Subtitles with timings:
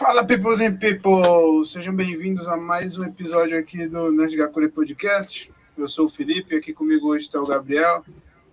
[0.00, 1.62] Fala, peoples and people!
[1.66, 5.52] Sejam bem-vindos a mais um episódio aqui do Nerd Gakure Podcast.
[5.76, 8.02] Eu sou o Felipe, aqui comigo hoje está o Gabriel.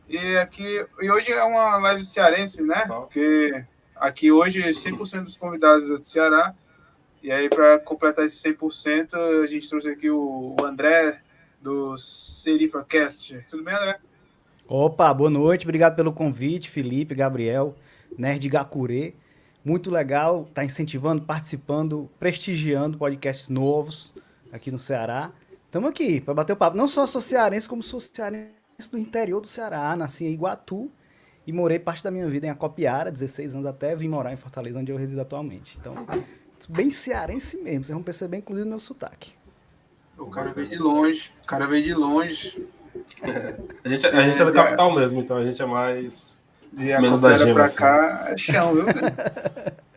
[0.10, 2.84] E aqui e hoje é uma live cearense, né?
[2.86, 3.64] Porque
[3.96, 6.54] aqui hoje 100% dos convidados é do Ceará.
[7.24, 11.22] E aí, para completar esse 100%, a gente trouxe aqui o André
[11.62, 13.40] do Serifa Cast.
[13.50, 14.00] Tudo bem, André?
[14.68, 15.66] Opa, boa noite.
[15.66, 17.74] Obrigado pelo convite, Felipe, Gabriel,
[18.18, 19.16] Nerd Gakure.
[19.68, 24.14] Muito legal estar tá incentivando, participando, prestigiando podcasts novos
[24.50, 25.34] aqui no Ceará.
[25.66, 26.78] Estamos aqui para bater o papo.
[26.78, 28.54] Não só sou cearense, como sou cearense
[28.90, 29.94] do interior do Ceará.
[29.98, 30.90] Nasci em Iguatu
[31.46, 34.80] e morei parte da minha vida em Acopiara, 16 anos até vim morar em Fortaleza,
[34.80, 35.78] onde eu resido atualmente.
[35.78, 35.96] Então,
[36.70, 37.84] bem cearense mesmo.
[37.84, 39.34] Vocês vão perceber, inclusive, o meu sotaque.
[40.18, 41.34] O cara veio de longe.
[41.44, 42.66] O cara veio de longe.
[43.84, 46.38] a gente, a gente é, é da capital mesmo, então a gente é mais
[46.74, 47.78] de gema, pra assim.
[47.78, 48.86] cá é chão, viu?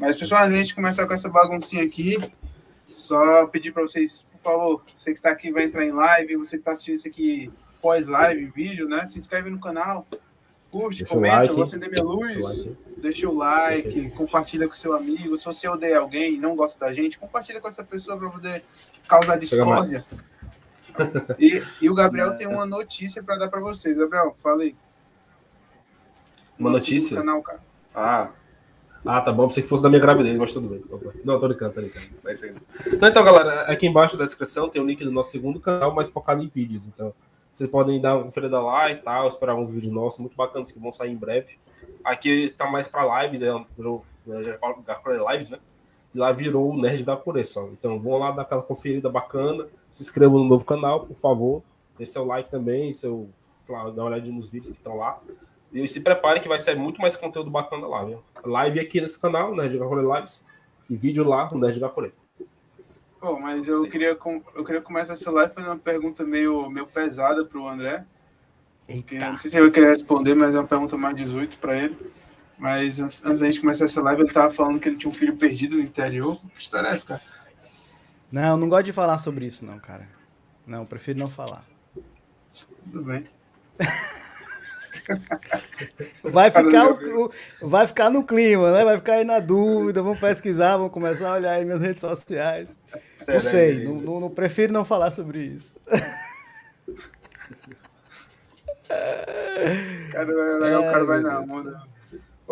[0.00, 2.18] Mas, pessoal, a gente começar com essa baguncinha aqui,
[2.86, 6.56] só pedir para vocês, por favor, você que está aqui vai entrar em live, você
[6.56, 7.50] que está assistindo isso aqui
[7.80, 9.06] pós-live, vídeo, né?
[9.06, 10.06] Se inscreve no canal,
[10.70, 14.74] curte, deixa comenta, like, vou acender minha luz, deixa o like, deixa o compartilha com
[14.74, 15.38] seu amigo.
[15.38, 18.62] Se você odeia alguém e não gosta da gente, compartilha com essa pessoa para poder
[19.08, 19.98] causar discórdia.
[21.38, 23.96] E, e, o Gabriel tem uma notícia para dar para vocês.
[23.96, 24.76] Gabriel, fala aí.
[26.60, 27.16] Uma notícia?
[27.16, 27.60] Canal, cara.
[27.94, 28.30] Ah.
[29.04, 29.46] Ah, tá bom.
[29.46, 30.84] Pensei que fosse da minha gravidez, mas tudo bem.
[31.24, 32.06] Não, tô brincando, tô brincando.
[33.00, 36.10] Não, então, galera, aqui embaixo da descrição tem o link do nosso segundo canal, mais
[36.10, 36.86] focado em vídeos.
[36.86, 37.14] Então,
[37.50, 40.78] vocês podem dar uma conferida lá e tal, esperar uns vídeos nossos, muito bacanas que
[40.78, 41.58] vão sair em breve.
[42.04, 44.58] Aqui tá mais para lives, é, virou né,
[45.32, 45.58] Lives, né?
[46.14, 47.70] E lá virou o Nerd da Cureção.
[47.72, 51.62] Então, vão lá dar aquela conferida bacana, se inscrevam no novo canal, por favor.
[51.98, 53.30] Dê seu like também, seu,
[53.66, 55.20] claro, dá uma olhadinha nos vídeos que estão lá.
[55.72, 58.22] E se prepare que vai ser muito mais conteúdo bacana lá, viu?
[58.44, 60.44] Live aqui nesse canal, Nerd Gakure Lives,
[60.88, 62.12] e vídeo lá no Nerd Gakure.
[63.20, 64.18] Pô, mas eu queria,
[64.54, 68.04] eu queria começar essa live fazendo uma pergunta meio, meio pesada pro André.
[68.86, 71.76] Porque não sei se ele vai querer responder, mas é uma pergunta mais 18 para
[71.76, 71.96] ele.
[72.58, 75.14] Mas antes, antes da gente começar essa live, ele tava falando que ele tinha um
[75.14, 76.40] filho perdido no interior.
[76.54, 77.22] Que história é essa, cara?
[78.32, 80.08] Não, não gosto de falar sobre isso, não, cara.
[80.66, 81.64] Não, prefiro não falar.
[82.82, 83.26] Tudo bem.
[86.22, 87.30] Vai ficar, o,
[87.62, 88.84] vai ficar no clima, né?
[88.84, 92.76] Vai ficar aí na dúvida, vamos pesquisar, vamos começar a olhar aí minhas redes sociais.
[93.26, 95.74] Não sei, não, não, não, prefiro não falar sobre isso.
[100.10, 101.80] Cara, legal, o cara vai na onda.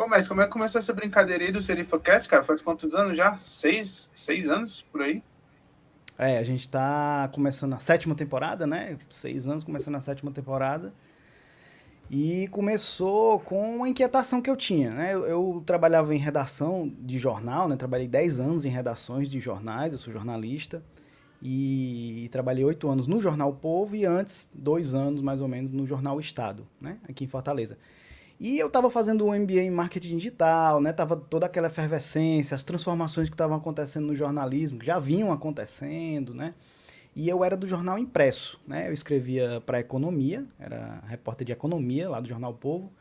[0.08, 2.44] Mas como é que começou essa brincadeira aí do SerifaCast, cara?
[2.44, 3.36] Faz quantos anos já?
[3.38, 5.20] Seis, seis anos por aí?
[6.16, 8.96] É, a gente tá começando a sétima temporada, né?
[9.10, 10.92] Seis anos começando a sétima temporada.
[12.10, 15.12] E começou com uma inquietação que eu tinha, né?
[15.12, 17.76] Eu, eu, trabalhava em redação de jornal, né?
[17.76, 20.82] Trabalhei 10 anos em redações de jornais, eu sou jornalista.
[21.40, 25.70] E, e trabalhei oito anos no Jornal Povo e antes, dois anos mais ou menos,
[25.70, 26.98] no Jornal Estado, né?
[27.08, 27.76] Aqui em Fortaleza.
[28.40, 30.92] E eu estava fazendo um MBA em marketing digital, né?
[30.92, 36.32] Tava toda aquela efervescência, as transformações que estavam acontecendo no jornalismo, que já vinham acontecendo,
[36.32, 36.54] né?
[37.18, 38.86] E eu era do jornal impresso, né?
[38.86, 42.92] Eu escrevia para economia, era repórter de economia lá do Jornal Povo,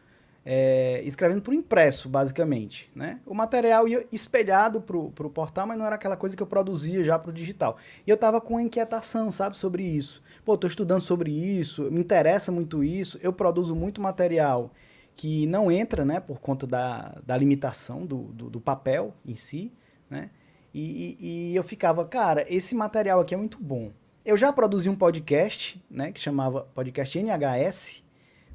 [0.43, 3.19] é, escrevendo por impresso, basicamente, né?
[3.27, 7.03] O material ia espelhado pro, pro portal, mas não era aquela coisa que eu produzia
[7.03, 7.77] já pro digital.
[8.07, 10.23] E eu tava com inquietação, sabe, sobre isso.
[10.43, 14.73] Pô, tô estudando sobre isso, me interessa muito isso, eu produzo muito material
[15.15, 19.71] que não entra, né, por conta da, da limitação do, do, do papel em si,
[20.09, 20.31] né?
[20.73, 23.91] E, e, e, eu ficava, cara, esse material aqui é muito bom.
[24.27, 28.03] Eu já produzi um podcast, né, que chamava Podcast NHS,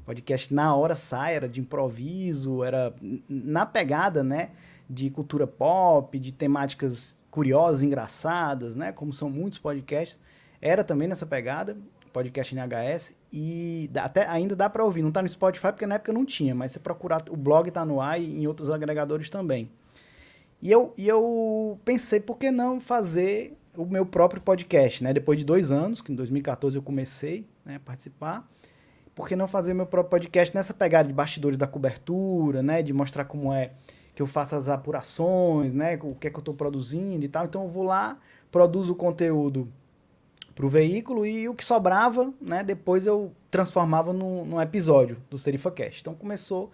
[0.05, 2.93] podcast na hora sai, era de improviso, era
[3.27, 4.51] na pegada, né,
[4.87, 10.19] de cultura pop, de temáticas curiosas, engraçadas, né, como são muitos podcasts,
[10.61, 11.75] era também nessa pegada,
[12.13, 16.13] podcast NHS, e até ainda dá para ouvir, não tá no Spotify porque na época
[16.13, 19.71] não tinha, mas se procurar, o blog tá no ar e em outros agregadores também.
[20.61, 25.13] E eu, e eu pensei, por que não fazer o meu próprio podcast, né?
[25.13, 28.47] Depois de dois anos, que em 2014 eu comecei né, a participar,
[29.15, 32.81] por que não fazer meu próprio podcast nessa pegada de bastidores da cobertura, né?
[32.81, 33.71] De mostrar como é
[34.15, 35.99] que eu faço as apurações, né?
[36.01, 37.45] O que é que eu estou produzindo e tal.
[37.45, 38.17] Então eu vou lá,
[38.51, 39.67] produzo o conteúdo
[40.55, 42.63] para o veículo e o que sobrava, né?
[42.63, 46.01] Depois eu transformava num, num episódio do SerifaCast.
[46.01, 46.71] Então começou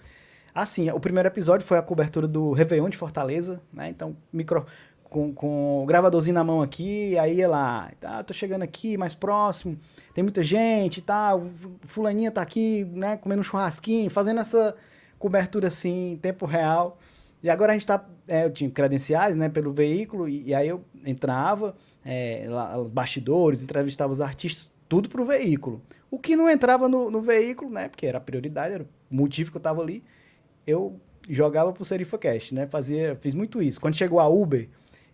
[0.53, 3.89] Assim, o primeiro episódio foi a cobertura do Réveillon de Fortaleza, né?
[3.89, 4.65] Então, micro,
[5.09, 9.77] com, com o gravadorzinho na mão aqui, aí lá, tá, tô chegando aqui, mais próximo,
[10.13, 11.31] tem muita gente tá,
[11.83, 14.75] fulaninha tá aqui, né, comendo um churrasquinho, fazendo essa
[15.17, 16.97] cobertura assim, em tempo real,
[17.41, 18.05] E agora a gente tá.
[18.27, 22.89] É, eu tinha credenciais, né, pelo veículo, e, e aí eu entrava, é, lá, os
[22.89, 25.81] bastidores, entrevistava os artistas, tudo pro veículo.
[26.11, 29.57] O que não entrava no, no veículo, né, porque era prioridade, era o motivo que
[29.57, 30.03] eu tava ali,
[30.67, 32.67] eu jogava pro SerifaCast, né?
[32.67, 33.79] Fazia, fiz muito isso.
[33.79, 34.67] Quando chegou a Uber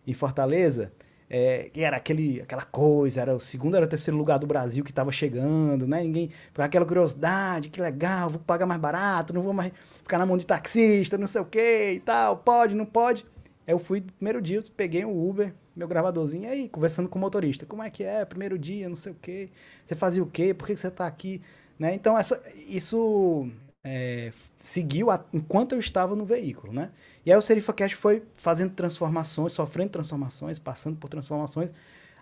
[0.05, 0.91] em Fortaleza,
[1.29, 4.91] é, era aquele, aquela coisa, era o segundo, era o terceiro lugar do Brasil que
[4.91, 6.03] estava chegando, né?
[6.03, 9.71] Ninguém, aquela curiosidade, que legal, vou pagar mais barato, não vou mais
[10.01, 13.25] ficar na mão de taxista, não sei o que e tal, pode, não pode.
[13.67, 17.65] Aí eu fui, primeiro dia, peguei o Uber, meu gravadorzinho, aí, conversando com o motorista,
[17.65, 19.49] como é que é, primeiro dia, não sei o que,
[19.85, 21.41] você fazia o quê, por que você está aqui,
[21.77, 21.95] né?
[21.95, 23.49] Então, essa, isso
[23.87, 24.33] é,
[24.63, 26.89] seguiu a, enquanto eu estava no veículo, né?
[27.23, 31.71] E aí o SerifaCast foi fazendo transformações, sofrendo transformações, passando por transformações,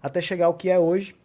[0.01, 1.15] até chegar ao que é hoje.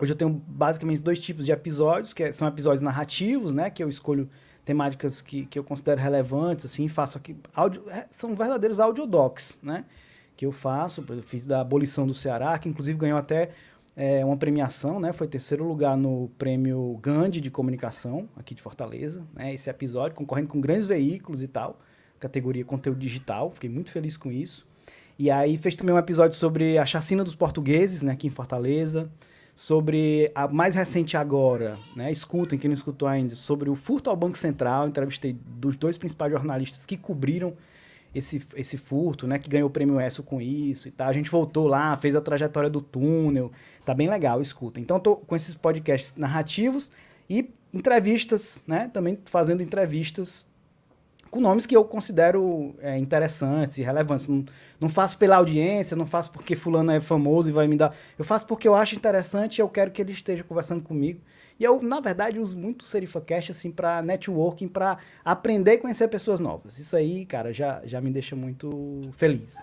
[0.00, 3.70] Hoje eu tenho basicamente dois tipos de episódios, que é, são episódios narrativos, né?
[3.70, 4.30] Que eu escolho
[4.64, 7.36] temáticas que, que eu considero relevantes, assim, faço aqui...
[7.52, 9.84] Audio, é, são verdadeiros audiodocs, né?
[10.36, 13.50] Que eu faço, eu fiz da abolição do Ceará, que inclusive ganhou até
[13.96, 15.12] é, uma premiação, né?
[15.12, 19.52] Foi terceiro lugar no prêmio Gandhi de comunicação aqui de Fortaleza, né?
[19.52, 21.78] Esse episódio concorrendo com grandes veículos e tal,
[22.18, 23.50] categoria conteúdo digital.
[23.50, 24.66] Fiquei muito feliz com isso.
[25.18, 28.12] E aí fez também um episódio sobre a chacina dos portugueses, né?
[28.12, 29.10] Aqui em Fortaleza,
[29.54, 32.10] sobre a mais recente agora, né?
[32.10, 34.88] Escutem quem não escutou ainda, sobre o furto ao Banco Central.
[34.88, 37.54] Entrevistei dos dois principais jornalistas que cobriram
[38.14, 39.38] esse, esse furto, né?
[39.38, 41.08] Que ganhou o prêmio ESSO com isso e tal.
[41.08, 43.50] A gente voltou lá, fez a trajetória do túnel.
[43.84, 44.80] Tá bem legal, escuta.
[44.80, 46.90] Então, tô com esses podcasts narrativos
[47.28, 48.90] e entrevistas, né?
[48.92, 50.46] Também fazendo entrevistas
[51.30, 54.28] com nomes que eu considero é, interessantes e relevantes.
[54.28, 54.44] Não,
[54.78, 57.94] não faço pela audiência, não faço porque fulano é famoso e vai me dar.
[58.18, 61.20] Eu faço porque eu acho interessante e eu quero que ele esteja conversando comigo.
[61.62, 66.08] E eu, na verdade, uso muito o SerifaCast, assim, para networking, para aprender e conhecer
[66.08, 66.76] pessoas novas.
[66.76, 69.54] Isso aí, cara, já, já me deixa muito feliz.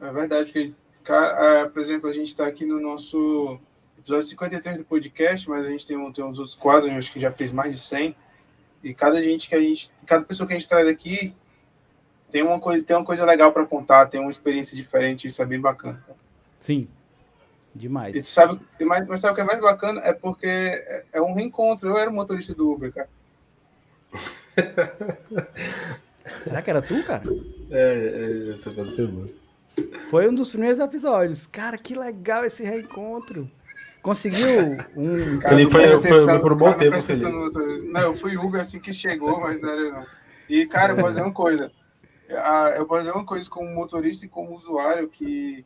[0.00, 0.74] É verdade que,
[1.04, 3.56] cara, é, por exemplo, a gente está aqui no nosso
[3.96, 7.30] episódio 53 do podcast, mas a gente tem, tem uns outros quadros, acho que já
[7.30, 8.16] fez mais de 100.
[8.82, 11.32] E cada gente que a gente, cada pessoa que a gente traz aqui
[12.32, 15.46] tem uma coisa, tem uma coisa legal para contar, tem uma experiência diferente, isso é
[15.46, 16.04] bem bacana.
[16.58, 16.88] Sim.
[17.76, 18.16] Demais.
[18.16, 20.00] E tu sabe, mas, mas sabe o que é mais bacana?
[20.02, 21.88] É porque é, é um reencontro.
[21.88, 23.08] Eu era o motorista do Uber, cara.
[26.42, 27.22] Será que era tu, cara?
[27.70, 29.26] É, é essa foi boa.
[30.10, 31.46] Foi um dos primeiros episódios.
[31.46, 33.50] Cara, que legal esse reencontro.
[34.00, 34.46] Conseguiu
[34.96, 35.38] um.
[35.40, 36.96] Cara, Ele foi, foi, foi, por um bom tempo.
[37.92, 40.06] Não, eu fui Uber assim que chegou, mas não era não.
[40.48, 41.70] E, cara, eu vou fazer uma coisa.
[42.30, 45.64] Ah, eu vou fazer uma coisa como motorista e como usuário que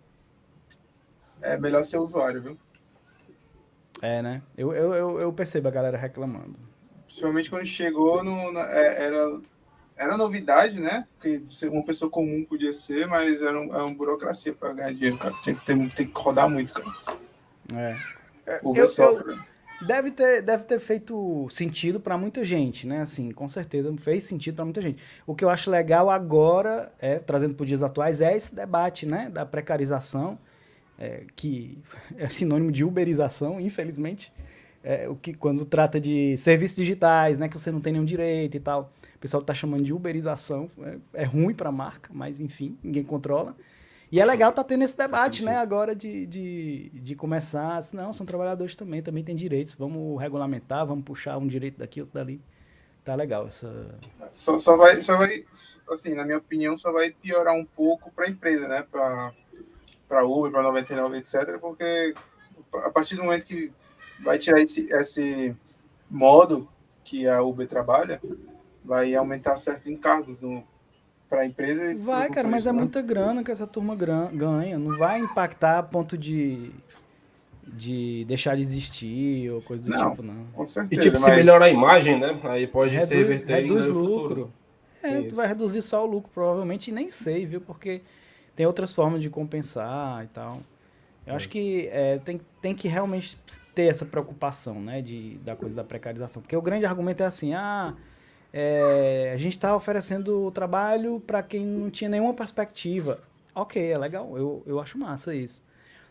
[1.43, 2.59] é melhor ser usuário, viu?
[4.03, 4.43] É, né?
[4.57, 6.59] Eu, eu, eu, eu percebo a galera reclamando.
[7.05, 9.41] Principalmente quando chegou, no, na, é, era,
[9.97, 11.07] era novidade, né?
[11.15, 15.19] Porque uma pessoa comum podia ser, mas era, um, era uma burocracia para ganhar dinheiro,
[15.19, 15.35] cara.
[15.43, 16.91] Tinha que, ter, tem que rodar muito, cara.
[17.75, 18.61] É.
[18.63, 19.33] O eu, sofre.
[19.33, 23.03] Eu, deve, ter, deve ter feito sentido para muita gente, né?
[23.03, 25.03] Assim, com certeza fez sentido para muita gente.
[25.27, 29.05] O que eu acho legal agora, é, trazendo para os dias atuais, é esse debate,
[29.05, 29.29] né?
[29.29, 30.39] Da precarização
[31.01, 31.79] é, que
[32.19, 34.31] é sinônimo de uberização, infelizmente,
[34.85, 38.57] é, o que quando trata de serviços digitais, né, que você não tem nenhum direito
[38.57, 42.39] e tal, o pessoal está chamando de uberização, é, é ruim para a marca, mas
[42.39, 43.57] enfim, ninguém controla.
[44.13, 48.13] E é legal estar tá tendo esse debate, né, agora de, de, de começar, não,
[48.13, 52.41] são trabalhadores também, também têm direitos, vamos regulamentar, vamos puxar um direito daqui, outro dali.
[53.03, 53.99] Tá legal essa...
[54.35, 55.45] Só, só, vai, só vai,
[55.91, 59.33] assim, na minha opinião, só vai piorar um pouco para a empresa, né, para
[60.11, 62.13] para Uber, para 99, etc., porque
[62.75, 63.71] a partir do momento que
[64.25, 65.57] vai tirar esse, esse
[66.11, 66.69] modo
[67.05, 68.21] que a Uber trabalha,
[68.85, 70.41] vai aumentar certos encargos
[71.29, 71.95] para a empresa.
[71.97, 72.79] Vai, cara, mas é né?
[72.81, 74.77] muita grana que essa turma ganha.
[74.77, 76.73] Não vai impactar a ponto de,
[77.65, 80.47] de deixar de existir ou coisa do não, tipo, não.
[80.53, 81.25] Com certeza, e tipo, mas...
[81.25, 82.39] se melhorar a imagem, né?
[82.45, 84.53] Aí pode reduz, se reverter reduz lucro.
[85.03, 87.61] É, vai reduzir só o lucro, provavelmente, e nem sei, viu?
[87.61, 88.03] Porque
[88.61, 90.61] tem outras formas de compensar e tal.
[91.27, 91.37] Eu é.
[91.37, 93.39] acho que é, tem, tem que realmente
[93.75, 96.43] ter essa preocupação, né, de, da coisa da precarização.
[96.43, 97.95] Porque o grande argumento é assim, ah,
[98.53, 103.23] é, a gente está oferecendo trabalho para quem não tinha nenhuma perspectiva.
[103.55, 105.63] Ok, é legal, eu, eu acho massa isso.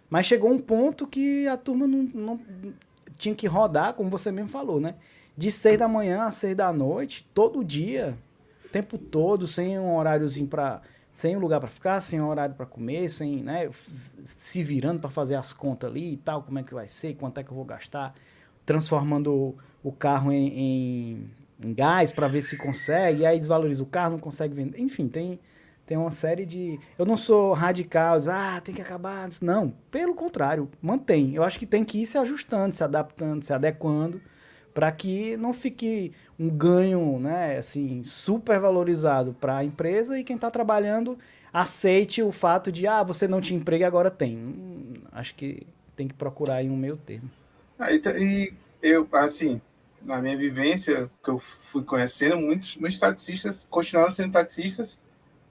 [0.09, 2.41] Mas chegou um ponto que a turma não, não
[3.15, 4.95] tinha que rodar, como você mesmo falou, né?
[5.37, 8.15] De seis da manhã a seis da noite, todo dia,
[8.65, 10.81] o tempo todo, sem um horáriozinho para
[11.19, 13.69] sem um lugar para ficar, sem um horário para comer, sem, né,
[14.23, 17.41] se virando para fazer as contas ali e tal, como é que vai ser, quanto
[17.41, 18.15] é que eu vou gastar,
[18.65, 21.31] transformando o carro em, em,
[21.65, 24.79] em gás para ver se consegue, aí desvaloriza o carro, não consegue vender.
[24.79, 25.41] Enfim, tem,
[25.85, 26.79] tem uma série de.
[26.97, 29.27] Eu não sou radical, ah, tem que acabar.
[29.41, 31.35] Não, pelo contrário, mantém.
[31.35, 34.21] Eu acho que tem que ir se ajustando, se adaptando, se adequando,
[34.73, 40.35] para que não fique um ganho, né, assim, super valorizado para a empresa e quem
[40.35, 41.17] está trabalhando
[41.51, 44.37] aceite o fato de, ah, você não tinha emprego e agora tem.
[44.37, 47.29] Hum, acho que tem que procurar aí um meio termo.
[47.77, 49.61] Ah, e eu, assim,
[50.01, 54.99] na minha vivência, que eu fui conhecendo, muitos, muitos taxistas continuaram sendo taxistas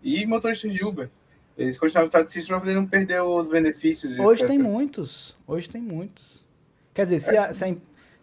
[0.02, 1.10] e motoristas de Uber.
[1.56, 4.18] Eles continuavam taxistas para poder não perder os benefícios.
[4.18, 4.48] Hoje etc.
[4.48, 5.36] tem muitos.
[5.46, 6.46] Hoje tem muitos.
[6.94, 7.76] Quer dizer, se, a, se, a,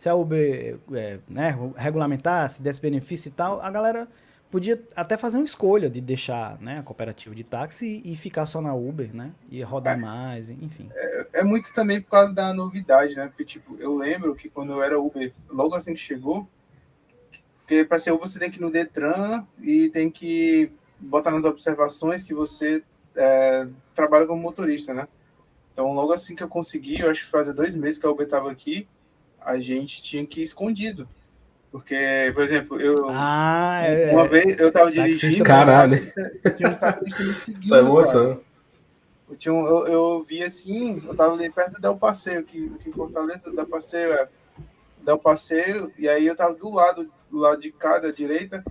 [0.05, 4.07] se a Uber é, né, regulamentar, se desse benefício e tal, a galera
[4.51, 8.62] podia até fazer uma escolha de deixar né, a cooperativa de táxi e, ficar só
[8.62, 9.31] na Uber, né?
[9.50, 10.91] E rodar é, mais, enfim.
[10.93, 13.29] É, é, muito também por causa da novidade, né?
[13.29, 16.47] Porque, tipo, eu lembro que quando eu era Uber, logo assim que chegou,
[17.62, 21.45] porque para ser Uber você tem que ir no Detran e tem que botar nas
[21.45, 22.83] observações que você
[23.15, 25.07] é, trabalha como motorista, né?
[25.74, 28.27] Então, logo assim que eu consegui, eu acho que fazia dois meses que a Uber
[28.27, 28.88] estava aqui,
[29.45, 31.07] a gente tinha que ir escondido
[31.75, 33.09] porque, por exemplo, eu.
[33.09, 35.43] Ah, é, uma vez eu tava dirigindo.
[35.43, 35.97] Caralho.
[36.55, 37.63] Tinha um taxista me seguindo.
[37.67, 38.41] Só emoção.
[39.29, 42.69] Eu, tinha um, eu, eu, vi assim, eu tava ali perto do Del Passeio, que,
[42.77, 44.29] que Fortaleza, Del Passeio é.
[45.03, 48.63] Del Passeio, e aí eu tava do lado, do lado de cá, da direita,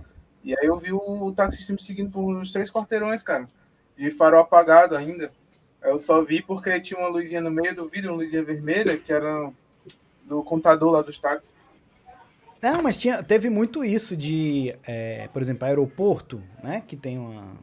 [0.43, 3.47] e aí eu vi o, o taxista me seguindo por uns três quarteirões, cara.
[3.95, 5.31] De farol apagado ainda.
[5.83, 9.13] Eu só vi porque tinha uma luzinha no meio do vidro, uma luzinha vermelha, que
[9.13, 9.51] era
[10.25, 11.53] do contador lá dos táxis.
[12.61, 16.81] Não, mas tinha, teve muito isso de, é, por exemplo, aeroporto, né?
[16.85, 17.53] Que tem uma.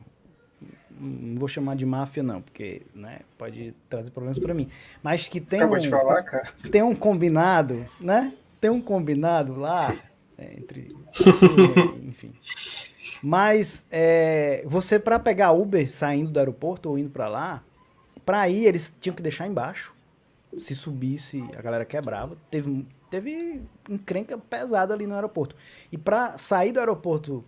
[0.91, 4.69] Não vou chamar de máfia, não, porque né, pode trazer problemas para mim.
[5.03, 5.91] Mas que tem um.
[5.91, 6.23] Falar,
[6.71, 8.33] tem um combinado, né?
[8.61, 9.93] Tem um combinado lá
[10.39, 10.95] é, entre.
[12.07, 12.33] enfim.
[13.21, 17.63] Mas é, você, para pegar Uber saindo do aeroporto ou indo para lá,
[18.25, 19.92] para ir eles tinham que deixar embaixo.
[20.57, 22.37] Se subisse, a galera quebrava.
[22.51, 25.55] Teve teve encrenca pesada ali no aeroporto.
[25.93, 27.45] E para sair do aeroporto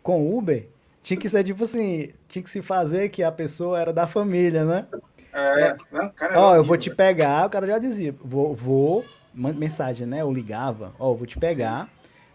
[0.00, 0.68] com Uber,
[1.02, 4.64] tinha que ser tipo assim, tinha que se fazer que a pessoa era da família,
[4.64, 4.86] né?
[5.32, 5.76] É, é.
[5.90, 10.22] Não, cara, ó, eu vou te pegar, o cara já dizia, vou, vou, mensagem, né?
[10.22, 11.88] Eu ligava, ó, eu vou te pegar,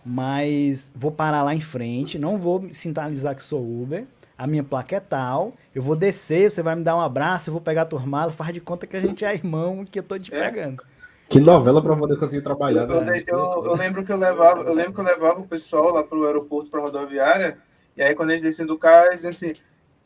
[0.05, 4.05] mas vou parar lá em frente, não vou sinalizar que sou Uber,
[4.37, 7.53] a minha placa é tal, eu vou descer, você vai me dar um abraço, eu
[7.53, 10.17] vou pegar a turma, faz de conta que a gente é irmão, que eu tô
[10.17, 10.39] te é.
[10.39, 10.83] pegando.
[11.29, 12.87] Que novela para poder conseguir trabalhar.
[12.89, 13.23] Eu, né?
[13.25, 16.17] eu, eu, lembro que eu levava, eu lembro que eu levava o pessoal lá para
[16.17, 17.57] o aeroporto para rodoviária,
[17.95, 19.53] e aí quando eles desciam do carro, eles diziam assim,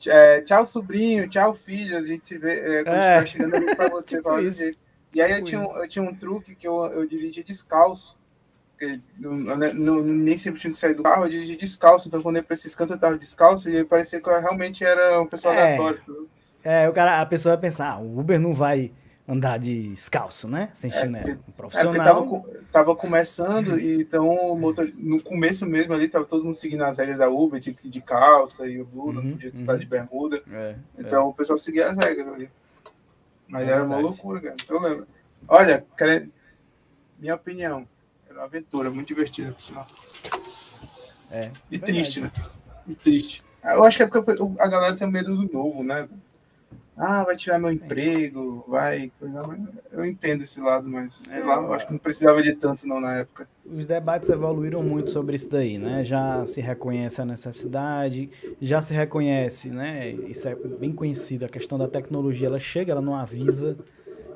[0.07, 3.23] é, tchau sobrinho, tchau filho, a gente se vê é, quando é.
[3.23, 4.15] estiver chegando ali para você.
[4.17, 4.29] tipo
[5.13, 8.16] e aí eu tinha, um, eu tinha um truque que eu, eu dirigia descalço.
[9.17, 12.07] No, nem sempre tinha que sair do carro, eu dirigia descalço.
[12.07, 14.83] Então, quando eu ia para esses cantos, eu tava descalço e parecia que eu realmente
[14.83, 16.27] era um pessoal é, aleatório.
[16.63, 18.91] É, o cara, a pessoa vai pensar, ah, o Uber não vai
[19.27, 20.69] andar descalço, né?
[20.73, 21.31] Sem é, chinelo.
[21.31, 22.45] É, profissional.
[22.53, 24.57] É tava, começando, e então
[24.95, 27.89] no começo mesmo ali tava todo mundo seguindo as regras da Uber, tinha que ir
[27.89, 29.61] de calça e o Blue, uhum, não podia uhum.
[29.61, 30.41] estar de bermuda.
[30.49, 31.25] É, então é.
[31.25, 32.49] o pessoal seguia as regras ali.
[33.47, 34.01] Mas é era verdade.
[34.01, 34.55] uma loucura, cara.
[34.69, 35.07] Eu lembro.
[35.47, 35.85] Olha,
[37.19, 37.87] minha opinião,
[38.37, 39.87] era uma aventura muito divertida, por sinal.
[41.31, 41.51] É.
[41.71, 41.93] E verdade.
[41.93, 42.31] triste, né?
[42.87, 43.43] E triste.
[43.63, 46.07] Eu acho que é porque a galera tem medo do novo, né?
[46.97, 49.11] ah, vai tirar meu emprego, vai.
[49.91, 52.87] Eu entendo esse lado, mas sei é, lá, eu acho que não precisava de tanto
[52.87, 53.47] não na época.
[53.63, 56.03] Os debates evoluíram muito sobre isso daí, né?
[56.03, 60.09] Já se reconhece a necessidade, já se reconhece, né?
[60.09, 63.77] Isso é bem conhecido, a questão da tecnologia, ela chega, ela não avisa,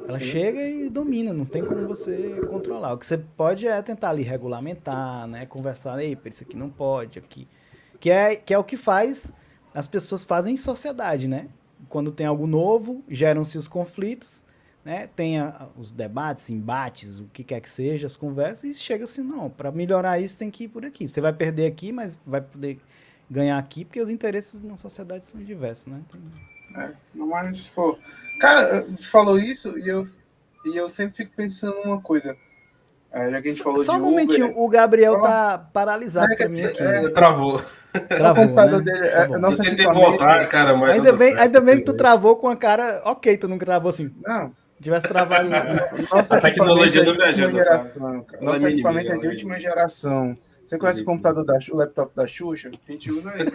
[0.07, 0.25] ela Sim.
[0.25, 2.93] chega e domina, não tem como você controlar.
[2.93, 5.45] O que você pode é tentar ali regulamentar, né?
[5.45, 7.47] Conversar, ei, isso aqui não pode, aqui.
[7.99, 9.33] Que é, que é o que faz,
[9.73, 11.49] as pessoas fazem em sociedade, né?
[11.89, 14.45] quando tem algo novo, geram-se os conflitos,
[14.83, 15.07] né?
[15.07, 19.21] Tem a, os debates, embates, o que quer que seja, as conversas, e chega assim,
[19.21, 21.07] não, para melhorar isso tem que ir por aqui.
[21.07, 22.79] Você vai perder aqui, mas vai poder
[23.29, 26.01] ganhar aqui, porque os interesses na sociedade são diversos, né?
[26.11, 26.21] Tem...
[26.81, 27.97] É, mas, pô,
[28.41, 30.05] cara, você falou isso e eu,
[30.65, 32.35] e eu sempre fico pensando uma coisa.
[33.13, 35.21] É, já que a gente falou Só um momentinho, Uber, o Gabriel Só...
[35.21, 36.81] tá paralisado é, pra mim aqui.
[36.81, 37.61] É, travou.
[38.07, 38.91] Travou, o computador né?
[38.91, 39.07] dele.
[39.07, 40.91] É, eu tentei voltar, cara, mas.
[40.91, 43.01] Ainda bem, ainda bem que tu travou com a cara.
[43.05, 44.11] Ok, tu não travou assim.
[44.25, 44.53] Não.
[44.81, 45.49] Tivesse travado.
[46.09, 47.59] Nossa, a tecnologia do me ajuda,
[48.39, 50.35] Nosso equipamento é de última geração.
[50.71, 52.69] Você conhece o computador da o laptop da Xuxa?
[52.69, 53.51] A gente usa ele.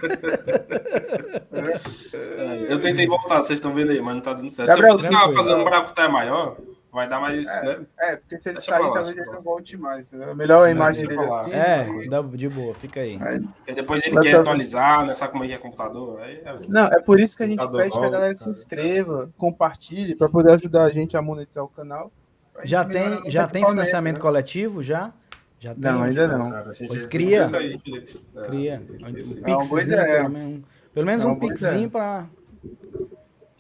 [2.13, 2.73] é.
[2.75, 4.69] Eu tentei voltar, vocês estão vendo aí, mas não tá dando certo.
[4.69, 6.59] Gabriel, Se eu ficar fazendo um buraco até maior,
[6.93, 7.47] vai dar mais.
[7.49, 7.87] É, né?
[8.01, 10.13] é porque se ele Deixa sair, falar, talvez ele não volte mais.
[10.13, 10.37] Entendeu?
[10.37, 11.53] Melhor a imagem dele assim.
[11.55, 13.19] É, dá de boa, fica aí.
[13.19, 15.15] aí depois ele quer atualizar, né?
[15.15, 16.21] Sabe como é que é computador?
[16.21, 16.55] Aí é...
[16.69, 20.29] Não, é por isso que a gente pede que a galera se inscreva, compartilhe, para
[20.29, 22.13] poder ajudar a gente a monetizar o canal.
[22.63, 24.21] Já tem, já tem financiamento né?
[24.21, 24.83] coletivo?
[24.83, 25.15] Já?
[25.59, 25.83] Já tem?
[25.83, 26.51] Não, ainda não.
[26.51, 27.47] Cara, pois cria.
[27.57, 27.77] Aí,
[28.47, 28.83] cria.
[29.07, 32.29] Um pixzinho, pelo menos, pelo menos um pixzinho para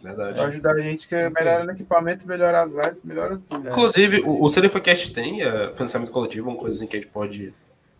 [0.06, 0.34] Verdade.
[0.34, 3.68] Pra ajudar a gente que é melhora no equipamento, melhora as lives, melhora tudo.
[3.68, 7.52] Inclusive, o, o CDFcast tem é, financiamento coletivo, uma coisa assim que a gente pode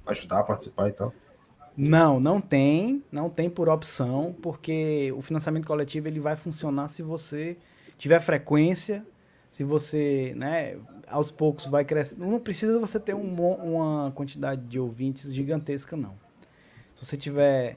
[0.07, 1.13] ajudar, participar e tal.
[1.77, 7.03] Não, não tem, não tem por opção, porque o financiamento coletivo ele vai funcionar se
[7.03, 7.57] você
[7.99, 9.05] tiver frequência,
[9.51, 10.77] se você, né,
[11.07, 12.19] aos poucos vai crescer.
[12.19, 16.15] Não precisa você ter um, uma quantidade de ouvintes gigantesca, não.
[16.95, 17.77] Se você tiver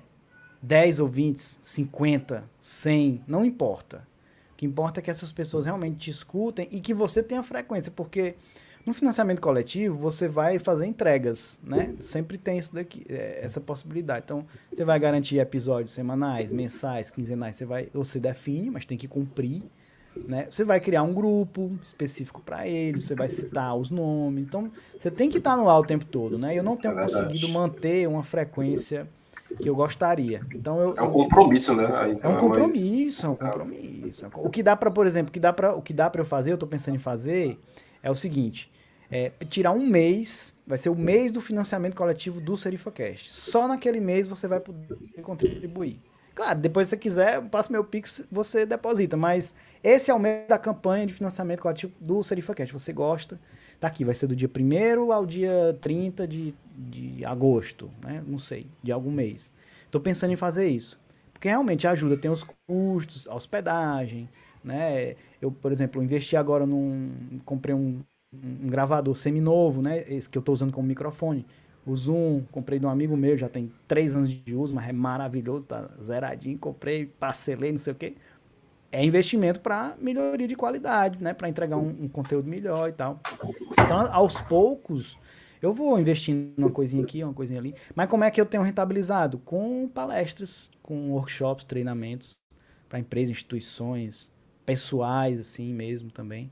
[0.62, 4.08] 10 ouvintes, 50, 100, não importa
[4.60, 8.36] que importa é que essas pessoas realmente te escutem e que você tenha frequência, porque
[8.86, 11.96] no financiamento coletivo você vai fazer entregas, né?
[12.02, 14.24] Sempre tem isso daqui, é, essa possibilidade.
[14.26, 19.08] Então, você vai garantir episódios semanais, mensais, quinzenais, você vai, você define, mas tem que
[19.08, 19.64] cumprir,
[20.16, 20.48] né?
[20.50, 24.44] Você vai criar um grupo específico para eles, você vai citar os nomes.
[24.44, 26.58] Então, você tem que estar no ar o tempo todo, né?
[26.58, 29.08] Eu não tenho é conseguido manter uma frequência
[29.58, 30.42] que eu gostaria.
[30.54, 31.86] Então eu, é um compromisso, né?
[32.22, 34.28] é um compromisso, é um compromisso.
[34.36, 36.26] O que dá para, por exemplo, o que dá para o que dá para eu
[36.26, 37.60] fazer, eu estou pensando em fazer
[38.02, 38.72] é o seguinte,
[39.12, 43.34] é, tirar um mês, vai ser o mês do financiamento coletivo do SerifaCast.
[43.34, 46.00] Só naquele mês você vai poder contribuir.
[46.40, 49.18] Claro, depois se você quiser, passo meu Pix, você deposita.
[49.18, 49.54] Mas
[49.84, 52.72] esse é o mês da campanha de financiamento coletivo do SerifaCast.
[52.72, 53.38] Você gosta,
[53.78, 58.24] tá aqui, vai ser do dia 1 ao dia 30 de, de agosto, né?
[58.26, 59.52] Não sei, de algum mês.
[59.92, 60.98] Tô pensando em fazer isso.
[61.34, 64.30] Porque realmente ajuda, tem os custos, a hospedagem,
[64.64, 65.16] né?
[65.42, 67.42] Eu, por exemplo, investi agora num.
[67.44, 68.00] Comprei um,
[68.34, 70.06] um gravador seminovo, né?
[70.08, 71.46] Esse que eu tô usando como microfone.
[71.86, 74.92] O Zoom, comprei de um amigo meu, já tem três anos de uso, mas é
[74.92, 76.58] maravilhoso, tá zeradinho.
[76.58, 78.16] Comprei, parcelei, não sei o quê
[78.92, 81.34] é investimento para melhoria de qualidade, né?
[81.34, 83.20] Para entregar um, um, conteúdo melhor e tal.
[83.72, 85.18] Então, aos poucos,
[85.62, 87.76] eu vou investindo numa coisinha aqui, uma coisinha ali.
[87.96, 89.38] Mas como é que eu tenho rentabilizado?
[89.40, 92.40] Com palestras, com workshops, treinamentos
[92.88, 94.32] para empresas, instituições,
[94.66, 96.52] pessoais, assim mesmo também.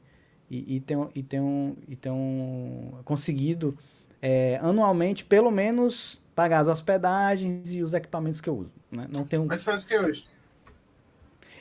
[0.50, 3.76] E, e tenho, e tenho, e tenho conseguido
[4.21, 8.71] é, anualmente, pelo menos, pagar as hospedagens e os equipamentos que eu uso.
[8.91, 9.08] Né?
[9.13, 9.45] Não tenho...
[9.45, 10.25] Mas faz o que hoje?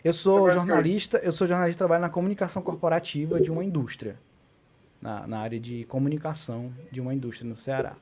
[0.04, 4.18] Eu sou jornalista, eu sou jornalista, trabalho na comunicação corporativa de uma indústria.
[5.00, 7.96] Na, na área de comunicação de uma indústria no Ceará.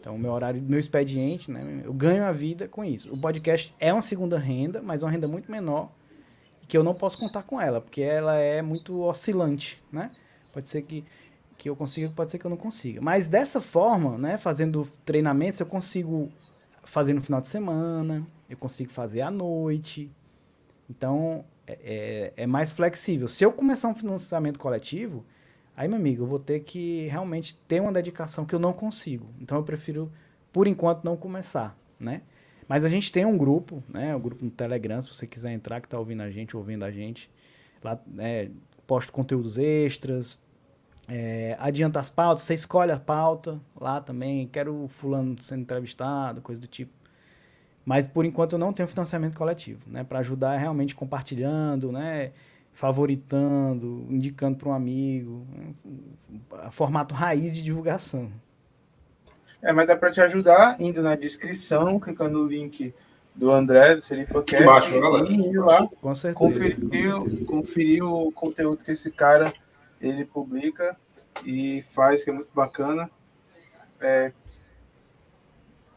[0.00, 1.82] Então, meu horário, meu expediente, né?
[1.84, 3.12] Eu ganho a vida com isso.
[3.12, 5.92] O podcast é uma segunda renda, mas uma renda muito menor,
[6.66, 10.10] que eu não posso contar com ela, porque ela é muito oscilante, né?
[10.52, 11.04] Pode ser que,
[11.62, 13.00] que eu consiga, pode ser que eu não consiga.
[13.00, 14.36] Mas dessa forma, né?
[14.36, 16.28] Fazendo treinamentos, eu consigo
[16.82, 20.10] fazer no final de semana, eu consigo fazer à noite,
[20.90, 23.28] então, é, é, é, mais flexível.
[23.28, 25.24] Se eu começar um financiamento coletivo,
[25.76, 29.28] aí, meu amigo, eu vou ter que realmente ter uma dedicação que eu não consigo.
[29.40, 30.10] Então, eu prefiro,
[30.52, 32.22] por enquanto, não começar, né?
[32.66, 34.12] Mas a gente tem um grupo, né?
[34.16, 36.84] O um grupo no Telegram, se você quiser entrar, que está ouvindo a gente, ouvindo
[36.84, 37.30] a gente.
[37.84, 38.50] Lá, né,
[38.84, 40.42] posto conteúdos extras,
[41.08, 46.60] é, adianta as pautas, você escolhe a pauta lá também, quero fulano sendo entrevistado, coisa
[46.60, 46.92] do tipo.
[47.84, 50.04] Mas por enquanto eu não tenho financiamento coletivo, né?
[50.04, 52.30] Para ajudar realmente compartilhando, né?
[52.72, 55.44] Favoritando, indicando para um amigo,
[56.70, 58.30] formato raiz de divulgação.
[59.60, 62.94] É, mas é para te ajudar, indo na descrição, clicando no link
[63.34, 64.92] do André, do Serifocast, Embaixo,
[65.28, 66.38] e indo lá, Com certeza.
[66.38, 69.52] Conferir, conferir o conteúdo que esse cara
[70.02, 70.96] ele publica
[71.44, 73.10] e faz, que é muito bacana.
[74.00, 74.32] É,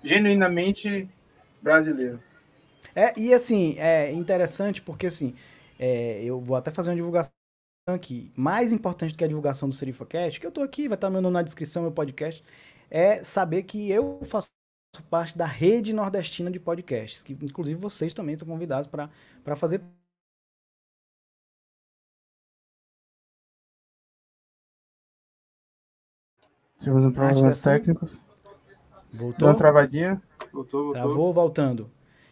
[0.03, 1.09] genuinamente
[1.61, 2.21] brasileiro.
[2.95, 5.35] É, e assim, é interessante porque assim,
[5.79, 7.31] é, eu vou até fazer uma divulgação
[7.87, 8.31] aqui.
[8.35, 11.21] Mais importante do que a divulgação do SerifaCast, que eu tô aqui, vai estar meu
[11.21, 12.43] nome na descrição, meu podcast,
[12.89, 14.47] é saber que eu faço
[15.09, 19.81] parte da rede nordestina de podcasts, que inclusive vocês também estão convidados para fazer
[26.79, 28.19] Tivemos um problemas técnicos.
[29.11, 29.37] Voltou?
[29.39, 30.21] Deu uma travadinha.
[30.51, 30.93] Voltou, voltou.
[30.93, 31.89] Travou, voltando.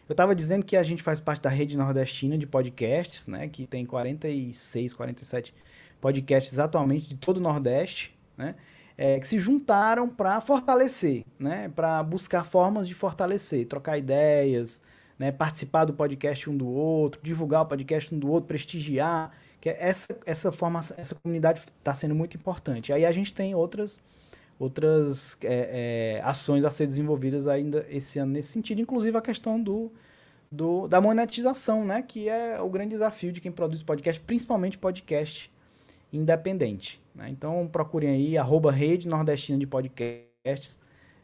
[0.08, 3.48] Eu estava dizendo que a gente faz parte da rede nordestina de podcasts, né?
[3.48, 5.54] Que tem 46, 47
[6.00, 8.54] podcasts atualmente de todo o Nordeste, né?
[8.96, 11.70] É, que se juntaram para fortalecer, né?
[11.74, 14.82] Para buscar formas de fortalecer, trocar ideias,
[15.18, 15.32] né?
[15.32, 20.14] Participar do podcast um do outro, divulgar o podcast um do outro, prestigiar Que essa,
[20.26, 22.92] essa formação, essa comunidade está sendo muito importante.
[22.92, 23.98] Aí a gente tem outras
[24.58, 29.60] outras é, é, ações a ser desenvolvidas ainda esse ano nesse sentido, inclusive a questão
[29.60, 29.92] do,
[30.50, 32.02] do, da monetização, né?
[32.02, 35.52] Que é o grande desafio de quem produz podcast, principalmente podcast
[36.12, 37.02] independente.
[37.14, 37.28] Né?
[37.30, 40.78] Então procurem aí, arroba Rede Nordestina de Podcasts.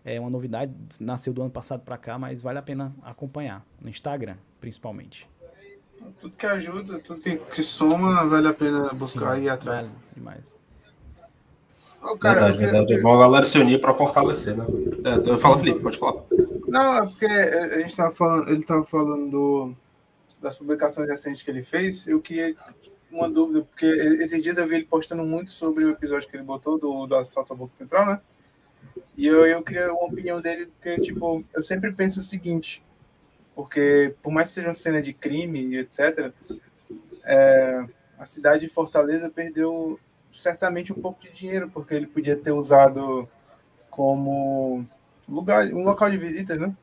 [0.04, 3.88] É uma novidade, nasceu do ano passado para cá, mas vale a pena acompanhar no
[3.88, 5.28] Instagram, principalmente.
[6.18, 9.88] Tudo que ajuda, tudo que, que soma, vale a pena buscar Sim, e ir atrás.
[9.88, 10.59] Vale demais.
[12.02, 12.94] Oh, cara, verdade, verdade.
[12.94, 14.64] É bom a galera se unir para fortalecer, né?
[15.04, 16.22] É, então, fala, Felipe, pode falar.
[16.66, 19.74] Não, é porque a gente estava falando, ele estava falando do,
[20.40, 22.06] das publicações recentes que ele fez.
[22.06, 22.56] Eu queria
[23.10, 26.44] uma dúvida, porque esses dias eu vi ele postando muito sobre o episódio que ele
[26.44, 28.20] botou do, do assalto ao Banco Central, né?
[29.16, 32.82] E eu, eu queria uma opinião dele, porque, tipo, eu sempre penso o seguinte,
[33.54, 36.32] porque por mais que seja uma cena de crime e etc.,
[37.24, 37.84] é,
[38.18, 39.98] a cidade de Fortaleza perdeu
[40.32, 43.28] certamente um pouco de dinheiro, porque ele podia ter usado
[43.90, 44.84] como
[45.28, 46.74] lugar, um local de visitas, né?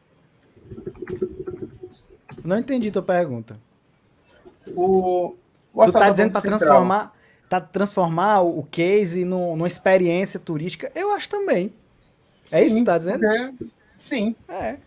[2.43, 3.57] Não entendi tua pergunta.
[4.75, 5.35] O,
[5.73, 7.13] o tu tá dizendo para transformar,
[7.49, 10.91] tá transformar o case no, numa experiência turística?
[10.93, 11.73] Eu acho também.
[12.51, 13.19] É sim, isso que tu tá dizendo?
[13.19, 14.35] Porque, sim.
[14.47, 14.77] É.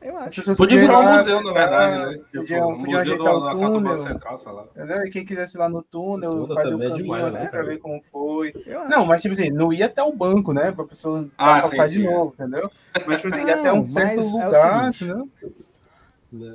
[0.00, 0.56] Eu acho.
[0.56, 2.24] Podia virar um museu, na verdade, né?
[2.32, 4.64] Podia, um museu do, assalto Banco Central, sei lá.
[4.74, 5.04] Entendeu?
[5.04, 7.44] E quem quisesse ir lá no túnel, Tudo fazer o um é caminho demais, assim,
[7.44, 8.52] né, pra ver como foi.
[8.88, 10.72] Não, mas tipo assim, não ia até o banco, né?
[10.72, 12.10] Pra pessoa ah, sim, sim, de é.
[12.10, 12.70] novo, entendeu?
[13.06, 15.28] Mas tipo assim, ia até um certo lugar, é entendeu?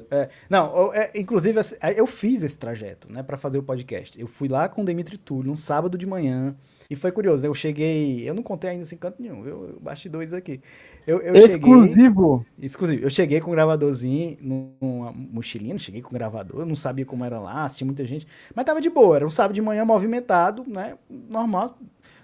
[0.09, 4.19] É, não, é, inclusive assim, eu fiz esse trajeto, né, para fazer o podcast.
[4.19, 6.55] Eu fui lá com o Demetri Túlio um sábado de manhã
[6.89, 7.45] e foi curioso.
[7.45, 10.61] Eu cheguei, eu não contei ainda sem canto nenhum, eu, eu bastidores aqui.
[11.07, 12.45] Eu, eu exclusivo.
[12.53, 13.03] Cheguei, exclusivo.
[13.03, 17.23] Eu cheguei com um gravadorzinho numa mochilinha, cheguei com um gravador, eu não sabia como
[17.23, 20.63] era lá, tinha muita gente, mas tava de boa, era um sábado de manhã movimentado,
[20.67, 20.97] né?
[21.29, 21.77] Normal,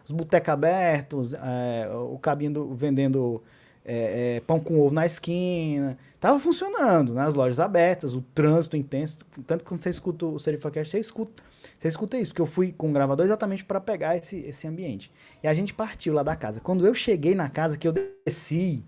[0.03, 3.43] os botecos abertos, é, o cabinho vendendo
[3.85, 7.21] é, é, pão com ovo na esquina, tava funcionando, né?
[7.23, 11.43] As lojas abertas, o trânsito intenso, tanto que quando você escuta o Serifacast, você escuta
[11.81, 15.11] você escuta isso, porque eu fui com o gravador exatamente para pegar esse, esse ambiente.
[15.41, 16.61] E a gente partiu lá da casa.
[16.61, 18.85] Quando eu cheguei na casa, que eu desci,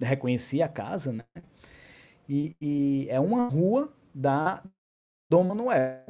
[0.00, 1.24] reconheci a casa, né?
[2.26, 4.64] E, e é uma rua da
[5.30, 6.06] Dom Manuel.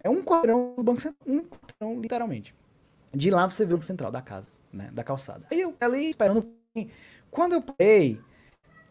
[0.00, 2.54] É um quadrão do Banco Central, um quadrão, literalmente.
[3.12, 4.92] De lá você vê o central da casa, né?
[4.92, 5.44] Da calçada.
[5.50, 6.48] Aí eu ali esperando.
[7.32, 8.20] Quando eu parei,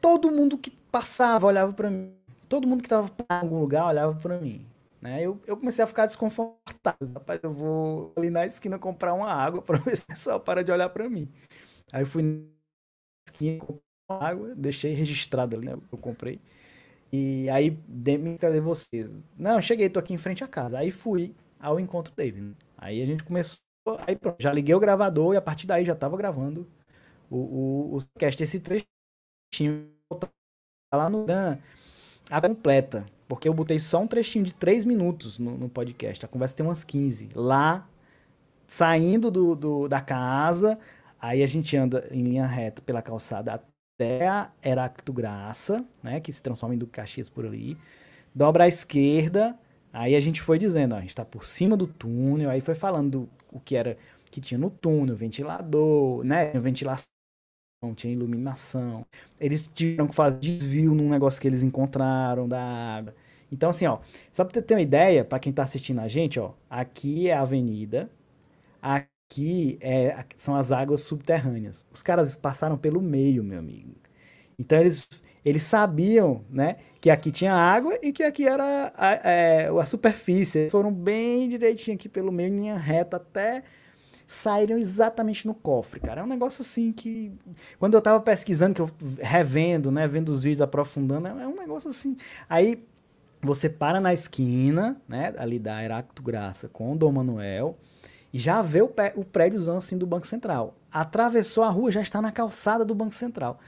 [0.02, 2.12] todo mundo que passava olhava para mim.
[2.50, 4.68] Todo mundo que tava em algum lugar olhava para mim.
[5.02, 5.22] Né?
[5.22, 7.08] Eu, eu comecei a ficar desconfortável.
[7.14, 10.64] Rapaz, eu vou ali na esquina comprar uma água para ver se o pessoal para
[10.64, 11.32] de olhar para mim.
[11.92, 12.42] Aí eu fui na
[13.30, 15.78] esquina comprar uma água, deixei registrado ali, né?
[15.92, 16.40] Eu comprei.
[17.12, 19.22] E aí, Demi, cadê vocês?
[19.38, 20.78] Não, cheguei, tô aqui em frente à casa.
[20.78, 22.42] Aí fui ao encontro dele.
[22.42, 22.54] Né?
[22.78, 23.60] Aí a gente começou,
[24.06, 26.68] aí pronto, já liguei o gravador e a partir daí já tava gravando
[27.30, 28.42] o, o, o cast.
[28.44, 30.30] Esse trechinho tá
[30.94, 31.26] lá no
[32.30, 33.06] a completa.
[33.28, 36.26] Porque eu botei só um trechinho de 3 minutos no, no podcast.
[36.26, 37.30] A conversa tem umas 15.
[37.36, 37.88] Lá,
[38.66, 40.80] saindo do, do, da casa,
[41.20, 46.20] aí a gente anda em linha reta pela calçada até a Heracto Graça, né?
[46.20, 47.78] Que se transforma em Duque Caxias por ali.
[48.34, 49.58] Dobra à esquerda.
[49.92, 52.50] Aí a gente foi dizendo, ó, a gente tá por cima do túnel.
[52.50, 53.98] Aí foi falando do, o que era
[54.30, 56.52] que tinha no túnel, ventilador, né?
[56.60, 57.17] Ventilação
[57.82, 59.06] não tinha iluminação.
[59.40, 63.16] Eles tiveram que fazer desvio num negócio que eles encontraram da água.
[63.52, 64.00] Então, assim, ó,
[64.32, 67.42] só pra ter uma ideia, para quem tá assistindo a gente, ó, aqui é a
[67.42, 68.10] avenida,
[68.82, 71.86] aqui é, são as águas subterrâneas.
[71.92, 73.96] Os caras passaram pelo meio, meu amigo.
[74.60, 75.08] Então, eles,
[75.46, 78.64] eles sabiam, né, que aqui tinha água e que aqui era
[78.96, 80.60] a, a, é, a superfície.
[80.60, 83.64] Eles foram bem direitinho aqui pelo meio, linha reta, até
[84.28, 86.22] saíram exatamente no cofre, cara.
[86.22, 87.32] É um negócio assim que.
[87.80, 90.06] Quando eu tava pesquisando, que eu revendo, né?
[90.08, 92.18] Vendo os vídeos, aprofundando, é um negócio assim.
[92.50, 92.86] Aí
[93.42, 95.34] você para na esquina, né?
[95.38, 97.78] Ali da Heracto Graça com o Dom Manuel.
[98.34, 100.76] E já vê o, pé, o prédiozão assim do Banco Central.
[100.92, 103.60] Atravessou a rua, já está na calçada do Banco Central.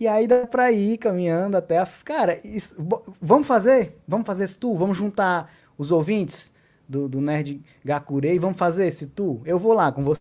[0.00, 1.86] E aí dá pra ir caminhando até a.
[2.04, 2.74] Cara, isso,
[3.20, 4.00] vamos fazer?
[4.08, 4.76] Vamos fazer esse tour?
[4.76, 6.50] Vamos juntar os ouvintes?
[6.90, 9.40] Do, do Nerd Gakurei, vamos fazer esse tour?
[9.44, 10.18] Eu vou lá com vocês.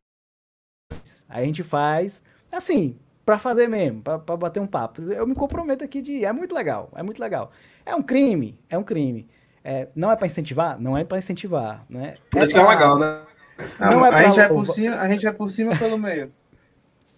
[1.27, 5.01] Aí a gente faz, assim, para fazer mesmo, para bater um papo.
[5.01, 6.25] Eu me comprometo aqui de ir.
[6.25, 7.51] É muito legal, é muito legal.
[7.83, 9.27] É um crime, é um crime.
[9.63, 10.79] É, não é para incentivar?
[10.79, 12.13] Não é para incentivar, né?
[12.29, 13.21] Por isso é, que é legal, né?
[13.79, 16.31] Não, é a, gente é por cima, a gente é por cima pelo meio.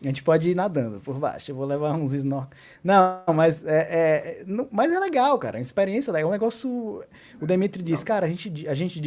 [0.03, 1.51] A gente pode ir nadando por baixo.
[1.51, 2.57] Eu vou levar uns snorkel.
[2.83, 5.57] Não, mas é, é, não, mas é legal, cara.
[5.57, 6.27] É uma experiência legal.
[6.27, 7.03] É um negócio.
[7.39, 8.99] O Demetri disse, cara, a gente, a gente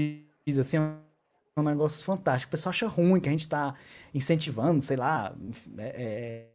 [0.59, 0.79] assim,
[1.57, 2.49] um negócio fantástico.
[2.49, 3.75] O pessoal acha ruim que a gente tá
[4.13, 5.35] incentivando, sei lá,
[5.79, 6.47] é,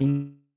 [0.00, 0.06] é,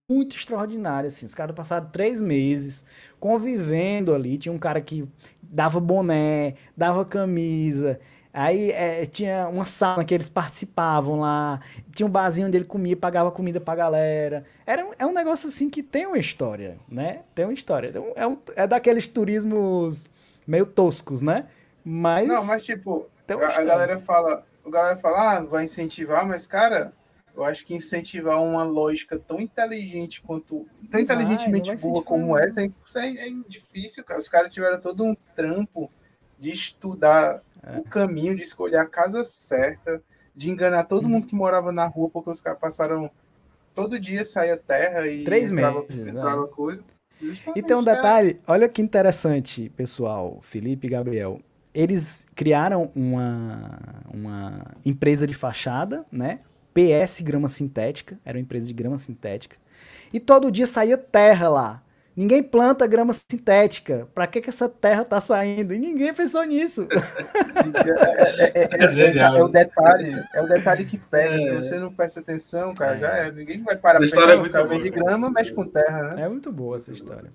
[0.09, 1.25] muito extraordinário, assim.
[1.25, 2.83] Os caras passaram três meses
[3.19, 4.37] convivendo ali.
[4.37, 5.07] Tinha um cara que
[5.41, 7.99] dava boné, dava camisa,
[8.31, 11.59] Aí é, tinha uma sala que eles participavam lá,
[11.93, 14.45] tinha um barzinho onde ele comia, pagava comida pra galera.
[14.65, 17.21] Era, é um negócio assim que tem uma história, né?
[17.33, 17.91] Tem uma história.
[18.15, 20.09] É, um, é daqueles turismos
[20.45, 21.47] meio toscos, né?
[21.91, 22.27] Mas.
[22.27, 26.93] Não, mas tipo, a, a, galera fala, a galera fala, ah, vai incentivar, mas, cara,
[27.35, 30.67] eu acho que incentivar uma lógica tão inteligente quanto.
[30.91, 34.19] tão inteligentemente boa como essa é, é, é difícil, cara.
[34.19, 35.91] Os caras tiveram todo um trampo
[36.37, 37.79] de estudar é.
[37.79, 39.99] o caminho de escolher a casa certa,
[40.35, 41.09] de enganar todo hum.
[41.09, 43.09] mundo que morava na rua, porque os caras passaram
[43.73, 46.47] todo dia saía terra e Três entrava, meses, entrava né?
[46.51, 46.83] coisa.
[47.55, 51.41] E tem um detalhe, olha que interessante, pessoal, Felipe e Gabriel.
[51.73, 53.79] Eles criaram uma,
[54.11, 56.39] uma empresa de fachada, né?
[56.73, 59.57] PS Grama Sintética, era uma empresa de grama sintética.
[60.13, 61.83] E todo dia saía terra lá.
[62.19, 64.07] Ninguém planta grama sintética.
[64.13, 65.73] Pra que, que essa terra tá saindo?
[65.73, 66.85] E ninguém pensou nisso.
[68.53, 71.37] é, é, é, é, o detalhe, é o detalhe que pega.
[71.37, 73.31] Se você não presta atenção, cara, já é.
[73.31, 76.23] Ninguém vai parar pra pensar, é de grama, mexe com terra, né?
[76.23, 77.31] É muito boa essa história.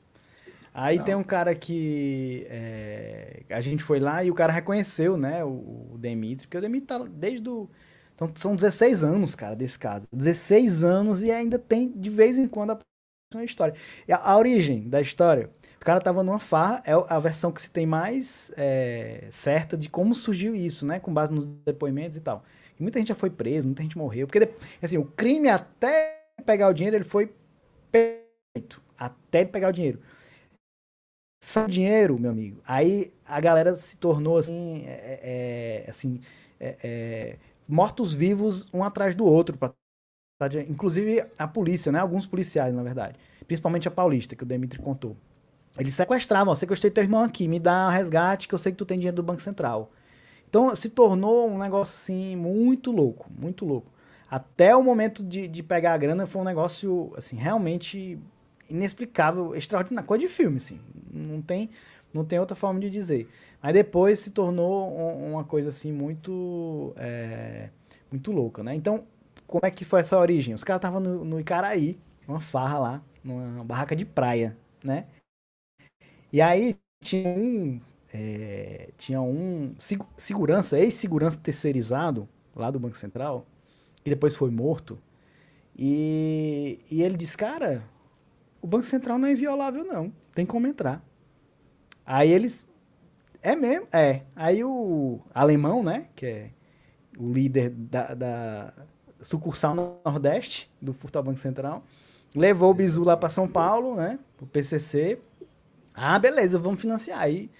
[0.74, 1.04] Aí não.
[1.04, 5.92] tem um cara que é, a gente foi lá e o cara reconheceu, né, o,
[5.92, 7.70] o Demitri, porque o Demitri tá desde do
[8.14, 10.06] então são 16 anos, cara, desse caso.
[10.12, 12.78] 16 anos e ainda tem de vez em quando
[13.34, 13.74] a história.
[14.06, 17.60] E a, a, origem da história, o cara tava numa farra, é a versão que
[17.60, 21.00] se tem mais é, certa de como surgiu isso, né?
[21.00, 22.44] Com base nos depoimentos e tal.
[22.78, 24.28] E muita gente já foi preso, muita gente morreu.
[24.28, 24.48] Porque,
[24.80, 27.32] assim, o crime até pegar o dinheiro, ele foi
[27.90, 28.80] feito.
[28.96, 30.00] Até pegar o dinheiro.
[31.44, 32.62] Só dinheiro, meu amigo.
[32.66, 36.18] Aí a galera se tornou assim, é, é, assim,
[36.58, 37.36] é, é
[37.68, 39.74] mortos-vivos um atrás do outro para
[40.66, 41.98] Inclusive a polícia, né?
[41.98, 43.18] Alguns policiais, na verdade.
[43.46, 45.16] Principalmente a paulista, que o Demitri contou.
[45.78, 48.86] Eles sequestravam, sequestrei teu irmão aqui, me dá um resgate que eu sei que tu
[48.86, 49.92] tem dinheiro do Banco Central.
[50.48, 53.92] Então se tornou um negócio assim muito louco, muito louco.
[54.30, 58.18] Até o momento de, de pegar a grana foi um negócio assim realmente
[58.68, 60.80] inexplicável, extraordinário, coisa de filme assim.
[61.12, 61.70] Não tem,
[62.12, 63.28] não tem outra forma de dizer.
[63.62, 67.70] Mas depois se tornou uma coisa assim muito, é,
[68.10, 68.74] muito louca, né?
[68.74, 69.04] Então
[69.46, 70.54] como é que foi essa origem?
[70.54, 75.06] Os caras estavam no, no Icaraí, uma farra lá, numa barraca de praia, né?
[76.32, 77.80] E aí tinha um,
[78.12, 79.74] é, tinha um
[80.16, 83.46] segurança, ex-segurança terceirizado lá do Banco Central,
[84.02, 84.98] que depois foi morto.
[85.76, 87.82] E, e ele disse, cara,
[88.64, 91.04] o Banco Central não é inviolável não, tem como entrar.
[92.06, 92.66] Aí eles,
[93.42, 94.22] é mesmo, é.
[94.34, 96.50] Aí o alemão, né, que é
[97.18, 98.72] o líder da, da
[99.20, 101.84] sucursal no Nordeste do Furtal Banco Central.
[102.34, 104.18] Levou o Bizu lá para São Paulo, né?
[104.40, 105.18] O PCC.
[105.92, 107.20] Ah, beleza, vamos financiar.
[107.20, 107.50] Aí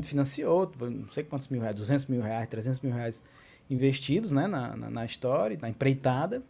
[0.00, 3.22] financiou, não sei quantos mil reais, 200 mil reais, 300 mil reais
[3.68, 4.46] investidos, né?
[4.46, 6.42] Na, na, na história, na empreitada.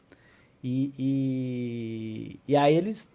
[0.63, 3.09] E, e, e, aí eles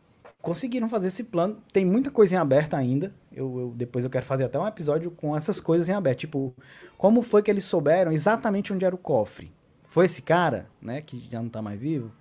[0.44, 1.58] conseguiram fazer esse plano.
[1.74, 3.12] Tem muita coisa em aberto ainda.
[3.32, 6.20] Eu, eu, depois eu quero fazer até um episódio com essas coisas em aberto.
[6.20, 6.54] Tipo,
[7.00, 9.52] como foi que eles souberam exatamente onde era o cofre?
[9.94, 12.12] foi esse cara, né, que já não está mais vivo,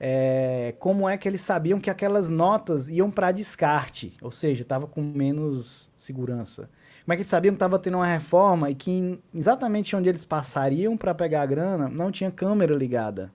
[0.00, 4.88] é, como é que eles sabiam que aquelas notas iam para descarte, ou seja, estava
[4.88, 6.68] com menos segurança.
[7.04, 10.24] Como é que eles sabiam que estava tendo uma reforma e que exatamente onde eles
[10.24, 13.32] passariam para pegar a grana não tinha câmera ligada.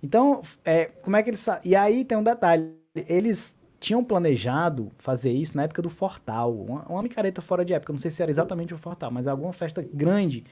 [0.00, 5.32] Então, é, como é que eles E aí tem um detalhe, eles tinham planejado fazer
[5.32, 8.30] isso na época do Fortal, uma, uma micareta fora de época, não sei se era
[8.30, 10.44] exatamente o Fortal, mas alguma festa grande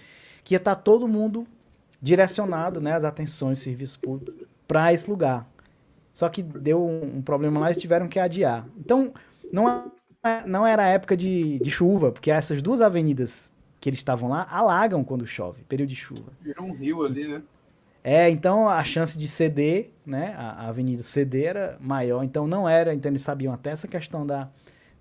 [0.43, 1.47] que ia estar tá todo mundo
[2.03, 5.47] direcionado né, as atenções serviço público para esse lugar.
[6.13, 8.67] Só que deu um, um, problema lá e tiveram que adiar.
[8.77, 9.13] Então,
[9.53, 9.93] não,
[10.25, 13.51] é, não era época de, de chuva, porque essas duas avenidas
[13.81, 16.33] que eles estavam lá alagam quando chove, período de chuva.
[16.41, 17.43] Virou um rio ali, né?
[18.03, 22.69] É, então a chance de ceder, né, a, a, avenida ceder era maior, então não
[22.69, 24.49] era, então eles sabiam até essa questão da,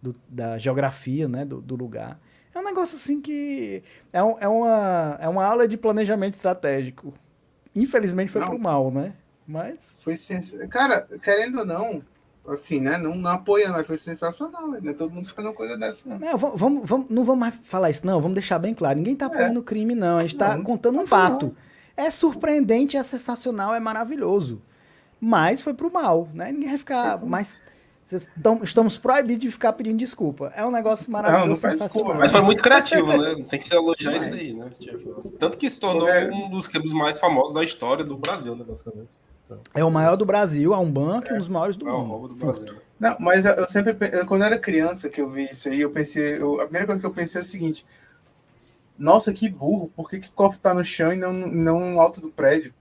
[0.02, 2.19] do, da geografia, né, do, do lugar.
[2.54, 3.84] É um negócio assim que.
[4.12, 7.13] É, um, é, uma, é uma aula de planejamento estratégico.
[7.76, 8.50] Infelizmente foi não.
[8.50, 9.13] pro mal, né?
[9.48, 9.95] Mas.
[10.00, 10.54] Foi sens...
[10.69, 12.04] Cara, querendo ou não,
[12.48, 12.98] assim, né?
[12.98, 14.93] Não, não apoiando, mas foi sensacional, né?
[14.93, 16.19] Todo mundo fazendo uma coisa dessa, não.
[16.19, 18.19] Não, vamos, vamos, não vamos mais falar isso, não.
[18.19, 18.98] Vamos deixar bem claro.
[18.98, 19.28] Ninguém tá é.
[19.28, 19.65] apoiando o é.
[19.65, 20.17] crime, não.
[20.17, 21.56] A gente tá não, contando um fato.
[21.95, 24.62] É surpreendente, é sensacional, é maravilhoso.
[25.19, 26.51] Mas foi pro mal, né?
[26.51, 27.58] Ninguém vai ficar mais
[28.63, 30.51] estamos proibidos de ficar pedindo desculpa.
[30.55, 33.36] É um negócio maravilhoso, não, não desculpa, mas foi muito criativo, né?
[33.47, 34.69] Tem que se elogiar isso aí, né?
[34.69, 36.27] Tipo, tanto que se tornou é.
[36.27, 39.10] um dos quebros mais famosos da história do Brasil, né, basicamente.
[39.45, 41.91] Então, é o maior do Brasil, é um banco, é, um dos maiores do é
[41.91, 42.27] mundo.
[42.29, 42.75] Do Brasil.
[42.99, 43.93] Não, mas eu sempre,
[44.25, 46.99] quando eu era criança que eu vi isso aí, eu pensei, eu, a primeira coisa
[46.99, 47.86] que eu pensei é o seguinte:
[48.97, 52.01] nossa, que burro, por que, que o cofre tá no chão e não, não no
[52.01, 52.73] alto do prédio?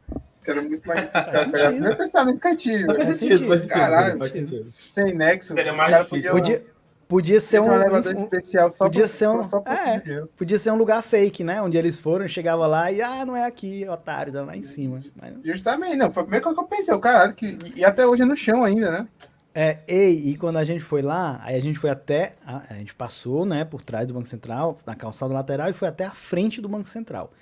[0.49, 1.71] Que era muito mais difícil cara, pegar.
[1.73, 2.87] Meu pensamento cantinho.
[2.87, 3.79] Faz sentido, faz sentido.
[3.79, 4.67] Caralho, faz sentido.
[4.73, 5.53] Sem nexo.
[5.53, 6.31] Seria mais difícil.
[6.31, 6.65] Podia,
[7.07, 10.71] podia ser um, elevador um, especial só podia por, ser um, só é, podia ser
[10.71, 11.61] um lugar fake, né?
[11.61, 15.03] Onde eles foram, chegava lá e ah, não é aqui, otário, tá lá em cima.
[15.21, 15.35] Mas...
[15.45, 18.23] Justamente, não, foi a primeira coisa que eu pensei, o caralho, que, e até hoje
[18.23, 19.09] é no chão ainda, né?
[19.55, 22.75] É, e, e quando a gente foi lá, aí a gente foi até, a, a,
[22.75, 26.13] gente passou, né, por trás do Banco Central, na calçada lateral e foi até a
[26.13, 27.33] frente do Banco Central.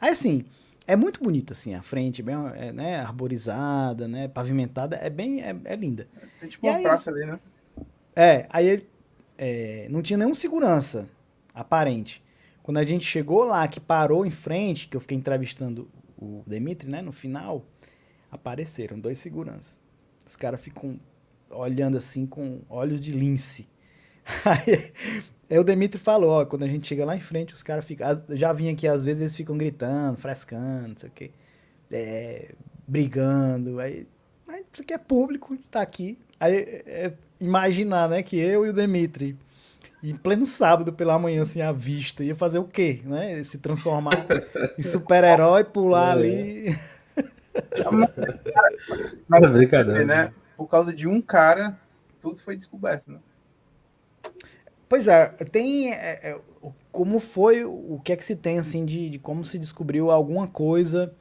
[0.00, 0.46] Aí assim,
[0.86, 5.56] é muito bonito assim, a frente, bem, é, né, arborizada, né, pavimentada, é bem, é,
[5.64, 6.08] é linda.
[6.38, 7.40] Tem tipo e uma aí, praça ali, né?
[8.14, 8.88] É, aí ele,
[9.38, 11.08] é, não tinha nenhum segurança
[11.54, 12.22] aparente.
[12.62, 16.90] Quando a gente chegou lá, que parou em frente, que eu fiquei entrevistando o Demitri,
[16.90, 17.64] né, no final,
[18.30, 19.78] apareceram dois seguranças.
[20.26, 20.98] Os caras ficam
[21.50, 23.68] olhando assim com olhos de lince.
[24.44, 24.92] Aí,
[25.50, 28.06] aí o Demitri falou, ó, quando a gente chega lá em frente, os caras ficam.
[28.30, 31.30] Já vim aqui, às vezes eles ficam gritando, frescando, não sei o quê.
[31.92, 32.52] É,
[32.88, 33.78] brigando.
[33.80, 34.06] Aí,
[34.46, 36.18] mas isso aqui é público, tá aqui.
[36.40, 36.54] Aí
[36.86, 39.36] é, imaginar, né, que eu e o Demitri,
[40.02, 43.42] em pleno sábado pela manhã, assim, à vista, ia fazer o quê, né?
[43.44, 44.26] Se transformar
[44.78, 46.20] em super-herói, pular é.
[46.20, 46.78] ali.
[49.28, 50.04] Mas, é brincadeira.
[50.04, 50.32] Né?
[50.56, 51.78] por causa de um cara,
[52.20, 53.18] tudo foi descoberto, né?
[54.88, 56.40] Pois é, tem é, é,
[56.92, 60.46] como foi, o que é que se tem assim de, de, como se descobriu alguma
[60.46, 61.12] coisa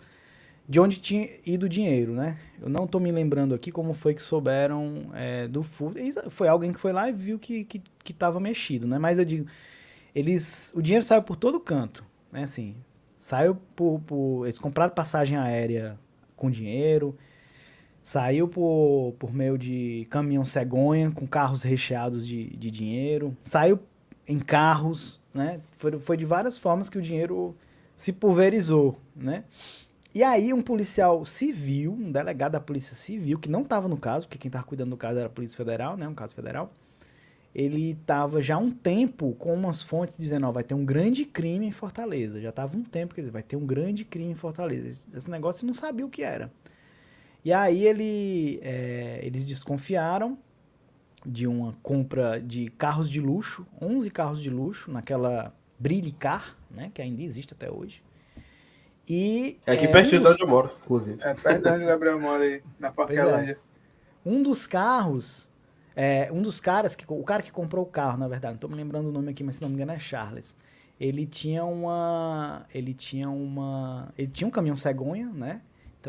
[0.68, 2.38] de onde tinha ido o dinheiro, né?
[2.62, 6.00] Eu não estou me lembrando aqui como foi que souberam é, do fundo.
[6.30, 8.98] Foi alguém que foi lá e viu que que, que tava mexido, né?
[8.98, 9.48] Mas eu digo,
[10.16, 12.44] eles, o dinheiro saiu por todo canto, né?
[12.44, 12.76] Assim,
[13.20, 15.98] saiu por, por eles compraram passagem aérea
[16.36, 17.18] com dinheiro,
[18.04, 23.36] Saiu por, por meio de caminhão cegonha, com carros recheados de, de dinheiro.
[23.46, 23.80] Saiu
[24.28, 25.62] em carros, né?
[25.78, 27.56] Foi, foi de várias formas que o dinheiro
[27.96, 29.46] se pulverizou, né?
[30.14, 34.28] E aí um policial civil, um delegado da polícia civil, que não estava no caso,
[34.28, 36.08] porque quem estava cuidando do caso era a Polícia Federal, né?
[36.08, 36.72] Um caso federal.
[37.56, 41.24] Ele estava já há um tempo com umas fontes dizendo, ó, vai ter um grande
[41.24, 42.42] crime em Fortaleza.
[42.42, 45.02] Já estava um tempo, quer dizer, vai ter um grande crime em Fortaleza.
[45.14, 46.52] Esse negócio não sabia o que era.
[47.44, 50.38] E aí ele, é, eles desconfiaram
[51.26, 55.54] de uma compra de carros de luxo, 11 carros de luxo, naquela
[56.18, 58.02] Car, né, que ainda existe até hoje.
[59.08, 61.22] E, é aqui é, perto um de onde eu moro, inclusive.
[61.22, 63.60] É perto de onde o Gabriel mora aí, na Parquelândia.
[64.26, 64.30] É.
[64.30, 65.50] Um dos carros,
[65.94, 68.70] é, um dos caras, que, o cara que comprou o carro, na verdade, não estou
[68.70, 70.56] me lembrando o nome aqui, mas se não me engano é Charles.
[70.98, 75.62] Ele tinha uma, ele tinha uma, ele tinha um caminhão cegonha, né?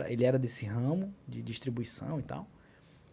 [0.09, 2.47] Ele era desse ramo de distribuição e tal.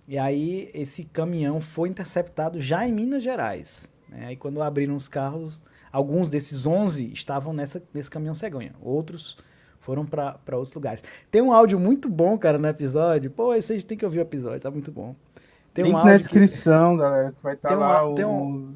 [0.08, 3.92] E aí esse caminhão foi interceptado já em Minas Gerais.
[4.10, 4.28] Né?
[4.28, 8.74] Aí quando abriram os carros, alguns desses 11 estavam nessa, nesse caminhão cegonha.
[8.82, 9.38] Outros
[9.80, 11.04] foram para outros lugares.
[11.30, 13.32] Tem um áudio muito bom, cara, no episódio.
[13.32, 15.16] Pô, vocês têm que ouvir o episódio, tá muito bom.
[15.74, 17.02] Tem Link um na descrição, que...
[17.02, 18.76] galera, que vai estar tá lá um,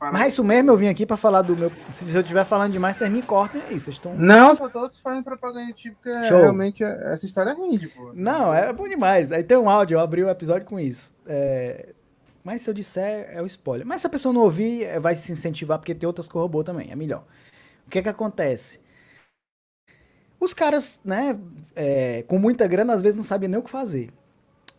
[0.00, 0.12] o...
[0.12, 1.70] Mas é isso mesmo, eu vim aqui para falar do meu.
[1.90, 3.80] Se eu estiver falando demais, vocês me cortem aí.
[3.80, 4.14] Vocês estão.
[4.14, 6.38] Não, só tô fazendo propaganda tipo, porque Show.
[6.38, 8.12] realmente essa história rende, pô.
[8.14, 9.32] Não, é bom demais.
[9.32, 11.14] Aí tem um áudio, eu abri o episódio com isso.
[11.26, 11.94] É...
[12.44, 13.84] Mas se eu disser, é o spoiler.
[13.84, 16.62] Mas se a pessoa não ouvir, é, vai se incentivar, porque tem outras que roubou
[16.62, 17.24] também, é melhor.
[17.84, 18.80] O que é que acontece?
[20.38, 21.38] Os caras, né,
[21.74, 24.10] é, com muita grana, às vezes não sabem nem o que fazer.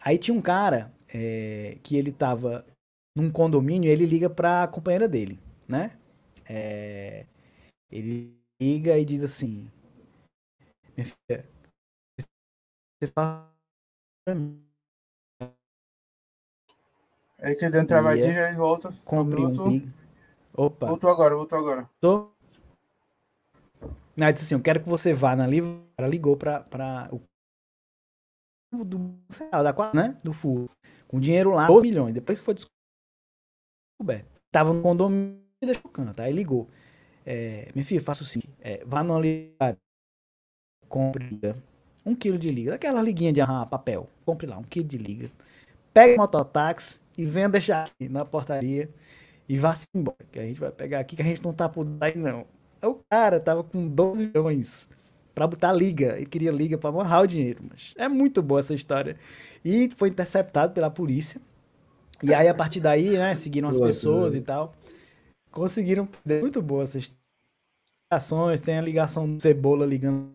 [0.02, 2.66] Aí tinha um cara é, que ele tava
[3.18, 5.98] num condomínio, ele liga pra companheira dele, né?
[6.48, 7.26] É,
[7.90, 9.68] ele liga e diz assim:
[10.96, 11.50] Minha filha,
[12.20, 13.52] você fala
[14.24, 14.64] pra mim.
[17.40, 18.94] Aí que ele deu uma travadinha e volta.
[19.04, 19.92] Compre um
[20.56, 20.88] Opa.
[20.88, 21.90] Voltou agora, voltou agora.
[22.00, 22.32] Tô.
[24.16, 25.76] Não, disse assim: Eu quero que você vá na livra.
[25.98, 27.20] Ela ligou pra, pra o
[28.84, 29.00] do,
[29.52, 30.18] da, né?
[30.24, 30.70] do furo.
[31.08, 32.14] Com dinheiro lá, 12 milhões.
[32.14, 32.77] Depois que foi descoberto.
[34.52, 36.22] Tava no condomínio e deixou canto.
[36.22, 36.68] Aí ligou.
[37.26, 39.78] É, minha filha, faça o seguinte: é, vá no ligar,
[40.88, 41.40] compre
[42.06, 44.08] um quilo de liga, daquela liguinha de arranhar papel.
[44.26, 45.30] Compre lá um quilo de liga.
[45.94, 48.90] Pegue o mototáxi e venha deixar aqui na portaria
[49.50, 50.18] e vá-se embora.
[50.32, 52.46] Que a gente vai pegar aqui, que a gente não tá por aí, não.
[52.82, 54.88] O cara tava com 12 milhões
[55.34, 56.20] para botar liga.
[56.20, 57.64] e queria liga para amarrar o dinheiro.
[57.70, 59.18] Mas é muito boa essa história.
[59.66, 61.42] E foi interceptado pela polícia.
[62.22, 64.74] E aí, a partir daí, né, seguiram as pessoas e tal.
[65.52, 66.08] Conseguiram.
[66.26, 67.12] Muito boa essas
[68.12, 68.62] ligações.
[68.62, 70.32] Tem a ligação do Cebola ligando,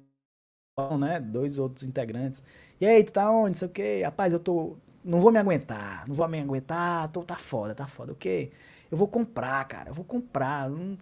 [0.98, 1.20] né?
[1.20, 2.42] Dois outros integrantes.
[2.80, 3.50] E aí, tu tá onde?
[3.50, 4.02] Não sei o quê.
[4.04, 4.76] Rapaz, eu tô.
[5.04, 6.06] Não vou me aguentar.
[6.06, 7.08] Não vou me aguentar.
[7.08, 8.12] Tô, tá foda, tá foda.
[8.12, 8.52] O quê?
[8.90, 9.90] Eu vou comprar, cara.
[9.90, 10.70] Eu vou comprar.
[10.70, 10.96] Não,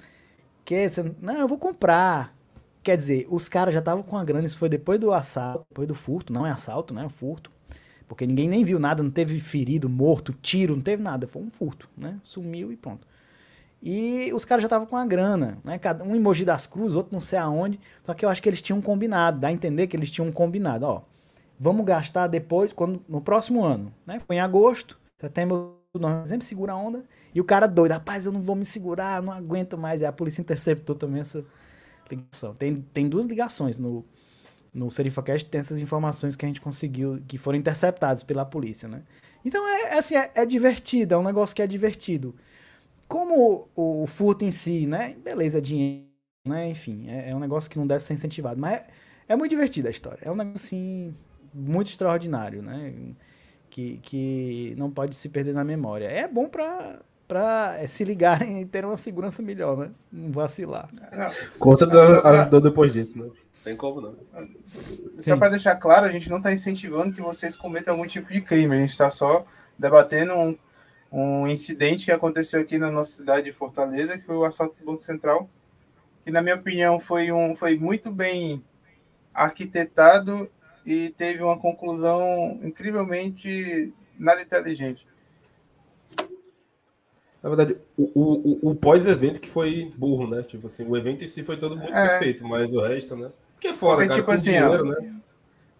[0.64, 0.86] que,
[1.20, 2.34] não eu vou comprar.
[2.82, 4.46] Quer dizer, os caras já estavam com a grana.
[4.46, 6.32] Isso foi depois do assalto, depois do furto.
[6.32, 7.04] Não é assalto, né?
[7.04, 7.50] É furto.
[8.10, 11.28] Porque ninguém nem viu nada, não teve ferido, morto, tiro, não teve nada.
[11.28, 12.18] Foi um furto, né?
[12.24, 13.06] Sumiu e pronto.
[13.80, 15.78] E os caras já estavam com a grana, né?
[15.78, 17.78] Cada, um emoji das cruzes, outro não sei aonde.
[18.02, 19.38] Só que eu acho que eles tinham combinado.
[19.38, 20.86] Dá a entender que eles tinham combinado.
[20.86, 21.02] Ó,
[21.56, 24.20] vamos gastar depois, quando, no próximo ano, né?
[24.26, 25.76] Foi em agosto, setembro,
[26.26, 27.04] sempre segura a onda.
[27.32, 30.00] E o cara doido, rapaz, eu não vou me segurar, não aguento mais.
[30.00, 31.44] E a polícia interceptou também essa
[32.10, 32.56] ligação.
[32.56, 34.04] Tem, tem duas ligações no,
[34.72, 39.02] no SerifaCast tem essas informações que a gente conseguiu, que foram interceptadas pela polícia, né?
[39.44, 42.34] Então, é, é assim, é, é, divertido, é um negócio que é divertido.
[43.08, 45.16] Como o, o furto em si, né?
[45.24, 46.04] Beleza, é dinheiro,
[46.46, 46.68] né?
[46.68, 48.60] Enfim, é, é, um negócio que não deve ser incentivado.
[48.60, 48.86] Mas é,
[49.28, 50.20] é muito divertido a história.
[50.22, 51.14] É um negócio, assim,
[51.52, 52.94] muito extraordinário, né?
[53.68, 56.06] Que, que não pode se perder na memória.
[56.06, 59.90] É bom para para é, se ligarem e ter uma segurança melhor, né?
[60.10, 60.90] Não vacilar.
[61.60, 63.30] Com certeza ajudou depois disso, né?
[63.62, 64.16] Tem como não.
[65.18, 68.40] Só para deixar claro, a gente não está incentivando que vocês cometam algum tipo de
[68.40, 69.44] crime, a gente está só
[69.78, 70.58] debatendo um,
[71.12, 74.84] um incidente que aconteceu aqui na nossa cidade de Fortaleza, que foi o assalto do
[74.84, 75.48] Banco Central,
[76.22, 78.64] que na minha opinião foi, um, foi muito bem
[79.34, 80.50] arquitetado
[80.84, 85.06] e teve uma conclusão incrivelmente nada inteligente.
[87.42, 90.42] Na verdade, o, o, o pós-evento que foi burro, né?
[90.42, 92.08] Tipo assim, o evento em si foi todo muito é.
[92.08, 93.32] perfeito, mas o resto, né?
[93.60, 95.20] Que é foda, Porque, cara, tipo assim, dinheiro, ó, né?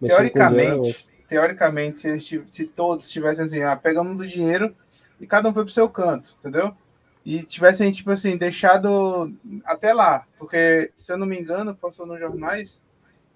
[0.07, 4.75] Teoricamente, teoricamente, se, se todos tivessem assim, ah, pegamos o dinheiro
[5.19, 6.75] e cada um foi pro seu canto, entendeu?
[7.23, 9.31] E tivessem, tipo assim, deixado
[9.63, 12.81] até lá, porque, se eu não me engano, passou nos jornais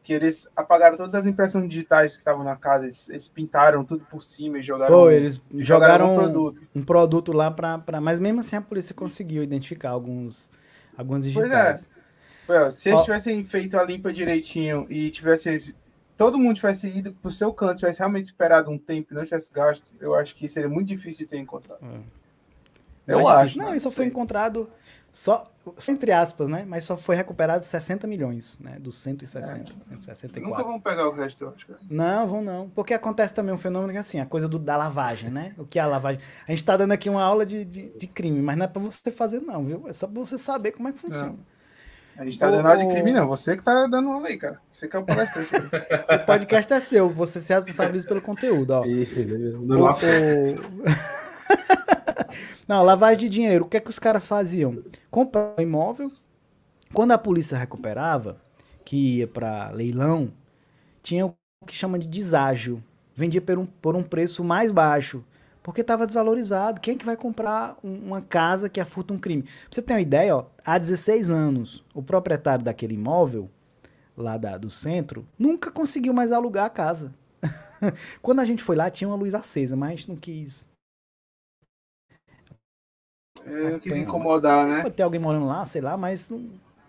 [0.05, 4.05] que eles apagaram todas as impressões digitais que estavam na casa, eles, eles pintaram tudo
[4.05, 4.95] por cima e jogaram.
[4.95, 6.61] Foi, eles jogaram, jogaram um, produto.
[6.75, 7.99] um produto lá para.
[7.99, 10.51] Mas mesmo assim a polícia conseguiu identificar alguns,
[10.95, 11.49] alguns digitais.
[11.49, 11.94] Pois é.
[12.71, 15.75] Se eles tivessem feito a limpa direitinho e tivesse.
[16.17, 19.51] Todo mundo tivesse ido pro seu canto, tivesse realmente esperado um tempo e não tivesse
[19.51, 21.83] gasto, eu acho que seria muito difícil de ter encontrado.
[21.83, 21.99] É.
[23.07, 23.57] Eu acho.
[23.57, 24.69] Não, isso foi encontrado
[25.11, 25.49] só,
[25.87, 26.65] entre aspas, né?
[26.67, 28.77] Mas só foi recuperado 60 milhões, né?
[28.79, 29.83] Dos 160, é.
[29.85, 30.41] 164.
[30.41, 31.67] Nunca vão pegar o resto, eu acho.
[31.67, 31.79] Cara.
[31.89, 32.69] Não, vão não.
[32.69, 35.53] Porque acontece também um fenômeno que é assim, a coisa do, da lavagem, né?
[35.57, 36.19] O que é a lavagem?
[36.45, 38.81] A gente tá dando aqui uma aula de, de, de crime, mas não é pra
[38.81, 39.85] você fazer não, viu?
[39.87, 41.27] É só pra você saber como é que funciona.
[41.27, 41.54] Não.
[42.17, 43.27] A gente tá o, dando aula de crime, não.
[43.27, 44.59] Você que tá dando aula aí, cara.
[44.71, 45.49] Você que é o palestrante.
[45.55, 47.09] o podcast é seu.
[47.09, 48.85] Você se responsabiliza pelo conteúdo, ó.
[48.85, 50.05] Isso, no nosso...
[52.67, 53.65] Não, lavagem de dinheiro.
[53.65, 54.83] O que é que os caras faziam?
[55.11, 56.11] Compravam um imóvel.
[56.93, 58.41] Quando a polícia recuperava,
[58.83, 60.31] que ia para leilão,
[61.03, 61.35] tinha o
[61.65, 62.83] que chama de deságio.
[63.15, 65.23] Vendia por um, por um preço mais baixo.
[65.65, 66.79] Porque estava desvalorizado.
[66.79, 69.41] Quem é que vai comprar uma casa que é furta um crime?
[69.41, 73.49] Pra você ter uma ideia, ó, há 16 anos, o proprietário daquele imóvel,
[74.15, 77.15] lá da, do centro, nunca conseguiu mais alugar a casa.
[78.21, 80.69] Quando a gente foi lá, tinha uma luz acesa, mas a gente não quis
[83.43, 84.83] eu não quis incomodar, né?
[84.83, 86.45] Pode ter alguém morando lá, sei lá, mas não,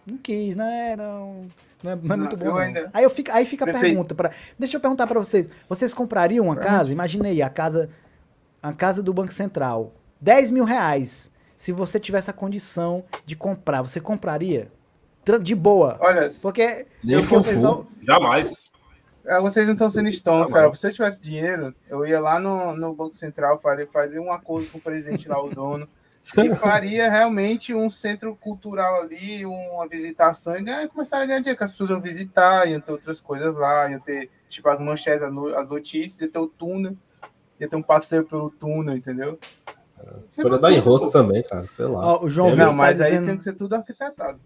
[0.06, 0.96] não quis, né?
[0.96, 1.46] Não,
[1.82, 2.44] não é, não é muito bom.
[2.44, 2.90] Eu ainda...
[2.92, 4.14] Aí, eu fico, aí fica a pergunta.
[4.14, 5.48] Pra, deixa eu perguntar para vocês.
[5.66, 6.92] Vocês comprariam uma casa?
[6.92, 7.90] Imaginei a casa,
[8.62, 9.92] a casa do Banco Central.
[10.20, 11.30] 10 mil reais.
[11.56, 14.70] Se você tivesse a condição de comprar, você compraria?
[15.42, 15.98] De boa.
[16.00, 17.54] Olha, porque se eu fosse.
[17.54, 17.86] Pessoal...
[18.02, 18.66] Jamais.
[19.24, 20.70] É, vocês não estão sendo stonks, cara.
[20.70, 24.68] Se eu tivesse dinheiro, eu ia lá no, no Banco Central, fazer, fazer um acordo
[24.70, 25.88] com o presidente lá, o dono
[26.36, 31.58] e faria realmente um centro cultural ali, uma visitação, e ganhar, começaria a ganhar dinheiro,
[31.58, 35.22] que as pessoas iam visitar, iam ter outras coisas lá, iam ter, tipo, as manchetes,
[35.22, 36.96] as notícias, ia ter o túnel,
[37.58, 39.38] ia ter um passeio pelo túnel, entendeu?
[40.42, 42.14] Pode dar enrosco também, cara, sei lá.
[42.14, 43.26] Ó, o João Vitor tá mas tá aí dizendo...
[43.26, 44.40] tem que ser tudo arquitetado.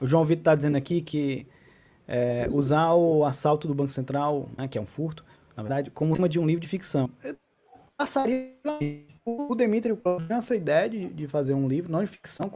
[0.00, 1.46] O João Vitor tá dizendo aqui que
[2.08, 5.24] é, usar o assalto do Banco Central, né, que é um furto,
[5.56, 7.10] na verdade, como uma de um livro de ficção.
[7.22, 7.36] Eu
[7.96, 8.56] passaria
[9.24, 12.50] o Demetrio tinha essa ideia de, de fazer um livro, não de ficção,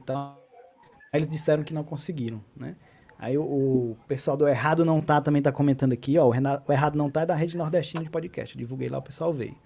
[0.00, 0.38] então,
[1.12, 2.74] eles disseram que não conseguiram, né?
[3.18, 6.62] Aí o, o, pessoal do Errado Não Tá também tá comentando aqui, ó, o, Renato,
[6.68, 9.32] o Errado Não Tá é da Rede Nordestina de Podcast, eu divulguei lá, o pessoal
[9.32, 9.56] veio.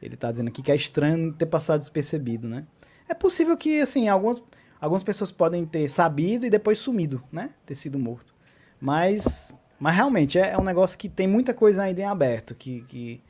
[0.00, 2.64] Ele tá dizendo aqui que é estranho ter passado despercebido, né?
[3.08, 4.42] É possível que, assim, algumas,
[4.80, 7.50] algumas pessoas podem ter sabido e depois sumido, né?
[7.64, 8.34] Ter sido morto.
[8.80, 12.82] Mas, mas realmente é, é um negócio que tem muita coisa ainda em aberto, que,
[12.82, 13.22] que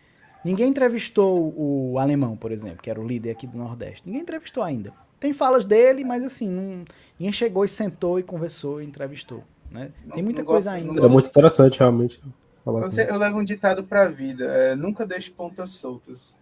[0.47, 4.05] Ninguém entrevistou o alemão, por exemplo, que era o líder aqui do Nordeste.
[4.07, 4.93] Ninguém entrevistou ainda.
[5.19, 6.85] Tem falas dele, mas assim, não,
[7.19, 9.43] ninguém chegou e sentou e conversou e entrevistou.
[9.77, 9.93] Né?
[10.15, 11.07] Tem muita não coisa gosto, ainda.
[11.07, 12.23] É muito interessante, realmente.
[12.65, 16.39] Você, eu levo um ditado para a vida: é, nunca deixe pontas soltas.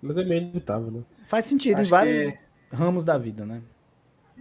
[0.00, 1.02] Mas é meio inevitável, né?
[1.26, 2.38] Faz sentido Acho em vários que...
[2.70, 3.60] ramos da vida, né?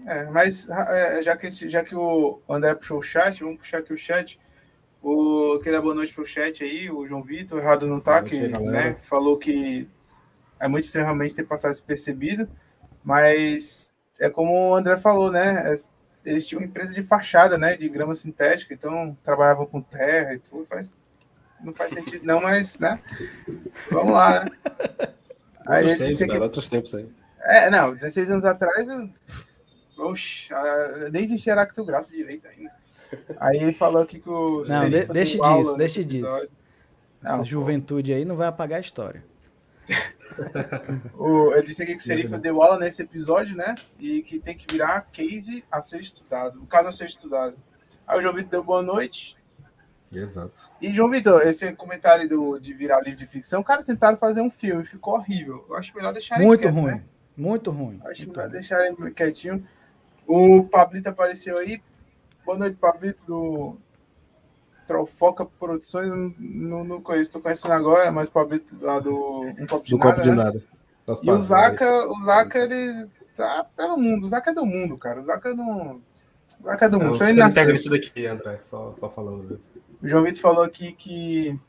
[0.06, 3.94] É, mas é, já, que, já que o André puxou o chat, vamos puxar aqui
[3.94, 4.39] o chat.
[5.02, 8.48] O que dá boa noite pro chat aí, o João Vitor, errado não tá, que
[8.48, 9.89] né, falou que
[10.60, 12.48] é muito extremamente ter passado despercebido,
[13.04, 15.76] mas é como o André falou, né?
[16.26, 17.76] Eles tinham uma empresa de fachada, né?
[17.76, 20.94] De grama sintética, então trabalhavam com terra e tudo, faz,
[21.62, 23.00] não faz sentido, não, mas, né?
[23.92, 24.52] Vamos lá, né?
[25.66, 26.28] Aí outros tempos, que...
[26.28, 27.10] cara, outros tempos aí.
[27.42, 29.10] É, não, 16 anos atrás, eu...
[29.98, 30.50] Oxe,
[31.12, 32.72] nem existia Aracto Graça direito ainda.
[33.38, 34.64] Aí ele falou aqui que o.
[34.68, 36.50] Não, de, deixa disso, deixa disso.
[37.24, 38.18] Essa não, juventude pô.
[38.18, 39.24] aí não vai apagar a história.
[41.18, 43.76] o, ele disse aqui que o Serifa deu aula nesse episódio, né?
[44.00, 46.62] E que tem que virar case a ser estudado.
[46.62, 47.56] O caso a ser estudado.
[48.08, 49.38] Aí o João Vitor deu boa noite.
[50.12, 50.72] Exato.
[50.82, 54.42] E, João Vitor, esse comentário do, de virar livro de ficção, o cara tentaram fazer
[54.42, 55.66] um filme, ficou horrível.
[55.68, 56.92] Eu acho melhor deixar Muito quieto, ruim.
[56.92, 57.04] Né?
[57.36, 58.00] Muito ruim.
[58.06, 59.66] Acho Muito melhor deixar ele quietinho.
[60.28, 61.82] O Pablito apareceu aí.
[62.46, 63.78] Boa noite, Pablito, do
[64.88, 66.10] Trofoca Produções.
[66.38, 69.98] Não, não conheço, tô conhecendo agora, mas o Pablito lá do Um Copo de do
[69.98, 70.12] Nada.
[70.12, 70.36] Copo de né?
[70.36, 70.64] nada.
[71.24, 74.26] e o Zaka, o Zaka, ele tá pelo mundo.
[74.26, 75.22] O Zaka é do mundo, cara.
[75.22, 76.02] O Zaka não.
[76.60, 77.18] O Zaka é do mundo.
[77.18, 79.72] Você não integra isso daqui, André, só, só falando isso.
[80.02, 81.60] O João Vitor falou aqui que.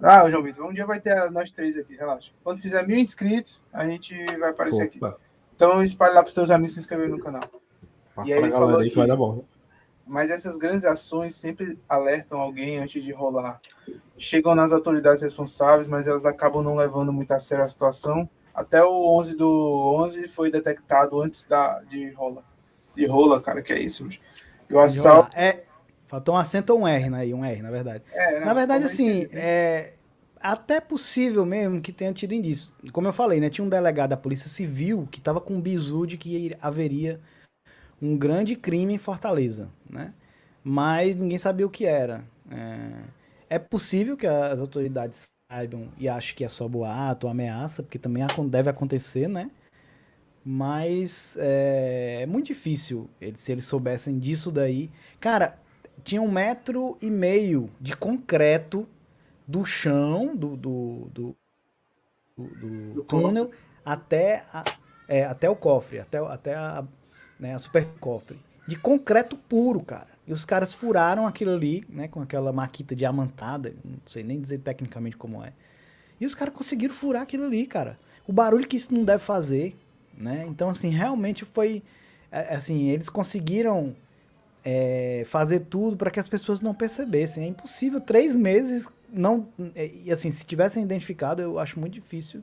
[0.00, 2.30] Ah, o João Vitor, um dia vai ter nós três aqui, relaxa.
[2.42, 5.08] Quando fizer mil inscritos, a gente vai aparecer Opa.
[5.08, 5.24] aqui.
[5.54, 7.42] Então espalhe lá para seus amigos se inscreverem no canal.
[8.14, 9.44] Passa para a galera aí que, que vai dar bom.
[10.10, 13.60] Mas essas grandes ações sempre alertam alguém antes de rolar.
[14.18, 18.28] Chegam nas autoridades responsáveis, mas elas acabam não levando muito a sério a situação.
[18.52, 22.42] Até o 11 do 11 foi detectado antes da, de rola.
[22.96, 24.08] De rola, cara, que é isso.
[24.68, 25.30] E o assalto...
[25.38, 25.62] É,
[26.08, 28.02] faltou um acento ou um R aí, um R, na verdade.
[28.12, 29.92] É, na verdade, assim, é,
[30.40, 32.72] até possível mesmo que tenha tido indício.
[32.92, 33.48] Como eu falei, né?
[33.48, 37.20] Tinha um delegado da Polícia Civil que estava com um bizu de que haveria
[38.00, 40.14] um grande crime em Fortaleza, né?
[40.62, 42.24] Mas ninguém sabia o que era.
[42.50, 47.98] É, é possível que as autoridades saibam e achem que é só boato ameaça, porque
[47.98, 49.50] também deve acontecer, né?
[50.44, 54.90] Mas é, é muito difícil eles, se eles soubessem disso daí.
[55.18, 55.58] Cara,
[56.02, 58.88] tinha um metro e meio de concreto
[59.46, 61.36] do chão do, do, do,
[62.36, 63.50] do, do túnel
[63.84, 64.64] até, a,
[65.08, 66.84] é, até o cofre, até, até a,
[67.40, 68.38] né, a super cofre,
[68.68, 70.08] de concreto puro, cara.
[70.26, 74.58] E os caras furaram aquilo ali, né, com aquela maquita diamantada, não sei nem dizer
[74.58, 75.52] tecnicamente como é.
[76.20, 77.98] E os caras conseguiram furar aquilo ali, cara.
[78.28, 79.74] O barulho que isso não deve fazer,
[80.16, 80.44] né?
[80.46, 81.82] Então, assim, realmente foi,
[82.30, 83.96] é, assim, eles conseguiram
[84.64, 87.44] é, fazer tudo para que as pessoas não percebessem.
[87.44, 88.00] É impossível.
[88.00, 89.48] Três meses não.
[89.74, 92.42] É, e assim, se tivessem identificado, eu acho muito difícil.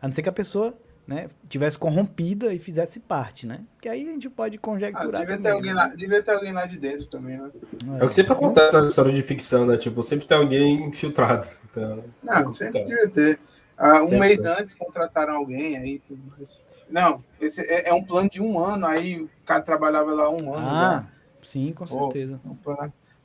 [0.00, 0.76] A não ser que a pessoa
[1.06, 3.60] né, tivesse corrompida e fizesse parte, né?
[3.80, 5.22] Que aí a gente pode conjecturar.
[5.22, 5.76] Ah, devia, também, ter alguém né?
[5.76, 7.50] lá, devia ter alguém lá de dentro também, né?
[7.98, 9.76] É, é o que sempre acontece na história de ficção, né?
[9.76, 11.46] Tipo, sempre tem alguém infiltrado.
[11.70, 13.38] Então, não, sempre devia ter.
[13.76, 14.60] Ah, um mês é.
[14.60, 16.60] antes contrataram alguém aí tudo mais.
[16.88, 20.54] Não, esse é, é, um plano de um ano, aí o cara trabalhava lá um
[20.54, 20.66] ano.
[20.66, 21.06] Ah,
[21.42, 22.40] sim, com certeza.
[22.44, 22.76] Oh,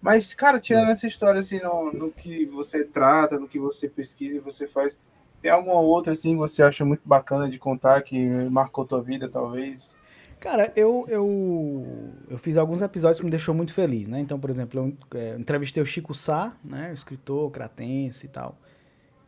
[0.01, 4.37] Mas, cara, tirando essa história assim, no, no que você trata, no que você pesquisa
[4.37, 4.97] e você faz,
[5.41, 8.17] tem alguma outra assim que você acha muito bacana de contar que
[8.49, 9.97] marcou tua vida, talvez?
[10.39, 14.21] Cara, eu, eu, eu fiz alguns episódios que me deixou muito feliz, né?
[14.21, 16.91] Então, por exemplo, eu é, entrevistei o Chico Sá, né?
[16.91, 18.57] O escritor cratense e tal,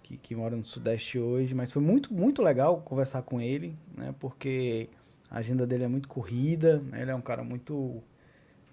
[0.01, 4.15] que, que mora no Sudeste hoje, mas foi muito, muito legal conversar com ele, né?
[4.19, 4.89] Porque
[5.29, 7.01] a agenda dele é muito corrida, né?
[7.01, 8.01] Ele é um cara muito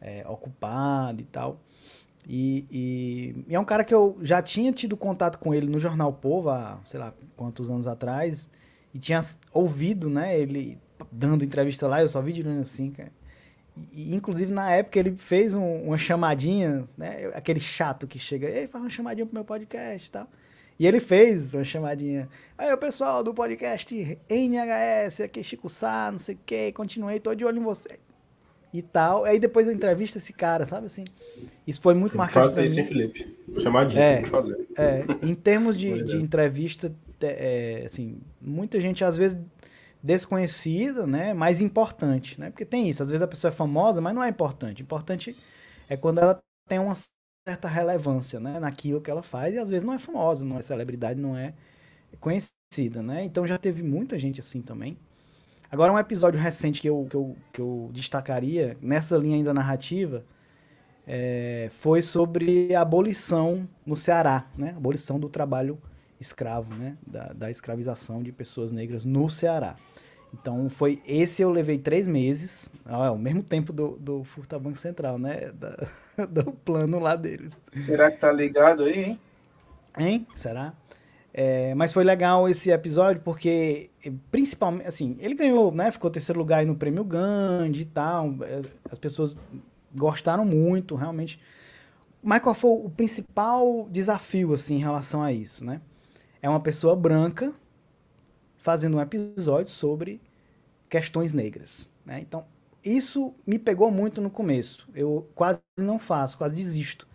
[0.00, 1.60] é, ocupado e tal.
[2.28, 5.80] E, e, e, é um cara que eu já tinha tido contato com ele no
[5.80, 8.50] Jornal Povo há, sei lá, quantos anos atrás,
[8.92, 9.20] e tinha
[9.50, 10.78] ouvido, né, ele
[11.10, 13.10] dando entrevista lá, eu só vi de longe assim, cara.
[13.92, 18.66] E, inclusive, na época, ele fez um, uma chamadinha, né, aquele chato que chega, ei,
[18.66, 20.28] faz uma chamadinha pro meu podcast e tal.
[20.78, 22.28] E ele fez uma chamadinha.
[22.58, 23.94] Aí, o pessoal do podcast
[24.28, 27.98] NHS, aqui é Chico Sá, não sei o que, continuei, tô de olho em você
[28.72, 29.24] e tal.
[29.24, 31.04] Aí depois eu entrevisto esse cara, sabe assim?
[31.66, 32.44] Isso foi muito tem marcante.
[32.44, 33.36] Fazer isso, hein, Felipe?
[33.58, 34.66] Chamadinha, é, tem que fazer.
[34.76, 39.38] É, em termos de, de entrevista, é, assim, muita gente às vezes
[40.02, 41.34] desconhecida, né?
[41.34, 42.50] Mais importante, né?
[42.50, 44.82] Porque tem isso, às vezes a pessoa é famosa, mas não é importante.
[44.82, 45.36] Importante
[45.88, 46.38] é quando ela
[46.68, 46.94] tem uma
[47.48, 50.62] certa relevância, né, naquilo que ela faz e às vezes não é famosa, não é
[50.62, 51.54] celebridade, não é
[52.20, 53.24] conhecida, né?
[53.24, 54.98] Então já teve muita gente assim também.
[55.70, 60.24] Agora um episódio recente que eu, que eu, que eu destacaria nessa linha ainda narrativa
[61.06, 64.74] é, foi sobre a abolição no Ceará, né?
[64.76, 65.78] Abolição do trabalho
[66.20, 66.96] escravo, né?
[67.06, 69.76] Da, da escravização de pessoas negras no Ceará.
[70.32, 75.50] Então foi esse eu levei três meses, ao mesmo tempo do, do Furtabanco Central, né?
[75.52, 75.76] Da,
[76.26, 77.52] do plano lá deles.
[77.68, 79.20] Será que tá ligado aí, hein?
[79.98, 80.26] Hein?
[80.34, 80.74] Será?
[81.40, 83.92] É, mas foi legal esse episódio porque,
[84.28, 85.88] principalmente, assim, ele ganhou, né?
[85.92, 88.34] Ficou terceiro lugar aí no Prêmio Gandhi e tal.
[88.42, 88.60] É,
[88.90, 89.36] as pessoas
[89.94, 91.40] gostaram muito, realmente.
[92.20, 95.80] Mas qual foi o principal desafio, assim, em relação a isso, né?
[96.42, 97.54] É uma pessoa branca
[98.56, 100.20] fazendo um episódio sobre
[100.88, 102.18] questões negras, né?
[102.20, 102.46] Então,
[102.84, 104.88] isso me pegou muito no começo.
[104.92, 107.07] Eu quase não faço, quase desisto,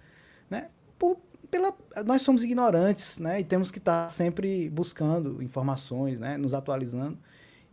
[1.54, 1.72] pela,
[2.04, 3.40] nós somos ignorantes, né?
[3.40, 6.36] E temos que estar sempre buscando informações, né?
[6.36, 7.16] Nos atualizando.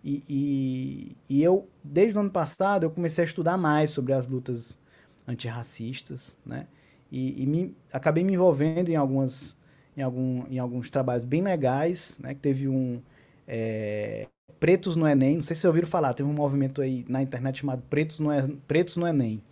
[0.04, 4.26] E, e, e, eu, desde o ano passado, eu comecei a estudar mais sobre as
[4.26, 4.78] lutas
[5.26, 6.66] antirracistas, né?
[7.10, 9.56] E, e me, acabei me envolvendo em algumas
[9.96, 12.34] em, algum, em alguns trabalhos bem legais, né?
[12.34, 13.00] Que teve um
[13.48, 14.26] é,
[14.58, 17.60] Pretos no Enem, não sei se vocês ouviram falar, teve um movimento aí na internet
[17.60, 18.28] chamado Pretos no,
[18.68, 19.42] Pretos no Enem,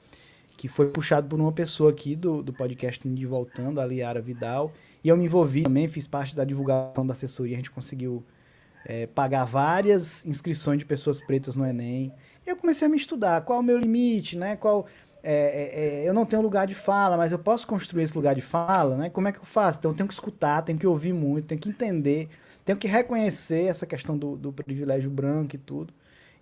[0.58, 4.72] que foi puxado por uma pessoa aqui do, do podcast de Voltando, a Liara Vidal,
[5.04, 8.24] e eu me envolvi também, fiz parte da divulgação da assessoria, a gente conseguiu
[8.84, 12.12] é, pagar várias inscrições de pessoas pretas no Enem,
[12.44, 14.88] e eu comecei a me estudar, qual é o meu limite, né, qual
[15.22, 18.34] é, é, é, eu não tenho lugar de fala, mas eu posso construir esse lugar
[18.34, 19.10] de fala, né?
[19.10, 19.78] Como é que eu faço?
[19.78, 22.28] Então eu tenho que escutar, tenho que ouvir muito, tenho que entender,
[22.64, 25.92] tenho que reconhecer essa questão do, do privilégio branco e tudo.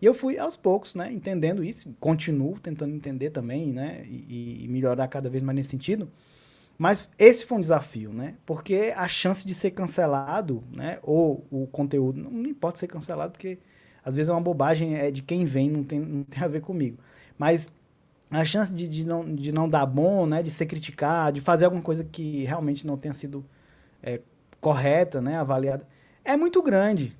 [0.00, 4.68] E eu fui aos poucos, né, entendendo isso, continuo tentando entender também, né, e, e,
[4.68, 6.10] melhorar cada vez mais nesse sentido.
[6.78, 11.66] Mas esse foi um desafio, né, porque a chance de ser cancelado, né, ou o
[11.66, 13.58] conteúdo, não, importa ser cancelado, porque
[14.04, 16.60] às vezes é uma bobagem, é de quem vem, não tem, não tem a ver
[16.60, 16.98] comigo.
[17.38, 17.70] Mas
[18.30, 21.64] a chance de, de, não, de não dar bom, né, de ser criticado, de fazer
[21.64, 23.44] alguma coisa que realmente não tenha sido
[24.02, 24.20] é,
[24.60, 25.86] correta, né, avaliada,
[26.22, 27.16] é muito grande?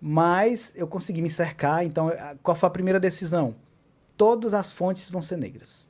[0.00, 2.10] Mas eu consegui me cercar, então
[2.42, 3.54] qual foi a primeira decisão?
[4.16, 5.86] Todas as fontes vão ser negras.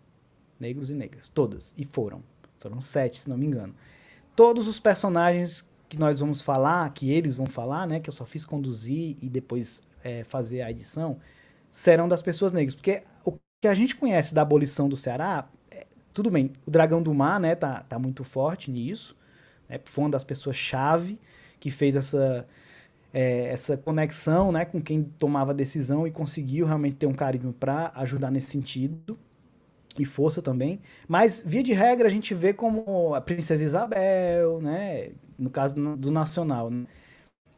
[0.58, 1.72] Negros e negras, todas.
[1.76, 2.22] E foram.
[2.56, 3.74] Foram sete, se não me engano.
[4.34, 8.00] Todos os personagens que nós vamos falar, que eles vão falar, né?
[8.00, 11.18] Que eu só fiz conduzir e depois é, fazer a edição,
[11.70, 12.74] serão das pessoas negras.
[12.74, 17.02] Porque o que a gente conhece da abolição do Ceará, é, tudo bem, o Dragão
[17.02, 19.16] do Mar, né, tá, tá muito forte nisso,
[19.68, 21.18] né, foi uma das pessoas-chave
[21.58, 22.46] que fez essa,
[23.12, 27.52] é, essa conexão, né, com quem tomava a decisão e conseguiu realmente ter um carisma
[27.58, 29.18] para ajudar nesse sentido,
[29.98, 35.10] e força também, mas via de regra a gente vê como a Princesa Isabel, né,
[35.38, 36.86] no caso do, do Nacional, né?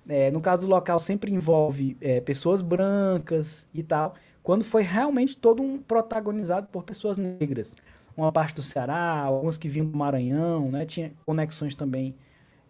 [0.09, 5.37] é, no caso do local sempre envolve é, pessoas brancas e tal, quando foi realmente
[5.37, 7.77] todo um protagonizado por pessoas negras.
[8.17, 10.85] Uma parte do Ceará, algumas que vinham do Maranhão, né?
[10.85, 12.15] Tinha conexões também.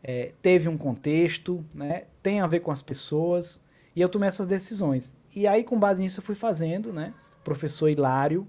[0.03, 2.05] É, teve um contexto, né?
[2.23, 3.61] Tem a ver com as pessoas.
[3.95, 5.15] E eu tomei essas decisões.
[5.37, 7.15] E aí, com base nisso, eu fui fazendo, né?
[7.41, 8.47] O professor Hilário,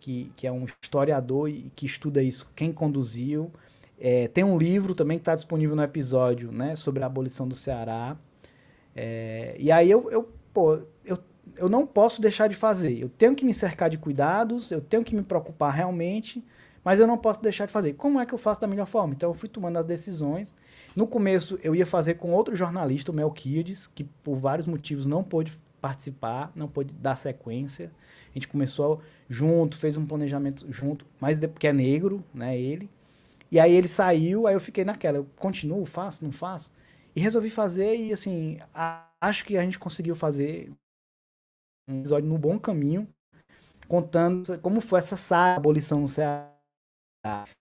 [0.00, 3.50] que, que é um historiador e que estuda isso, quem conduziu.
[3.98, 6.76] É, tem um livro também que está disponível no episódio, né?
[6.76, 8.16] Sobre a abolição do Ceará.
[8.94, 11.16] É, e aí eu, eu, pô, eu
[11.56, 12.98] eu não posso deixar de fazer.
[12.98, 16.44] Eu tenho que me cercar de cuidados, eu tenho que me preocupar realmente,
[16.84, 17.94] mas eu não posso deixar de fazer.
[17.94, 19.14] Como é que eu faço da melhor forma?
[19.14, 20.54] Então eu fui tomando as decisões.
[20.94, 25.24] No começo eu ia fazer com outro jornalista, o Melquiades, que por vários motivos não
[25.24, 27.90] pôde participar, não pôde dar sequência.
[28.30, 32.90] A gente começou junto, fez um planejamento junto, mas porque é negro, né, ele.
[33.50, 36.72] E aí ele saiu, aí eu fiquei naquela, eu continuo, faço, não faço?
[37.14, 40.72] E resolvi fazer e assim, a, acho que a gente conseguiu fazer
[41.88, 43.06] um episódio no bom caminho,
[43.86, 46.50] contando como foi essa abolição no Ceará.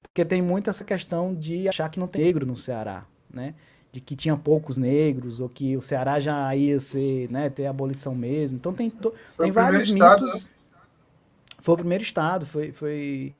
[0.01, 3.53] Porque tem muito essa questão de achar que não tem negro no Ceará, né?
[3.91, 8.15] De que tinha poucos negros, ou que o Ceará já ia ser, né, ter abolição
[8.15, 8.57] mesmo.
[8.57, 10.45] Então tem, tem vários estado, mitos.
[10.45, 10.51] Né?
[11.59, 12.71] Foi o primeiro estado, foi.
[12.71, 13.35] foi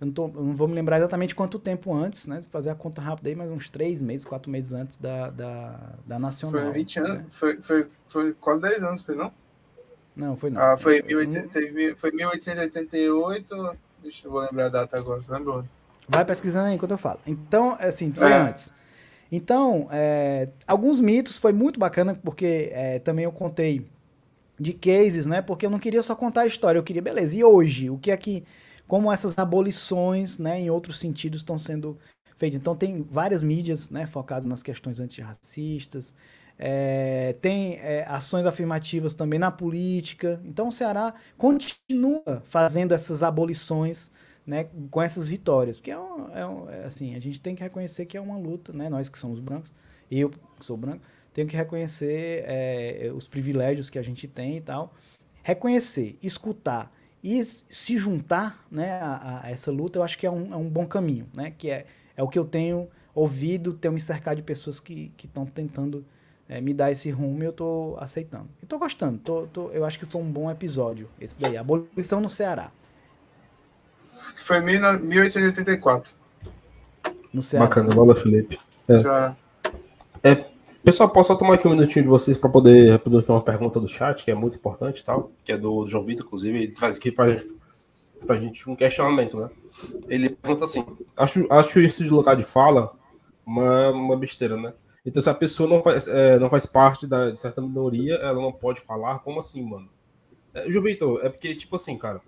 [0.00, 2.42] eu não, tô, eu não, vou me lembrar exatamente quanto tempo antes, né?
[2.50, 6.18] Fazer a conta rápida aí, mas uns três meses, quatro meses antes da, da, da
[6.18, 6.60] Nacional.
[6.60, 7.24] Foi 20 anos, né?
[7.30, 9.32] foi, foi, foi quase 10 anos, foi não?
[10.16, 10.60] Não, foi não.
[10.60, 13.76] Ah, foi, 1800, foi 1888.
[14.02, 15.64] Deixa eu vou lembrar a data agora, você lembrou?
[16.08, 17.20] Vai pesquisando aí enquanto eu falo.
[17.26, 18.36] Então, assim, foi é.
[18.36, 18.72] antes.
[19.32, 23.86] Então, é, alguns mitos foi muito bacana, porque é, também eu contei
[24.60, 25.42] de cases, né?
[25.42, 27.90] Porque eu não queria só contar a história, eu queria, beleza, e hoje?
[27.90, 28.44] O que é que.
[28.88, 31.98] como essas abolições, né, em outros sentidos estão sendo
[32.36, 32.60] feitas.
[32.60, 36.14] Então tem várias mídias, né, focadas nas questões antirracistas,
[36.58, 40.40] é, tem é, ações afirmativas também na política.
[40.44, 44.10] Então o Ceará continua fazendo essas abolições,
[44.46, 47.62] né, com essas vitórias, porque é, um, é, um, é assim, a gente tem que
[47.62, 49.70] reconhecer que é uma luta, né, nós que somos brancos,
[50.10, 54.60] eu que sou branco, tenho que reconhecer é, os privilégios que a gente tem e
[54.60, 54.94] tal,
[55.42, 60.52] reconhecer, escutar e se juntar né, a, a, essa luta, eu acho que é um,
[60.52, 61.52] é um bom caminho, né?
[61.56, 61.86] Que é,
[62.16, 66.04] é o que eu tenho ouvido, tenho me cercado de pessoas que estão tentando
[66.48, 68.48] é, me dar esse rumo e eu estou aceitando.
[68.60, 72.20] E estou gostando, tô, tô, eu acho que foi um bom episódio esse daí, Abolição
[72.20, 72.72] no Ceará.
[74.36, 76.14] Foi em 1884.
[77.32, 77.66] No Ceará.
[77.66, 78.58] Bacana, bola, Felipe.
[78.88, 80.30] É.
[80.30, 80.52] é
[80.84, 84.24] Pessoal, posso tomar aqui um minutinho de vocês para poder responder uma pergunta do chat,
[84.24, 87.36] que é muito importante tal, que é do João Vitor, inclusive, ele traz aqui para
[88.28, 89.48] a gente um questionamento, né?
[90.08, 90.84] Ele pergunta assim:
[91.16, 92.92] acho, acho isso de lugar de fala
[93.46, 94.74] uma, uma besteira, né?
[95.06, 98.40] Então, se a pessoa não faz, é, não faz parte da, de certa minoria, ela
[98.40, 99.88] não pode falar, como assim, mano?
[100.52, 102.20] É, João Vitor, é porque, tipo assim, cara,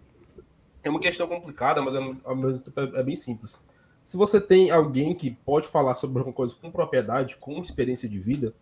[0.85, 3.61] é uma questão complicada, mas é, ao mesmo tempo é, é bem simples.
[4.05, 8.19] Se você tem alguém que pode falar sobre alguma coisa com propriedade, com experiência de
[8.19, 8.55] vida,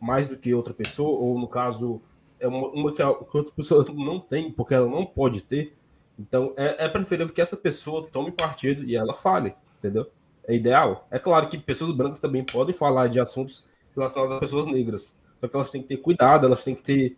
[0.00, 2.00] mais do que outra pessoa, ou no caso,
[2.40, 5.76] é uma, uma que, a, que outra pessoa não tem, porque ela não pode ter,
[6.18, 10.10] então é, é preferível que essa pessoa tome partido e ela fale, entendeu?
[10.48, 11.06] É ideal.
[11.10, 13.64] É claro que pessoas brancas também podem falar de assuntos
[13.94, 17.16] relacionados a pessoas negras, só que elas têm que ter cuidado, elas têm que ter,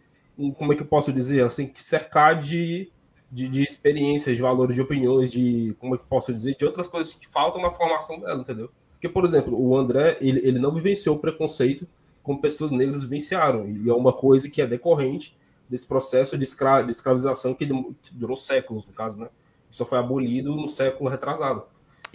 [0.58, 2.90] como é que eu posso dizer, elas têm que cercar de
[3.30, 6.88] de, de experiências, de valores, de opiniões, de, como é que posso dizer, de outras
[6.88, 8.70] coisas que faltam na formação dela, entendeu?
[8.92, 11.86] Porque, por exemplo, o André, ele, ele não vivenciou o preconceito
[12.22, 15.34] como pessoas negras vivenciaram, e é uma coisa que é decorrente
[15.68, 17.66] desse processo de, escra de escravização que
[18.12, 19.28] durou séculos, no caso, né?
[19.70, 21.62] Só foi abolido no século retrasado.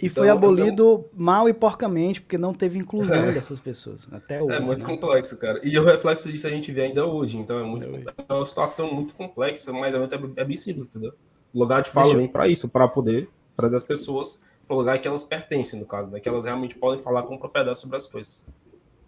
[0.00, 1.10] E então, foi abolido então...
[1.14, 3.32] mal e porcamente, porque não teve inclusão é.
[3.32, 4.56] dessas pessoas, até hoje.
[4.56, 4.94] É muito né?
[4.94, 5.60] complexo, cara.
[5.62, 7.88] E o reflexo disso a gente vê ainda hoje, então é, muito,
[8.28, 9.98] é uma situação muito complexa, mas é,
[10.36, 11.12] é bem simples, entendeu?
[11.52, 14.98] O lugar de fala vem para isso, para poder trazer as pessoas para o lugar
[14.98, 16.20] que elas pertencem, no caso, né?
[16.20, 18.44] Que elas realmente podem falar com propriedade sobre as coisas.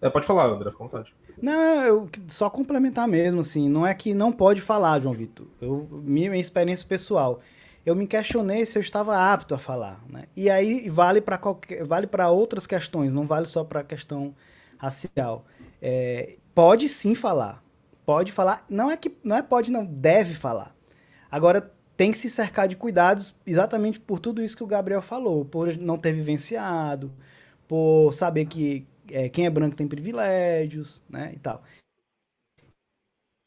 [0.01, 1.14] É, pode falar, André, fica à vontade.
[1.43, 5.47] Não, eu só complementar mesmo, assim, não é que não pode falar, João Vitor.
[5.61, 7.41] Eu, minha experiência pessoal
[7.89, 10.05] eu me questionei se eu estava apto a falar.
[10.09, 10.24] Né?
[10.36, 11.41] E aí vale para
[11.86, 14.34] vale para outras questões, não vale só para a questão
[14.76, 15.47] racial.
[15.80, 17.64] É, pode sim falar,
[18.05, 18.64] pode falar.
[18.68, 20.76] Não é que não é pode não deve falar.
[21.30, 25.45] Agora tem que se cercar de cuidados exatamente por tudo isso que o Gabriel falou,
[25.45, 27.11] por não ter vivenciado,
[27.66, 31.62] por saber que é, quem é branco tem privilégios, né, e tal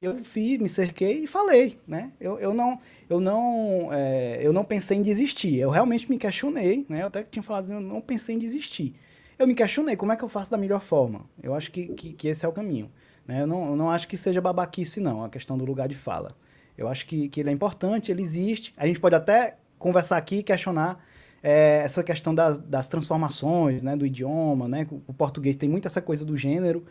[0.01, 2.11] eu fiz, me cerquei e falei, né?
[2.19, 5.57] Eu, eu não, eu não, é, eu não pensei em desistir.
[5.57, 7.03] Eu realmente me questionei, né?
[7.03, 8.95] Eu até tinha falado, eu não pensei em desistir.
[9.37, 11.29] Eu me questionei, como é que eu faço da melhor forma?
[11.41, 12.91] Eu acho que, que, que esse é o caminho.
[13.27, 13.43] Né?
[13.43, 16.35] Eu, não, eu não acho que seja babaquice, não, a questão do lugar de fala.
[16.75, 18.73] Eu acho que, que ele é importante, ele existe.
[18.77, 21.05] A gente pode até conversar aqui e questionar
[21.43, 23.95] é, essa questão das, das transformações, né?
[23.95, 24.87] Do idioma, né?
[25.05, 26.83] O português tem muito essa coisa do gênero.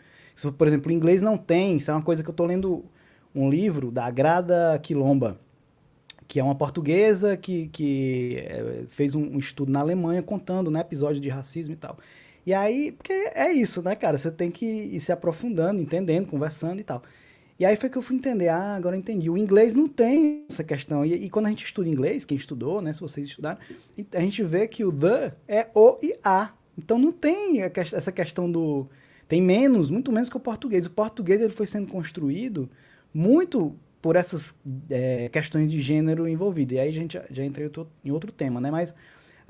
[0.57, 1.75] Por exemplo, o inglês não tem.
[1.75, 2.85] Isso é uma coisa que eu estou lendo
[3.33, 5.39] um livro da Grada Quilomba,
[6.27, 10.79] que é uma portuguesa que, que é, fez um, um, estudo na Alemanha contando né,
[10.79, 11.97] episódios de racismo e tal.
[12.45, 14.17] E aí, porque é isso, né, cara?
[14.17, 17.03] Você tem que ir se aprofundando, entendendo, conversando e tal.
[17.59, 19.29] E aí foi que eu fui entender, ah, agora eu entendi.
[19.29, 21.05] O inglês não tem essa questão.
[21.05, 23.59] E, e quando a gente estuda inglês, quem estudou, né, se vocês estudaram,
[24.15, 26.53] a gente vê que o the é o e a.
[26.77, 28.87] Então não tem essa questão do...
[29.27, 30.85] Tem menos, muito menos que o português.
[30.85, 32.69] O português ele foi sendo construído
[33.13, 34.53] muito por essas
[34.89, 36.75] é, questões de gênero envolvidas.
[36.75, 37.69] E aí a gente já, já entrei
[38.03, 38.71] em outro tema, né?
[38.71, 38.95] Mas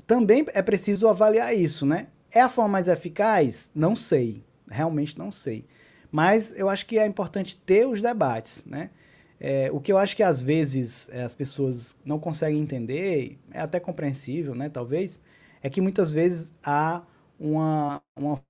[0.06, 2.08] também é preciso avaliar isso, né?
[2.30, 3.70] É a forma mais eficaz?
[3.74, 4.44] Não sei.
[4.70, 5.64] Realmente não sei.
[6.10, 8.90] Mas eu acho que é importante ter os debates, né?
[9.40, 13.60] É, o que eu acho que às vezes é, as pessoas não conseguem entender, é
[13.60, 14.68] até compreensível, né?
[14.68, 15.18] Talvez,
[15.62, 17.02] é que muitas vezes há
[17.40, 18.40] uma, uma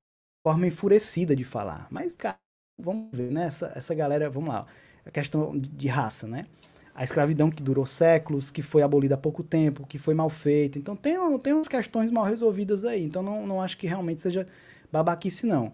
[0.47, 1.87] forma enfurecida de falar.
[1.91, 2.39] Mas, cara,
[2.79, 3.45] vamos ver, né?
[3.47, 4.67] Essa, essa galera, vamos lá
[5.05, 6.47] a questão de raça, né?
[6.95, 10.79] A escravidão que durou séculos, que foi abolida há pouco tempo, que foi mal feita.
[10.79, 13.05] Então tem, tem umas questões mal resolvidas aí.
[13.05, 14.47] Então não, não acho que realmente seja
[14.91, 15.73] babaquice, não.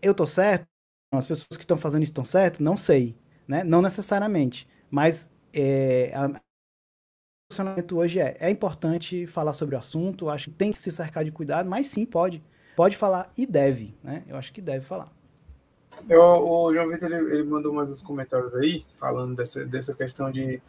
[0.00, 0.66] Eu tô certo?
[1.12, 2.62] As pessoas que estão fazendo isso estão certo?
[2.62, 3.14] Não sei.
[3.46, 3.62] Né?
[3.62, 4.68] Não necessariamente.
[4.90, 6.40] Mas é, a,
[7.52, 11.24] posicionamento hoje é, é importante falar sobre o assunto, acho que tem que se cercar
[11.24, 12.42] de cuidado, mas sim, pode.
[12.74, 14.24] Pode falar e deve, né?
[14.26, 15.12] Eu acho que deve falar.
[16.08, 20.30] Eu, o João Vitor ele, ele, mandou mais uns comentários aí, falando dessa, dessa questão
[20.30, 20.60] de.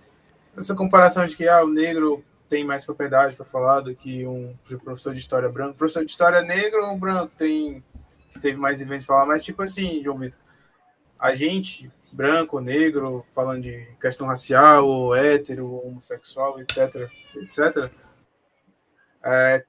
[0.57, 4.55] essa comparação de que ah, o negro tem mais propriedade para falar do que um
[4.83, 5.77] professor de história branco.
[5.77, 7.83] Professor de história negro ou branco tem
[8.41, 10.39] teve mais vivência falar, mas tipo assim, João Vitor,
[11.19, 17.91] a gente, branco, negro, falando de questão racial, ou hétero, ou homossexual, etc, etc,
[19.23, 19.63] é,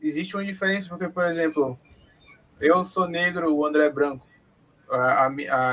[0.00, 1.78] existe uma diferença, porque, por exemplo,
[2.60, 4.26] eu sou negro, o André é branco.
[4.90, 5.26] A,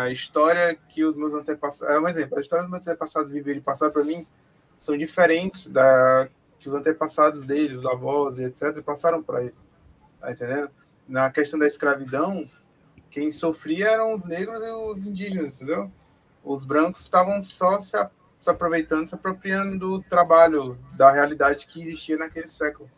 [0.03, 1.95] a, história que os meus antepassados.
[1.95, 4.25] É um exemplo, a história dos meus antepassados viveram e passaram para mim
[4.77, 6.27] são diferentes da
[6.59, 9.55] que os antepassados dele, os avós e etc., passaram para ele.
[10.19, 10.69] Tá entendendo?
[11.07, 12.47] Na questão da escravidão,
[13.09, 15.91] quem sofria eram os negros e os indígenas, entendeu?
[16.43, 18.09] Os brancos estavam só se, a,
[18.39, 22.89] se aproveitando, se apropriando do trabalho, da realidade que existia naquele século.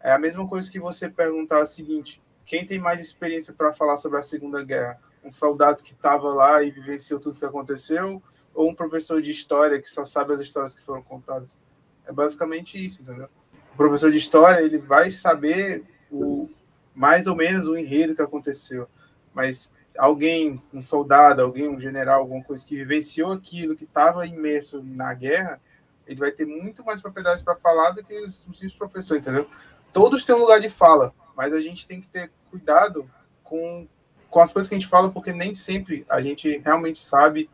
[0.00, 3.96] É a mesma coisa que você perguntar o seguinte: quem tem mais experiência para falar
[3.96, 5.00] sobre a Segunda Guerra?
[5.24, 8.22] Um soldado que estava lá e vivenciou tudo que aconteceu,
[8.54, 11.58] ou um professor de história que só sabe as histórias que foram contadas?
[12.06, 13.28] É basicamente isso, entendeu?
[13.72, 16.48] O professor de história ele vai saber o
[16.94, 18.88] mais ou menos o enredo que aconteceu,
[19.34, 24.82] mas alguém, um soldado, alguém, um general, alguma coisa que vivenciou aquilo, que estava imerso
[24.82, 25.60] na guerra,
[26.06, 29.48] ele vai ter muito mais propriedades para falar do que os simples professores, entendeu?
[29.92, 33.08] Todos têm um lugar de fala, mas a gente tem que ter cuidado
[33.42, 33.88] com,
[34.34, 37.48] com as coisas que a gente fala, porque nem sempre a gente realmente sabe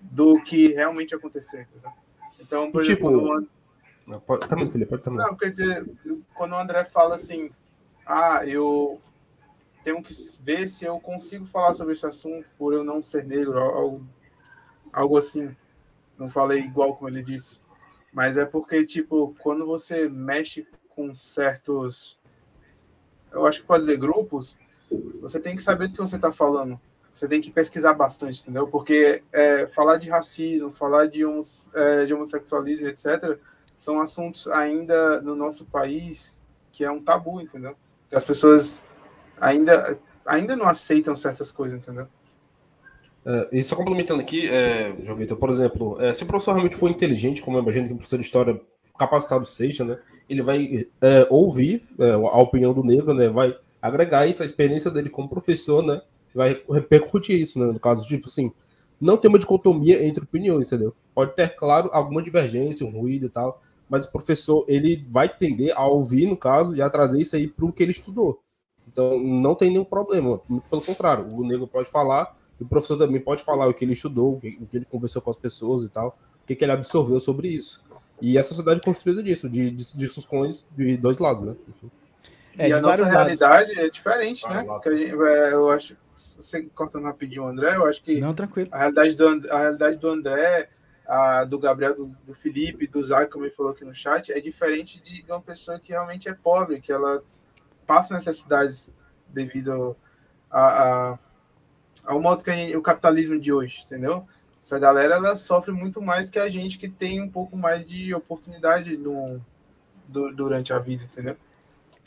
[0.00, 1.90] do que realmente aconteceu, entendeu?
[2.40, 3.46] Então, por tipo, exemplo,
[4.06, 5.18] não, pode, tá muito, Felipe, pode também.
[5.18, 5.86] Não, quer dizer,
[6.32, 7.50] quando o André fala assim,
[8.06, 8.98] ah, eu
[9.84, 13.58] tenho que ver se eu consigo falar sobre esse assunto por eu não ser negro,
[13.58, 14.02] algo,
[14.90, 15.54] algo assim.
[16.16, 17.60] Não falei igual como ele disse.
[18.10, 22.18] Mas é porque, tipo, quando você mexe com certos.
[23.30, 24.58] Eu acho que pode dizer grupos,
[25.20, 26.80] você tem que saber do que você está falando.
[27.12, 28.68] Você tem que pesquisar bastante, entendeu?
[28.68, 33.38] Porque é, falar de racismo, falar de, homos, é, de homossexualismo, etc.,
[33.76, 36.38] são assuntos ainda no nosso país
[36.72, 37.74] que é um tabu, entendeu?
[38.08, 38.84] Que as pessoas
[39.40, 42.06] ainda, ainda não aceitam certas coisas, entendeu?
[43.24, 46.76] É, e só complementando aqui, é, João Vitor, por exemplo, é, se o professor realmente
[46.76, 48.60] for inteligente, como eu imagino que o professor de história
[48.98, 54.26] capacitado seja, né, ele vai é, ouvir é, a opinião do negro, né, vai agregar
[54.26, 56.02] isso, a experiência dele como professor, né,
[56.34, 58.52] vai repercutir isso, né, no caso, tipo assim,
[59.00, 60.94] não tem uma dicotomia entre opiniões, entendeu?
[61.14, 65.72] Pode ter, claro, alguma divergência, um ruído e tal, mas o professor ele vai tender
[65.74, 68.40] a ouvir, no caso, e a trazer isso aí para o que ele estudou.
[68.86, 73.20] Então não tem nenhum problema, pelo contrário, o negro pode falar, e o professor também
[73.20, 76.18] pode falar o que ele estudou, o que, ele conversou com as pessoas e tal,
[76.42, 77.82] o que, que ele absorveu sobre isso.
[78.20, 81.56] E a sociedade é construída disso, de, de discussões de dois lados, né?
[82.60, 83.84] É, e a nossa realidade lados.
[83.84, 84.64] é diferente, né?
[84.84, 88.68] Gente, é, eu acho, você cortando rapidinho, André, eu acho que não, tranquilo.
[88.72, 90.68] A realidade do, a realidade do André
[91.10, 94.40] a, do Gabriel, do, do Felipe, do Zac, como ele falou aqui no chat, é
[94.40, 97.22] diferente de, de uma pessoa que realmente é pobre, que ela
[97.84, 98.88] passa necessidades
[99.26, 99.96] devido
[100.48, 101.18] a, a,
[102.04, 104.24] ao modo que gente, o capitalismo de hoje, entendeu?
[104.62, 108.14] Essa galera ela sofre muito mais que a gente que tem um pouco mais de
[108.14, 109.40] oportunidade no,
[110.06, 111.36] do, durante a vida, entendeu?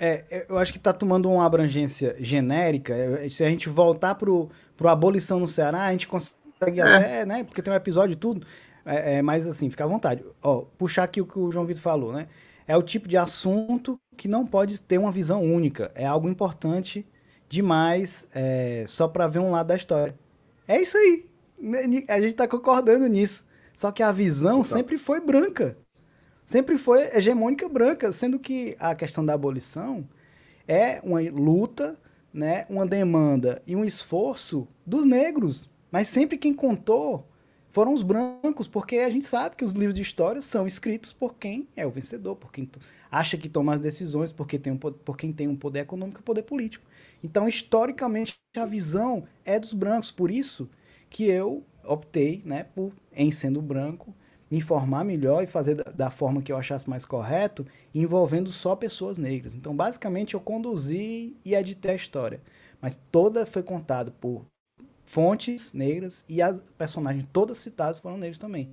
[0.03, 2.93] É, é eu acho que está tomando uma abrangência genérica.
[3.29, 4.49] Se a gente voltar para o
[4.85, 6.83] abolição no Ceará, a gente consegue é.
[6.83, 7.43] até, né?
[7.45, 8.45] Porque tem um episódio e tudo.
[8.85, 10.25] É, é, mas assim, fica à vontade.
[10.41, 12.27] Ó, puxar aqui o que o João Vitor falou, né?
[12.67, 15.89] É o tipo de assunto que não pode ter uma visão única.
[15.95, 17.05] É algo importante
[17.47, 20.15] demais é, só para ver um lado da história.
[20.67, 21.25] É isso aí.
[22.09, 23.45] A gente tá concordando nisso.
[23.73, 24.75] Só que a visão Exato.
[24.75, 25.77] sempre foi branca.
[26.45, 30.07] Sempre foi hegemônica branca, sendo que a questão da abolição
[30.67, 31.97] é uma luta,
[32.33, 35.69] né, uma demanda e um esforço dos negros.
[35.91, 37.27] Mas sempre quem contou
[37.69, 41.33] foram os brancos, porque a gente sabe que os livros de história são escritos por
[41.35, 42.69] quem é o vencedor, por quem
[43.09, 46.23] acha que toma as decisões, porque tem um, por quem tem um poder econômico e
[46.23, 46.85] poder político.
[47.23, 50.11] Então, historicamente, a visão é dos brancos.
[50.11, 50.69] Por isso
[51.09, 54.13] que eu optei, né, por, em sendo branco,
[54.57, 59.17] informar melhor e fazer da, da, forma que eu achasse mais correto, envolvendo só pessoas
[59.17, 59.53] negras.
[59.53, 62.41] Então, basicamente, eu conduzi e editei a história.
[62.81, 64.45] Mas toda foi contada por
[65.05, 68.71] fontes negras e as personagens todas citadas foram negros também.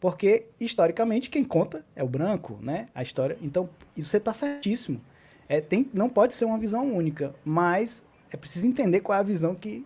[0.00, 2.88] Porque, historicamente, quem conta é o branco, né?
[2.94, 3.38] A história.
[3.40, 5.00] Então, você está certíssimo.
[5.48, 9.24] É, tem, não pode ser uma visão única, mas é preciso entender qual é a
[9.24, 9.84] visão que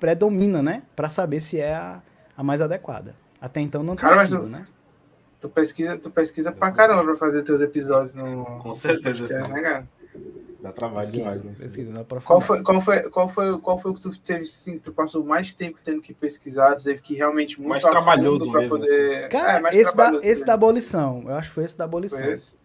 [0.00, 0.82] predomina, né?
[0.96, 2.02] Para saber se é a,
[2.36, 3.14] a, mais adequada.
[3.42, 4.64] Até então não tem sido, né?
[5.40, 8.44] Tu pesquisa, tu pesquisa pra caramba pra fazer teus episódios no.
[8.60, 9.26] Com certeza.
[9.26, 9.88] Podcast, né, cara?
[10.62, 11.52] Dá trabalho pesquisa, demais, né?
[11.58, 14.78] Pesquisa, dá qual, foi, qual, foi, qual, foi, qual foi o que tu teve, assim,
[14.78, 18.68] tu passou mais tempo tendo que pesquisar, tu teve que realmente muito mais trabalhoso mesmo,
[18.68, 19.24] poder...
[19.24, 19.30] Assim.
[19.30, 22.20] Cara, é, esse, da, esse da abolição, eu acho que foi esse da abolição.
[22.20, 22.56] Foi, esse?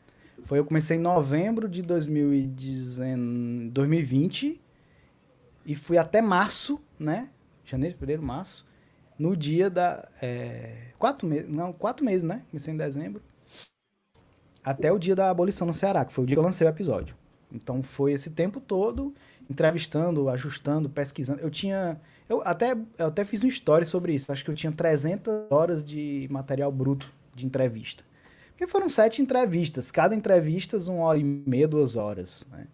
[0.43, 4.61] foi eu comecei em novembro de 2020
[5.65, 7.31] e fui até março, né?
[7.65, 8.66] Janeiro, fevereiro, março.
[9.17, 10.07] No dia da.
[10.21, 11.49] É, quatro meses.
[11.49, 12.43] Não, quatro meses, né?
[12.49, 13.21] Comecei em dezembro.
[14.63, 16.69] Até o dia da abolição no Ceará, que foi o dia que eu lancei o
[16.69, 17.15] episódio.
[17.51, 19.13] Então foi esse tempo todo
[19.49, 21.41] entrevistando, ajustando, pesquisando.
[21.41, 21.99] Eu tinha.
[22.27, 24.31] Eu até, eu até fiz um story sobre isso.
[24.31, 28.03] Acho que eu tinha 300 horas de material bruto de entrevista.
[28.49, 29.91] Porque foram sete entrevistas.
[29.91, 32.45] Cada entrevista, uma hora e meia, duas horas.
[32.51, 32.67] Né?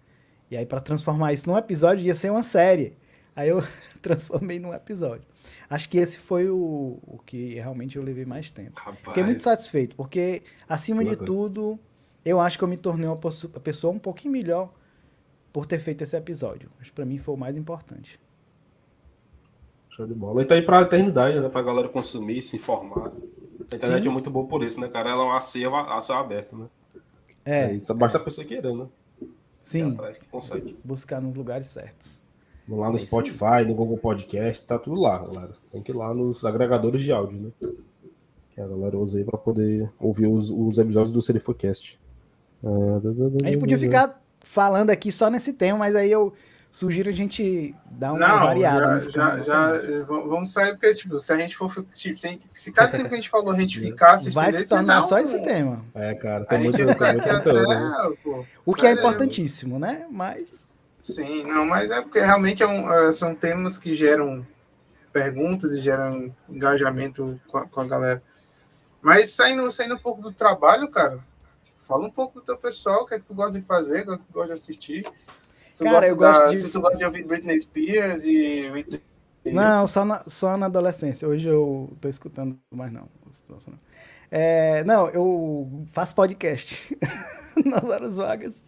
[0.50, 2.94] E aí, para transformar isso num episódio, ia ser uma série.
[3.36, 3.62] Aí eu
[4.02, 5.26] transformei num episódio.
[5.70, 8.80] Acho que esse foi o, o que realmente eu levei mais tempo.
[8.80, 9.00] Rapaz.
[9.02, 11.80] Fiquei muito satisfeito, porque, acima de tudo,
[12.24, 13.18] eu acho que eu me tornei uma
[13.64, 14.74] pessoa um pouquinho melhor
[15.52, 16.70] por ter feito esse episódio.
[16.80, 18.20] Acho que pra mim foi o mais importante.
[19.90, 20.42] Show de bola.
[20.42, 21.50] E tá aí pra eternidade, né?
[21.50, 23.12] Pra galera consumir, se informar.
[23.72, 24.10] A internet Sim.
[24.10, 25.12] é muito boa por isso, né, cara?
[25.12, 26.68] Ela é uma ceia a céu aberto, né?
[27.46, 27.78] É.
[27.80, 28.88] só basta a pessoa querer, né?
[29.62, 29.92] Sim.
[29.92, 30.76] atrás que consegue.
[30.84, 32.23] Buscar nos lugares certos.
[32.68, 35.52] Vamos lá no é Spotify, no Google Podcast, tá tudo lá, galera.
[35.72, 37.70] Tem que ir lá nos agregadores de áudio, né?
[38.52, 42.00] Que a galera usa aí pra poder ouvir os, os episódios do Serifocast.
[42.64, 46.34] A gente podia ficar falando aqui só nesse tema, mas aí eu
[46.72, 49.02] sugiro a gente dar uma não, variada.
[49.12, 51.70] Já, já, já, vamos sair, porque, tipo, se a gente for.
[51.94, 54.32] Tipo, se, se cada tempo que a gente falou a gente ficasse.
[54.32, 55.84] Vai se tornar só esse tema.
[55.94, 57.68] É, cara, tem muito, muito conteúdo.
[57.68, 58.46] Né?
[58.66, 60.08] O que é importantíssimo, né?
[60.10, 60.66] Mas.
[61.04, 64.48] Sim, não, mas é porque realmente é um, é, são temas que geram
[65.12, 68.24] perguntas e geram engajamento com a, com a galera.
[69.02, 71.20] Mas saindo, saindo um pouco do trabalho, cara,
[71.78, 74.06] fala um pouco do teu pessoal, o que é que tu gosta de fazer, o
[74.06, 75.06] que, é que tu gosta de assistir.
[75.74, 76.58] Se Cara, eu gosto da, de...
[76.62, 78.72] Se tu gosta de ouvir Britney Spears e
[79.46, 81.28] não, só na, só na adolescência.
[81.28, 83.10] Hoje eu tô escutando mais não.
[84.32, 86.98] É, não, eu faço podcast
[87.66, 88.66] nas horas vagas.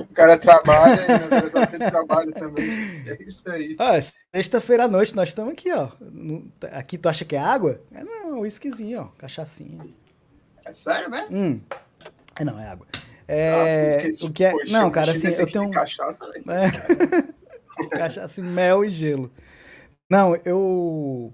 [0.00, 1.90] O cara trabalha, né?
[1.90, 2.68] trabalha também.
[3.06, 3.76] É isso aí.
[3.78, 3.98] Ah,
[4.34, 5.90] Sexta-feira à noite nós estamos aqui, ó.
[6.72, 7.80] Aqui tu acha que é água?
[7.92, 9.04] É não, um whiskyzinho, ó.
[9.18, 9.86] Cachaçinha.
[10.64, 11.26] É sério, né?
[11.30, 11.60] Hum.
[12.38, 12.86] É, não, é água.
[13.26, 14.50] É, ah, o que é.
[14.50, 15.70] Poxa, não, cara, assim, eu tenho.
[15.70, 19.30] Cachaça, é, cachaça, mel e gelo.
[20.10, 21.32] Não, eu.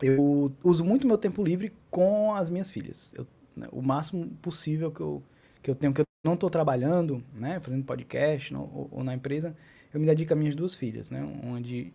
[0.00, 3.12] Eu uso muito meu tempo livre com as minhas filhas.
[3.14, 3.24] Eu,
[3.56, 5.22] né, o máximo possível que eu,
[5.62, 9.14] que eu tenho, que eu não estou trabalhando, né, fazendo podcast não, ou, ou, na
[9.14, 9.56] empresa,
[9.92, 11.92] eu me dedico às minhas duas filhas, né, uma de,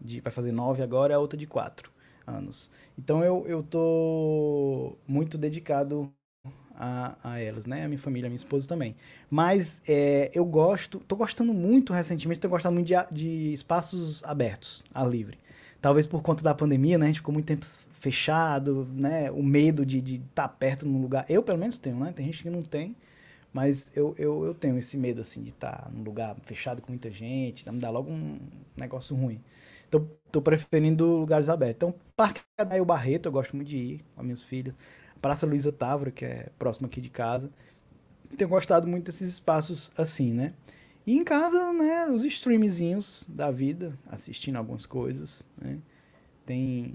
[0.00, 1.90] de vai fazer nove agora, a outra de quatro
[2.26, 2.70] anos.
[2.98, 6.12] Então eu, eu tô muito dedicado
[6.74, 7.84] a, a elas, né?
[7.84, 8.94] A minha família, a minha esposa também.
[9.30, 14.84] Mas é, eu gosto, tô gostando muito recentemente, tô gostando muito de, de espaços abertos,
[14.92, 15.38] ar livre.
[15.80, 17.06] Talvez por conta da pandemia, né?
[17.06, 17.64] A gente ficou muito tempo
[18.00, 19.30] fechado, né?
[19.30, 21.24] O medo de estar tá perto num lugar.
[21.28, 22.12] Eu, pelo menos, tenho, né?
[22.12, 22.96] Tem gente que não tem.
[23.56, 26.92] Mas eu, eu, eu tenho esse medo, assim, de estar tá num lugar fechado com
[26.92, 28.38] muita gente, me dá logo um
[28.76, 29.40] negócio ruim.
[29.88, 31.76] Então, tô preferindo lugares abertos.
[31.76, 34.74] Então, Parque Adair Barreto, eu gosto muito de ir com as minhas filhas.
[35.22, 37.50] Praça Luiza Távora, que é próximo aqui de casa.
[38.36, 40.52] Tenho gostado muito desses espaços assim, né?
[41.06, 45.78] E em casa, né, os streamzinhos da vida, assistindo algumas coisas, né?
[46.44, 46.94] Tem,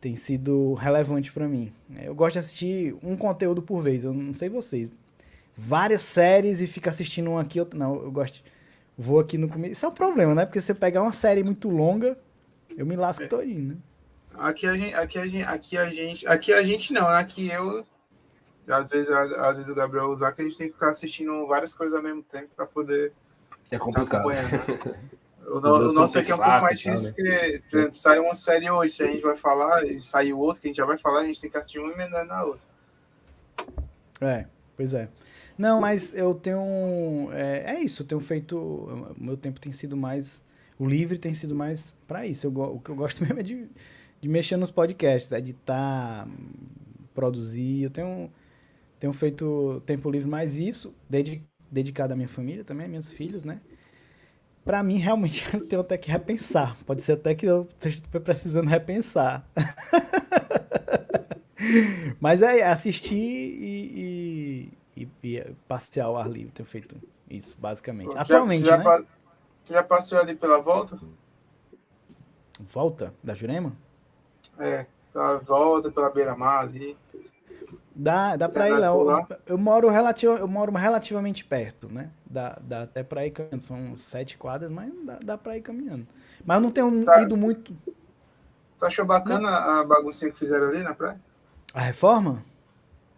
[0.00, 1.70] tem sido relevante para mim.
[1.94, 4.90] Eu gosto de assistir um conteúdo por vez, eu não sei vocês.
[5.60, 7.76] Várias séries e fica assistindo um aqui, outro.
[7.76, 8.40] Não, eu gosto.
[8.96, 9.72] Vou aqui no começo.
[9.72, 10.46] Isso é um problema, né?
[10.46, 12.16] Porque você pegar uma série muito longa,
[12.76, 13.26] eu me lasco é.
[13.26, 13.76] todinho, né?
[14.34, 17.16] Aqui a gente, aqui a gente, aqui a gente, aqui a gente não, né?
[17.16, 17.84] aqui eu
[18.68, 21.74] às vezes, às vezes o Gabriel usar que a gente tem que ficar assistindo várias
[21.74, 23.12] coisas ao mesmo tempo para poder
[23.70, 24.28] é complicado.
[24.28, 25.08] Né?
[25.50, 27.14] O, no, o nosso aqui é um pouco mais difícil, né?
[27.14, 30.38] porque, por exemplo, sai uma série hoje, se a gente vai falar, e sai o
[30.38, 32.44] outro, que a gente já vai falar, a gente tem que assistir uma emendando na
[32.44, 32.60] outra.
[34.20, 34.44] É,
[34.76, 35.08] pois é.
[35.58, 37.30] Não, mas eu tenho.
[37.32, 38.56] É, é isso, eu tenho feito.
[38.58, 40.44] O meu tempo tem sido mais.
[40.78, 42.46] O livre tem sido mais para isso.
[42.46, 43.68] Eu, o que eu gosto mesmo é de
[44.20, 46.28] de mexer nos podcasts, editar,
[47.14, 47.84] produzir.
[47.84, 48.30] Eu tenho,
[49.00, 50.92] tenho feito tempo livre mais isso,
[51.70, 53.60] dedicado à minha família também, minhas filhas, né?
[54.64, 56.76] Para mim, realmente, eu tenho até que repensar.
[56.84, 59.48] Pode ser até que eu esteja precisando repensar.
[62.20, 64.68] Mas é assistir e, e,
[64.98, 66.52] e, e passear ao ar livre.
[66.52, 66.96] Tenho feito
[67.28, 68.12] isso, basicamente.
[68.12, 69.04] Já, Atualmente, já, né?
[69.64, 70.98] já passeou ali pela volta?
[72.72, 73.72] Volta da Jurema?
[74.58, 76.96] É, pela volta, pela beira-mar ali.
[77.94, 78.86] Dá, dá pra ir lá.
[78.86, 82.10] Eu, eu, moro relativo, eu moro relativamente perto, né?
[82.24, 83.62] Dá, dá até pra ir caminhando.
[83.62, 86.06] São sete quadras, mas dá, dá pra ir caminhando.
[86.44, 87.20] Mas eu não tenho tá.
[87.22, 87.76] ido muito.
[88.78, 89.80] Tu achou bacana não.
[89.80, 91.20] a baguncinha que fizeram ali na praia?
[91.74, 92.44] A reforma?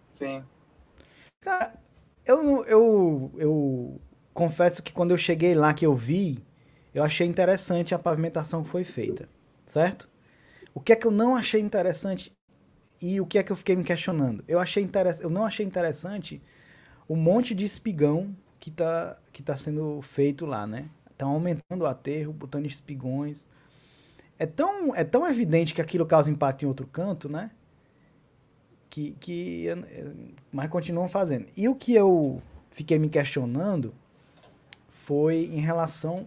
[0.08, 0.42] Sim.
[1.40, 1.72] Cara,
[2.24, 4.00] eu, eu, eu
[4.34, 6.44] confesso que quando eu cheguei lá que eu vi,
[6.94, 9.28] eu achei interessante a pavimentação que foi feita,
[9.66, 10.08] certo?
[10.74, 12.32] O que é que eu não achei interessante
[13.02, 14.44] e o que é que eu fiquei me questionando?
[14.48, 16.42] Eu achei interessante, eu não achei interessante
[17.08, 20.90] o monte de espigão que tá, que tá sendo feito lá, né?
[21.10, 23.46] Estão aumentando o aterro, botando espigões.
[24.38, 27.50] É tão, é tão evidente que aquilo causa impacto em outro canto, né?
[28.90, 29.68] Que, que
[30.52, 31.46] mas continuam fazendo.
[31.56, 33.94] E o que eu fiquei me questionando
[34.88, 36.26] foi em relação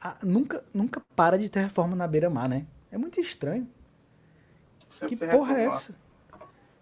[0.00, 2.66] a, nunca nunca para de ter reforma na beira-mar, né?
[2.90, 3.66] É muito estranho.
[4.88, 5.94] Sempre que porra é essa?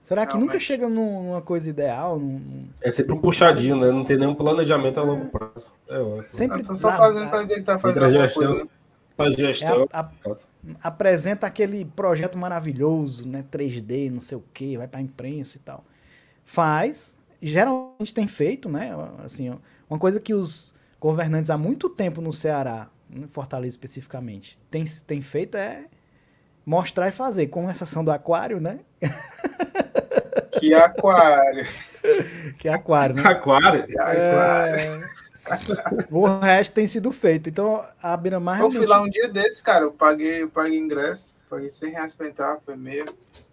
[0.02, 2.18] Será que nunca chega numa coisa ideal?
[2.18, 2.68] Num...
[2.82, 3.90] É sempre um puxadinho, né?
[3.90, 5.72] Não tem nenhum planejamento a longo prazo.
[5.88, 6.22] É ótimo.
[6.22, 8.68] Sempre só lá, fazendo pra dizer que tá fazendo alguma gestão, coisa.
[9.16, 9.82] Pra gestão.
[9.82, 10.36] É a, a,
[10.82, 13.42] apresenta aquele projeto maravilhoso, né?
[13.50, 15.84] 3D, não sei o que, vai pra imprensa e tal.
[16.44, 18.90] Faz, geralmente tem feito, né?
[19.24, 19.56] Assim,
[19.88, 25.20] uma coisa que os governantes há muito tempo no Ceará, em Fortaleza especificamente, tem, tem
[25.20, 25.86] feito é
[26.64, 28.80] mostrar e fazer, com exceção do aquário, né?
[30.58, 31.66] Que aquário.
[32.58, 33.22] que aquário, né?
[33.24, 33.86] Aquário?
[33.86, 35.10] Que aquário.
[36.10, 37.48] O resto tem sido feito.
[37.48, 38.60] Então, a Biramar.
[38.60, 39.84] Eu fui lá um dia desse, cara.
[39.84, 41.40] Eu paguei, eu paguei ingresso.
[41.48, 42.60] Paguei 100 reais pra entrar.
[42.64, 43.06] Foi meio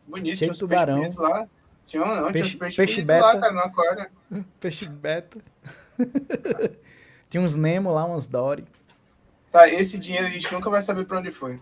[0.07, 0.37] bonito.
[0.37, 1.09] Cheio de tubarão.
[1.17, 1.47] lá.
[1.85, 3.25] Tinha, não, peixe, tinha peixe beta.
[3.25, 4.07] lá, cara, no aquário.
[4.59, 5.39] Peixe beta.
[7.27, 8.63] tinha uns Nemo lá, umas Dory.
[9.51, 11.59] Tá, esse dinheiro a gente nunca vai saber pra onde foi.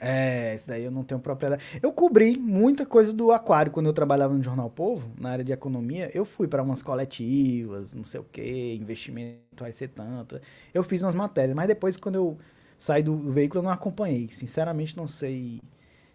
[0.00, 1.64] É, isso daí eu não tenho propriedade.
[1.82, 5.52] Eu cobri muita coisa do aquário quando eu trabalhava no Jornal Povo, na área de
[5.52, 6.10] economia.
[6.14, 10.40] Eu fui para umas coletivas, não sei o que, investimento vai ser tanto.
[10.72, 12.38] Eu fiz umas matérias, mas depois quando eu
[12.78, 14.28] saí do, veículo eu não acompanhei.
[14.30, 15.60] Sinceramente não sei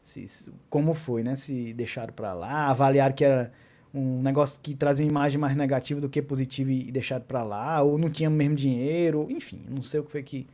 [0.02, 1.36] se, como foi, né?
[1.36, 3.52] Se deixaram para lá, avaliaram que era
[3.94, 7.98] um negócio que trazia imagem mais negativa do que positiva e deixaram para lá, ou
[7.98, 10.48] não tinha mesmo dinheiro, enfim, não sei o que foi que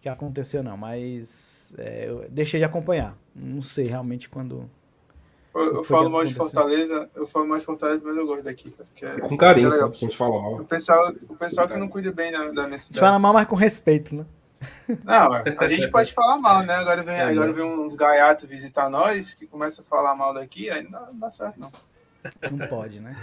[0.00, 3.16] que aconteceu, não, mas é, eu deixei de acompanhar.
[3.34, 4.68] Não sei realmente quando.
[5.54, 8.72] Eu, eu falo mal de Fortaleza, eu falo mal de Fortaleza, mas eu gosto daqui.
[9.02, 9.96] É, com carinho, é sabe?
[9.96, 10.54] A gente fala mal.
[10.56, 13.00] O pessoal, o pessoal que não cuida bem da, da minha cidade.
[13.00, 14.24] fala mal, mas com respeito, né?
[15.04, 16.74] Não, a gente pode falar mal, né?
[16.74, 20.70] Agora vem, é, agora vem uns gaiatos visitar nós que começam a falar mal daqui,
[20.70, 21.72] aí não, não dá certo, não.
[22.50, 23.16] Não pode, né?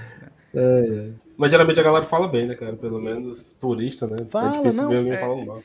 [0.54, 1.12] É, é.
[1.38, 2.76] Mas geralmente a galera fala bem, né, cara?
[2.76, 4.16] Pelo menos turista, né?
[4.30, 5.18] Fala, é difícil não, ver alguém é...
[5.18, 5.64] falando mal.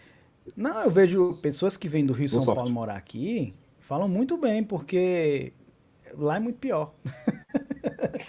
[0.57, 2.59] Não, eu vejo pessoas que vêm do Rio São sorte.
[2.59, 5.53] Paulo morar aqui, falam muito bem, porque
[6.16, 6.94] lá é muito pior.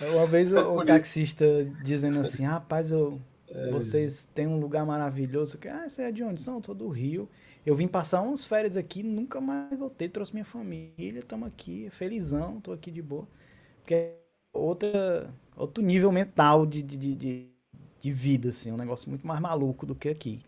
[0.00, 1.44] eu, uma vez o, taxista
[1.82, 3.70] dizendo assim, rapaz, eu, é.
[3.70, 5.58] vocês têm um lugar maravilhoso.
[5.70, 6.46] Ah, você é de onde?
[6.46, 7.28] Não, eu tô do Rio.
[7.64, 12.58] Eu vim passar umas férias aqui, nunca mais voltei, trouxe minha família, estamos aqui, felizão,
[12.60, 13.28] tô aqui de boa.
[13.80, 14.14] Porque é
[14.52, 17.48] outra, outro nível mental de, de, de,
[18.00, 20.40] de vida, assim, um negócio muito mais maluco do que aqui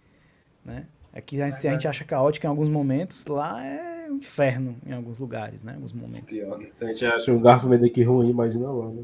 [0.65, 0.87] né?
[1.13, 4.77] É que a, se a gente acha caótico em alguns momentos, lá é um inferno
[4.87, 5.75] em alguns lugares, né?
[5.75, 6.35] Alguns momentos.
[6.35, 6.69] Pior, né?
[6.75, 9.03] Se a gente acha um garfo meio daqui ruim, imagina lá, né?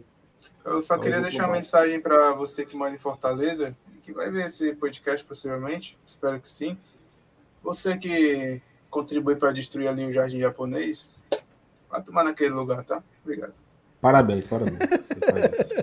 [0.65, 4.47] Eu só queria deixar uma mensagem para você que mora em Fortaleza, que vai ver
[4.47, 6.79] esse podcast possivelmente, espero que sim.
[7.63, 11.15] Você que contribui para destruir ali o jardim japonês,
[11.91, 13.03] vai tomar naquele lugar, tá?
[13.23, 13.53] Obrigado.
[14.01, 14.79] Parabéns, parabéns.
[14.79, 15.75] Você faz isso.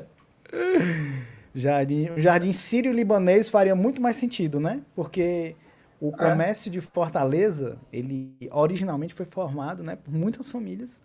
[1.58, 4.82] Jardim, o jardim sírio-libanês faria muito mais sentido, né?
[4.94, 5.56] Porque
[6.00, 6.12] o é.
[6.12, 6.72] comércio é.
[6.74, 11.02] de Fortaleza, ele originalmente foi formado né, por muitas famílias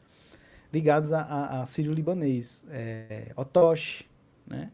[0.72, 2.64] ligadas a, a, a sírio-libanês.
[2.70, 4.04] É, Otosh,
[4.46, 4.70] né?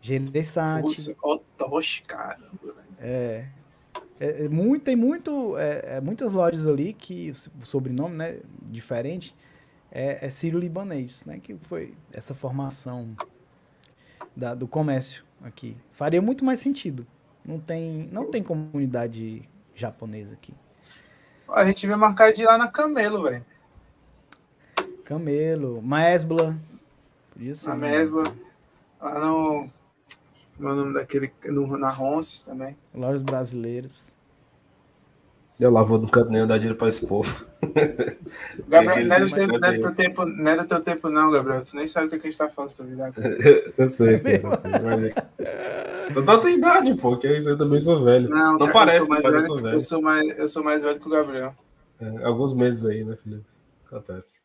[0.00, 1.16] Geresate.
[1.22, 2.76] Otosh, caramba.
[2.98, 3.46] É,
[4.18, 9.34] é, é, muito, tem muito, é, é, muitas lojas ali que o sobrenome né, diferente
[9.90, 11.38] é, é sírio-libanês, né?
[11.38, 13.16] Que foi essa formação
[14.36, 15.76] da, do comércio aqui.
[15.90, 17.06] Faria muito mais sentido.
[17.44, 20.54] Não tem, não tem comunidade japonesa aqui.
[21.48, 23.44] A gente vai marcar de ir lá na Camelo, velho.
[25.04, 26.56] Camelo, Maesbla.
[27.64, 28.34] Na Mesbla.
[29.00, 29.68] Lá no.
[30.56, 31.32] Como é o nome daquele.
[31.46, 32.76] No, na Ronces também.
[32.94, 34.16] Lojas brasileiras.
[35.62, 37.46] Eu lá vou do canto nem dar dinheiro para esse povo.
[38.66, 41.08] Gabriel, não é, do tempo, não, é do teu tempo, não é do teu tempo,
[41.08, 41.64] não, Gabriel.
[41.64, 43.72] Tu nem sabe o que, a gente tá falando da vida.
[43.78, 44.70] eu sei, cara, eu sei.
[44.72, 46.14] Mas...
[46.14, 48.28] Tô da tua idade, pô, que eu também sou velho.
[48.28, 49.76] Não, não cara, parece, mas eu sou, velho.
[49.76, 51.54] Eu sou, mais, eu sou mais velho que o Gabriel.
[52.00, 53.44] É, alguns meses aí, né, filho?
[53.86, 54.42] Acontece.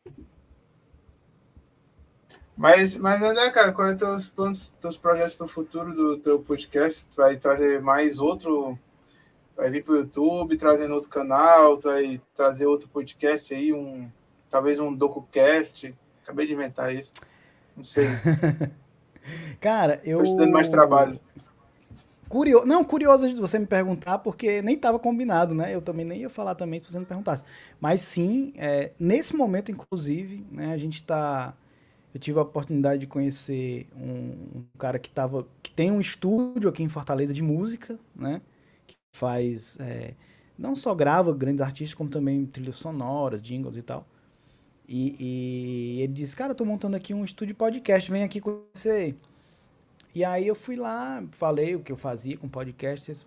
[2.56, 6.16] Mas, mas André, cara, quais são os teus planos, teus projetos para o futuro do
[6.16, 7.06] teu podcast?
[7.06, 8.78] Tu vai trazer mais outro,
[9.58, 14.08] vai vir para o YouTube, trazendo outro canal, vai trazer outro podcast aí, um
[14.48, 15.92] talvez um DocuCast.
[16.22, 17.12] Acabei de inventar isso.
[17.76, 18.06] Não sei.
[19.60, 20.18] cara, eu.
[20.18, 21.18] Tô te dando mais trabalho.
[22.28, 25.74] Curioso, não, curioso de você me perguntar, porque nem estava combinado, né?
[25.74, 27.42] Eu também nem ia falar também se você me perguntasse.
[27.80, 31.54] Mas sim, é, nesse momento, inclusive, né, a gente está
[32.14, 36.68] eu tive a oportunidade de conhecer um, um, cara que tava, que tem um estúdio
[36.68, 38.40] aqui em Fortaleza de música, né?
[39.12, 40.14] Faz é,
[40.58, 44.06] não só grava grandes artistas, como também trilhas sonoras, jingles e tal.
[44.88, 49.16] E, e ele disse, cara, eu tô montando aqui um estúdio podcast, vem aqui conhecer.
[50.14, 53.10] E aí eu fui lá, falei o que eu fazia com podcast.
[53.10, 53.26] Disse,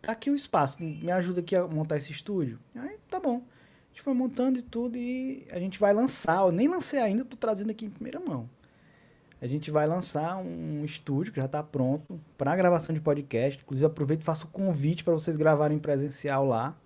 [0.00, 2.58] tá aqui o espaço, me ajuda aqui a montar esse estúdio.
[2.74, 3.36] Aí, tá bom.
[3.36, 6.40] A gente foi montando e tudo e a gente vai lançar.
[6.40, 8.48] Eu nem lancei ainda, tô trazendo aqui em primeira mão.
[9.42, 13.60] A gente vai lançar um estúdio que já está pronto para gravação de podcast.
[13.60, 16.76] Inclusive, aproveito e faço o convite para vocês gravarem presencial lá.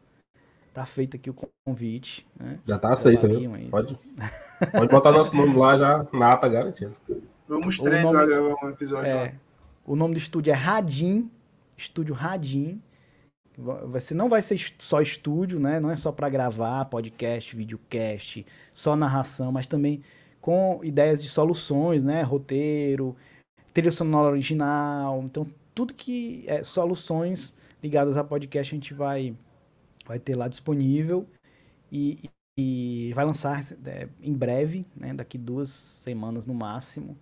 [0.72, 2.26] Tá feito aqui o convite.
[2.34, 2.58] Né?
[2.64, 3.50] Já tá aceito, viu?
[3.70, 3.98] Pode,
[4.72, 6.92] pode botar nosso nome lá já na ata garantida.
[7.46, 9.06] Vamos três nome, lá gravar um episódio.
[9.06, 9.34] É,
[9.84, 11.30] o nome do estúdio é Radim.
[11.76, 12.80] Estúdio Radim.
[13.58, 15.78] Você não vai ser só estúdio, né?
[15.78, 20.00] Não é só para gravar podcast, videocast, só narração, mas também
[20.46, 22.22] com ideias de soluções, né?
[22.22, 23.16] Roteiro,
[23.74, 25.20] trilha sonora original.
[25.24, 25.44] Então,
[25.74, 27.52] tudo que é soluções
[27.82, 29.34] ligadas a podcast a gente vai,
[30.06, 31.26] vai ter lá disponível
[31.90, 35.12] e, e vai lançar é, em breve, né?
[35.12, 37.18] Daqui duas semanas no máximo.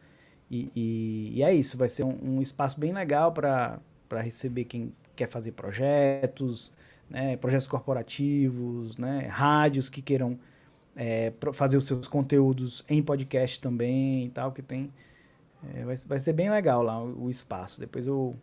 [0.51, 3.81] E, e, e é isso, vai ser um, um espaço bem legal para
[4.21, 6.71] receber quem quer fazer projetos,
[7.09, 10.39] né, projetos corporativos, né, rádios que queiram
[10.97, 14.93] é, fazer os seus conteúdos em podcast também e tal, que tem.
[15.75, 17.81] É, vai, vai ser bem legal lá o, o, espaço.
[17.81, 18.37] Depois eu,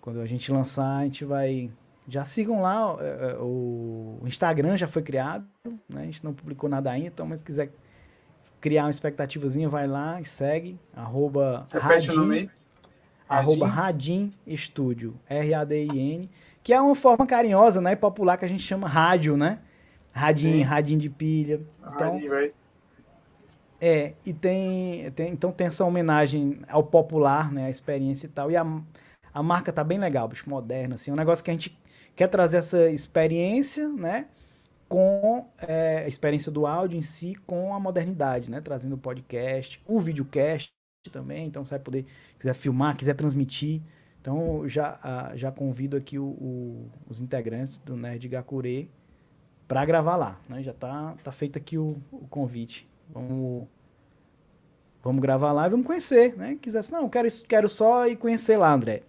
[0.00, 1.70] quando a gente lançar, a gente vai.
[2.08, 5.46] Já sigam lá, é, é, o, o Instagram já foi criado,
[5.88, 6.02] né?
[6.02, 7.70] A gente não publicou nada ainda, então, mas se quiser
[8.60, 10.78] criar uma expectativazinha, vai lá e segue.
[10.94, 11.66] Arroba
[12.16, 12.50] nome
[13.30, 16.28] arroba Radin Estúdio, R-A-D-I-N,
[16.64, 19.60] que é uma forma carinhosa, né, popular que a gente chama rádio, né?
[20.12, 21.60] Radin, radin de pilha.
[21.80, 22.52] Então, Radin,
[23.80, 28.50] é, e tem, tem, então tem essa homenagem ao popular, né, a experiência e tal,
[28.50, 28.64] e a,
[29.32, 31.78] a marca tá bem legal, bicho, moderna, assim, é um negócio que a gente
[32.14, 34.26] quer trazer essa experiência, né,
[34.86, 39.82] com é, a experiência do áudio em si com a modernidade, né, trazendo o podcast,
[39.86, 40.70] o videocast,
[41.10, 42.06] também, então você vai poder,
[42.38, 43.80] quiser filmar, quiser transmitir.
[44.20, 48.90] Então já, já convido aqui o, o, os integrantes do Nerd Gakure
[49.70, 50.40] para gravar lá.
[50.48, 50.64] Né?
[50.64, 52.88] Já tá, tá feito aqui o, o, convite.
[53.08, 53.68] Vamos,
[55.00, 56.36] vamos gravar lá e vamos conhecer.
[56.36, 56.58] Né?
[56.60, 59.04] Quiser, não, quero, quero só ir conhecer lá, André.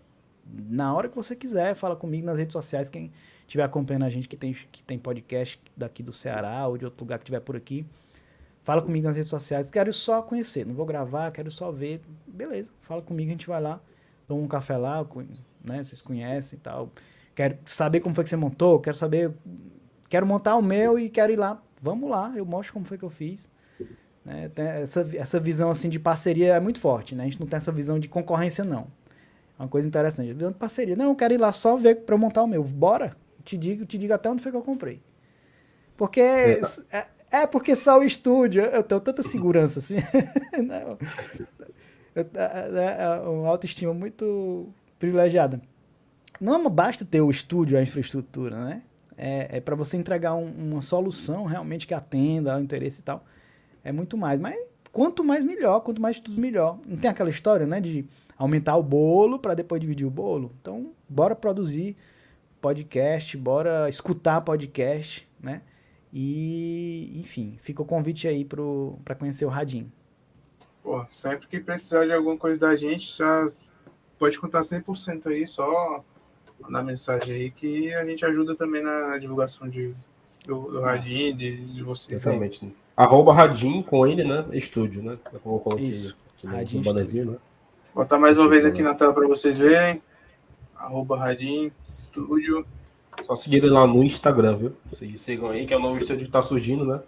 [0.46, 2.92] Na hora que você quiser, fala comigo nas redes sociais.
[2.92, 3.12] Quem
[3.42, 7.04] estiver acompanhando a gente que tem, que tem podcast daqui do Ceará ou de outro
[7.04, 7.84] lugar que estiver por aqui
[8.64, 9.72] Fala comigo nas redes sociais.
[9.72, 12.00] Quero só conhecer, não vou gravar, quero só ver.
[12.28, 13.82] Beleza, fala comigo, a gente vai lá,
[14.28, 15.04] toma um café lá,
[15.64, 15.84] né?
[15.84, 16.92] Vocês conhecem e tal.
[17.34, 19.34] Quero saber como foi que você montou, quero saber.
[20.12, 21.60] Quero montar o meu e quero ir lá.
[21.82, 23.50] Vamos lá, eu mostro como foi que eu fiz.
[24.24, 24.52] Né?
[24.56, 27.24] Essa, essa visão assim de parceria é muito forte, né?
[27.24, 28.88] A gente não tem essa visão de concorrência, não.
[29.58, 30.34] É uma coisa interessante.
[30.34, 30.96] De parceria.
[30.96, 32.64] Não, eu quero ir lá só ver para montar o meu.
[32.64, 33.16] Bora!
[33.44, 35.02] te digo, te digo até onde foi que eu comprei.
[35.98, 36.62] Porque é,
[36.92, 39.96] é é porque só o estúdio, eu tenho tanta segurança assim.
[40.62, 40.98] Não.
[42.14, 44.68] Eu, é, é uma autoestima muito
[45.00, 45.62] privilegiada.
[46.42, 48.82] Não basta ter o estúdio, a infraestrutura, né?
[49.24, 53.24] É, é para você entregar um, uma solução realmente que atenda ao interesse e tal.
[53.84, 54.40] É muito mais.
[54.40, 54.60] Mas
[54.92, 56.80] quanto mais melhor, quanto mais tudo melhor.
[56.86, 58.04] Não tem aquela história, né, de
[58.36, 60.52] aumentar o bolo para depois dividir o bolo?
[60.60, 61.96] Então, bora produzir
[62.60, 65.62] podcast, bora escutar podcast, né?
[66.12, 69.92] E, enfim, fica o convite aí para conhecer o Radim.
[70.84, 73.48] Pô, sempre que precisar de alguma coisa da gente, já
[74.20, 76.04] pode contar 100% aí, só
[76.62, 79.94] mandar mensagem aí que a gente ajuda também na divulgação de,
[80.46, 82.22] do, do Radim, de, de vocês.
[82.22, 82.64] Exatamente.
[82.64, 82.76] Aí.
[82.96, 84.46] Arroba Radim com ele, né?
[84.54, 85.18] Estúdio, né?
[85.34, 86.16] Eu coloquei Isso.
[86.46, 87.38] aqui no bonezinho, né?
[87.94, 90.02] Vou botar mais uma vez aqui na tela para vocês verem.
[90.76, 92.66] Arroba Radim Estúdio.
[93.24, 94.74] Só seguir ele lá no Instagram, viu?
[94.90, 97.02] Vocês sigam aí, que é o novo estúdio que tá surgindo, né?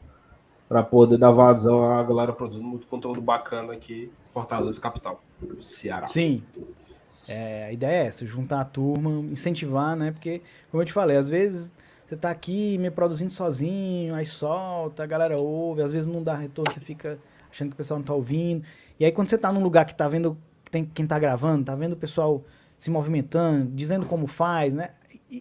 [0.68, 5.22] Pra poder dar vazão à galera produzindo muito conteúdo bacana aqui em Fortaleza, capital,
[5.58, 6.10] Ceará.
[6.10, 6.44] Sim.
[7.28, 10.12] É, a ideia é essa, juntar a turma, incentivar, né?
[10.12, 11.74] Porque, como eu te falei, às vezes
[12.06, 16.36] você tá aqui me produzindo sozinho, aí solta, a galera ouve, às vezes não dá
[16.36, 17.18] retorno, você fica
[17.50, 18.64] achando que o pessoal não tá ouvindo.
[19.00, 20.38] E aí quando você tá num lugar que tá vendo
[20.70, 22.44] tem quem tá gravando, tá vendo o pessoal
[22.78, 24.90] se movimentando, dizendo como faz, né?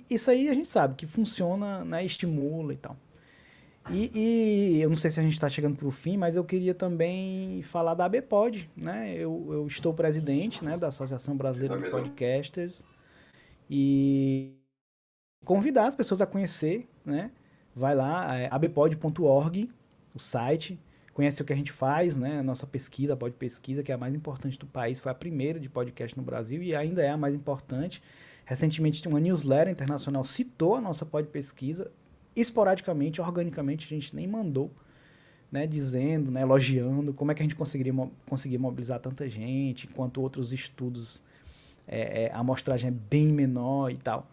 [0.09, 2.05] Isso aí a gente sabe que funciona, né?
[2.05, 2.97] Estimula e tal.
[3.91, 6.45] E, e, eu não sei se a gente está chegando para o fim, mas eu
[6.45, 9.15] queria também falar da ABPOD, né?
[9.15, 12.85] Eu, eu estou presidente né, da Associação Brasileira de Podcasters
[13.69, 14.53] e
[15.45, 17.31] convidar as pessoas a conhecer, né?
[17.75, 19.71] Vai lá, é abpod.org,
[20.15, 20.79] o site,
[21.13, 22.39] conhece o que a gente faz, né?
[22.39, 25.15] A nossa pesquisa, a Pod Pesquisa, que é a mais importante do país, foi a
[25.15, 28.03] primeira de podcast no Brasil e ainda é a mais importante.
[28.45, 31.91] Recentemente, uma newsletter internacional citou a nossa Pod Pesquisa
[32.35, 34.71] esporadicamente, organicamente, a gente nem mandou,
[35.51, 37.93] né, dizendo, né, elogiando como é que a gente conseguiria
[38.27, 41.23] conseguir mobilizar tanta gente, enquanto outros estudos
[41.87, 44.27] é, é, a amostragem é bem menor e tal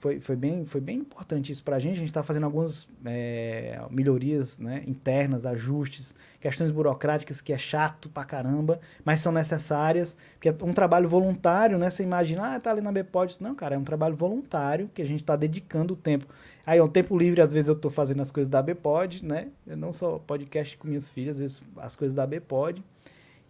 [0.00, 1.94] foi, foi, bem, foi bem importante isso para a gente.
[1.94, 8.08] A gente está fazendo algumas é, melhorias né, internas, ajustes, questões burocráticas que é chato
[8.08, 11.90] pra caramba, mas são necessárias, porque é um trabalho voluntário, né?
[11.90, 13.38] Você imagina, ah, tá ali na Bpod.
[13.40, 16.26] Não, cara, é um trabalho voluntário que a gente está dedicando o tempo.
[16.64, 19.48] Aí, um tempo livre, às vezes eu estou fazendo as coisas da Bpod, né?
[19.66, 22.84] Eu não só podcast com minhas filhas, às vezes as coisas da Bpod.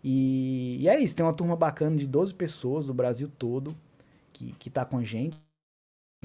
[0.03, 3.77] E, e é isso, tem uma turma bacana de 12 pessoas do Brasil todo
[4.33, 5.37] que, que tá com a gente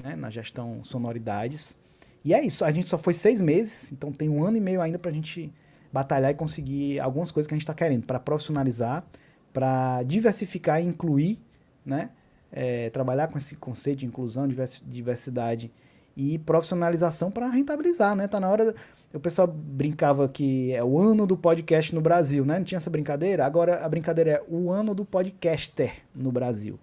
[0.02, 1.76] né, na gestão sonoridades.
[2.24, 4.80] E é isso, a gente só foi seis meses, então tem um ano e meio
[4.80, 5.52] ainda para a gente
[5.92, 9.04] batalhar e conseguir algumas coisas que a gente está querendo, para profissionalizar,
[9.52, 11.38] para diversificar e incluir,
[11.84, 12.10] né,
[12.50, 14.48] é, trabalhar com esse conceito de inclusão,
[14.86, 15.70] diversidade
[16.16, 18.28] e profissionalização para rentabilizar, né?
[18.28, 18.74] Tá na hora.
[19.12, 22.58] O pessoal brincava que é o ano do podcast no Brasil, né?
[22.58, 23.44] Não tinha essa brincadeira.
[23.44, 26.78] Agora a brincadeira é o ano do podcaster no Brasil.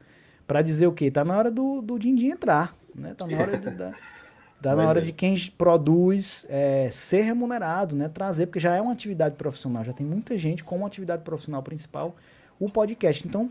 [0.45, 1.09] Para dizer o quê?
[1.09, 2.75] Tá na hora do, do din, -din entrar.
[2.95, 3.13] Né?
[3.13, 3.97] Tá na hora de dar.
[4.61, 8.07] Tá na hora de quem produz é, ser remunerado, né?
[8.07, 12.15] Trazer, porque já é uma atividade profissional, já tem muita gente como atividade profissional principal
[12.59, 13.27] o podcast.
[13.27, 13.49] Então,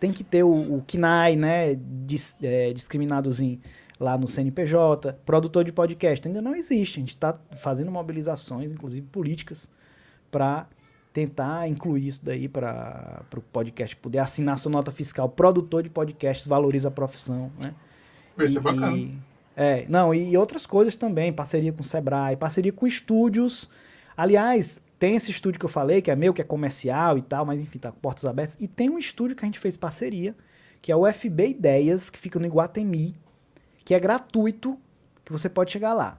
[0.00, 1.78] tem que ter o, o KNAI, né?
[2.04, 3.60] Dis, é, discriminadozinho
[4.00, 6.26] lá no CNPJ, produtor de podcast.
[6.26, 6.98] Ainda não existe.
[6.98, 9.70] A gente está fazendo mobilizações, inclusive políticas,
[10.32, 10.66] para
[11.12, 15.28] tentar incluir isso daí para o podcast poder assinar sua nota fiscal.
[15.28, 17.72] Produtor de podcasts valoriza a profissão, né?
[18.36, 18.96] Vai ser bacana.
[18.96, 19.16] E,
[19.56, 23.68] é, não, e outras coisas também, parceria com o Sebrae, parceria com estúdios.
[24.16, 27.44] Aliás, tem esse estúdio que eu falei, que é meu, que é comercial e tal,
[27.44, 28.56] mas enfim, tá com portas abertas.
[28.60, 30.34] E tem um estúdio que a gente fez parceria,
[30.80, 33.14] que é o FB Ideias, que fica no Iguatemi,
[33.84, 34.78] que é gratuito,
[35.24, 36.18] que você pode chegar lá.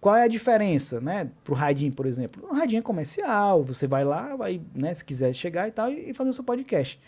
[0.00, 2.46] Qual é a diferença, né, pro Radinho, por exemplo?
[2.48, 6.14] O Radinho é comercial, você vai lá, vai, né, se quiser chegar e tal, e
[6.14, 7.00] fazer o seu podcast.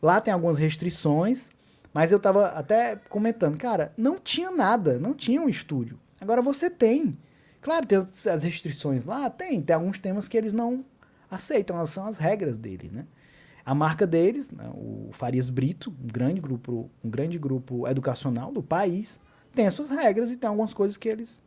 [0.00, 1.50] Lá tem algumas restrições,
[1.96, 5.98] mas eu tava até comentando, cara, não tinha nada, não tinha um estúdio.
[6.20, 7.16] Agora você tem.
[7.58, 10.84] Claro, tem as restrições lá, tem, tem alguns temas que eles não
[11.30, 13.06] aceitam, elas são as regras dele, né?
[13.64, 18.62] A marca deles, né, o Farias Brito, um grande grupo, um grande grupo educacional do
[18.62, 19.18] país,
[19.54, 21.42] tem as suas regras e tem algumas coisas que eles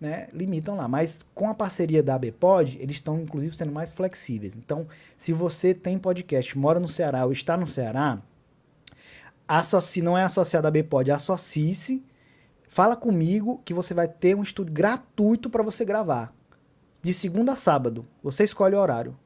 [0.00, 0.86] né, limitam lá.
[0.86, 4.54] Mas com a parceria da ABPOD, eles estão inclusive sendo mais flexíveis.
[4.54, 8.22] Então, se você tem podcast, mora no Ceará ou está no Ceará,
[9.48, 12.04] associe, não é associado a Bpod, associe-se,
[12.68, 16.34] fala comigo que você vai ter um estúdio gratuito para você gravar.
[17.00, 18.06] De segunda a sábado.
[18.22, 19.16] Você escolhe o horário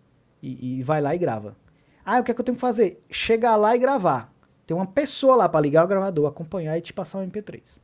[0.42, 1.56] e, e vai lá e grava.
[2.04, 3.02] Ah, o que é que eu tenho que fazer?
[3.10, 4.32] Chegar lá e gravar.
[4.66, 7.80] Tem uma pessoa lá para ligar o gravador, acompanhar e te passar o MP3.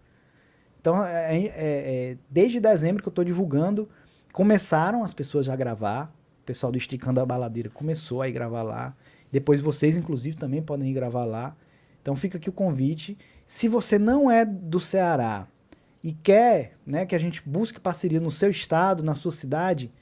[0.81, 3.89] Então, é, é, é, desde dezembro que eu estou divulgando,
[4.33, 6.13] começaram as pessoas já a gravar.
[6.43, 8.95] O pessoal do Esticando a Baladeira começou a ir gravar lá.
[9.31, 11.57] Depois vocês, inclusive, também podem ir gravar lá.
[12.09, 13.19] Então fica aqui o convite.
[13.47, 15.47] Se você não é do Ceará
[16.03, 19.93] e quer né, que a gente busque parceria no seu estado, na sua cidade,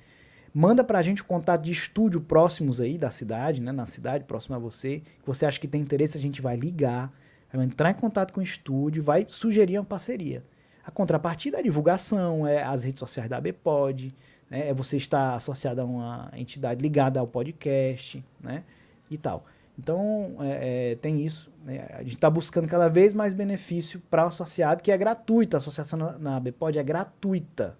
[0.54, 4.22] manda para a gente o contato de estúdio próximos aí da cidade, né, na cidade
[4.22, 7.12] próxima a você, que você acha que tem interesse, a gente vai ligar,
[7.52, 10.44] vai entrar em contato com o estúdio, vai sugerir uma parceria.
[10.84, 14.14] A contrapartida é a divulgação, é as redes sociais da ABPOD,
[14.48, 18.62] né, é você estar associado a uma entidade ligada ao podcast, né,
[19.10, 19.44] e tal.
[19.78, 21.50] Então, é, é, tem isso.
[21.64, 21.86] Né?
[21.90, 25.56] A gente está buscando cada vez mais benefício para o associado, que é gratuito.
[25.56, 26.42] A associação na, na
[26.76, 27.76] é gratuita.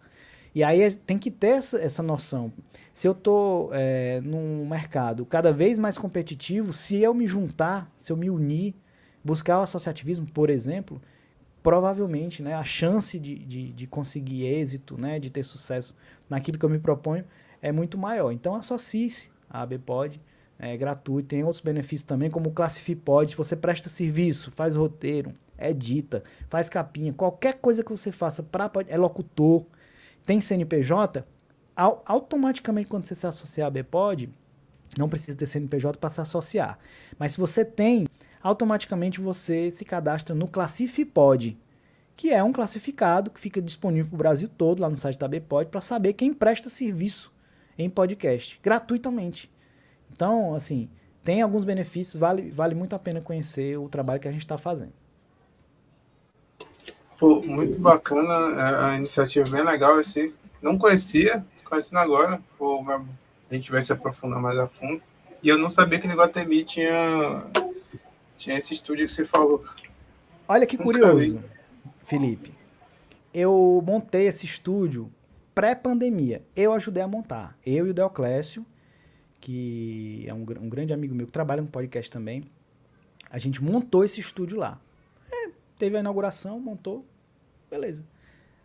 [0.55, 2.52] E aí é, tem que ter essa, essa noção.
[2.93, 8.10] Se eu estou é, num mercado cada vez mais competitivo, se eu me juntar, se
[8.10, 8.74] eu me unir,
[9.23, 11.01] buscar o associativismo, por exemplo,
[11.62, 15.94] provavelmente né, a chance de, de, de conseguir êxito, né, de ter sucesso
[16.31, 17.24] naquilo que eu me proponho
[17.60, 18.32] é muito maior.
[18.32, 20.20] Então associe-se à ABPOD
[20.59, 21.28] é gratuito.
[21.28, 23.35] Tem outros benefícios também, como o Classifipod.
[23.37, 28.97] Você presta serviço, faz roteiro, edita, faz capinha, qualquer coisa que você faça para é
[28.97, 29.65] locutor,
[30.24, 31.24] tem CNPJ,
[31.74, 34.28] automaticamente quando você se associar a Bpod,
[34.97, 36.78] Não precisa ter CNPJ para se associar.
[37.19, 38.07] Mas se você tem,
[38.43, 41.59] automaticamente você se cadastra no Classifipod,
[42.16, 45.28] que é um classificado que fica disponível para o Brasil todo lá no site da
[45.28, 47.33] Bpod para saber quem presta serviço
[47.77, 49.51] em podcast gratuitamente.
[50.17, 50.89] Então, assim,
[51.23, 54.57] tem alguns benefícios, vale, vale muito a pena conhecer o trabalho que a gente está
[54.57, 54.93] fazendo.
[57.19, 60.35] Pô, muito bacana é, a iniciativa, bem legal esse.
[60.63, 62.41] Não conhecia, conhecendo agora.
[62.59, 65.03] Pô, a gente vai se aprofundar mais a fundo.
[65.43, 67.45] E eu não sabia que no Guatemi tinha,
[68.39, 69.65] tinha esse estúdio que você falou.
[70.49, 71.41] Olha que curioso,
[72.05, 72.55] Felipe.
[73.35, 75.13] Eu montei esse estúdio
[75.55, 76.43] pré-pandemia.
[76.55, 77.57] Eu ajudei a montar.
[77.65, 78.65] Eu e o Deoclésio,
[79.47, 82.51] que é um, um, grande amigo meu que trabalha no podcast também.
[83.31, 84.81] A gente montou esse estúdio lá.
[85.31, 87.06] É, teve a inauguração, montou.
[87.70, 88.02] Beleza.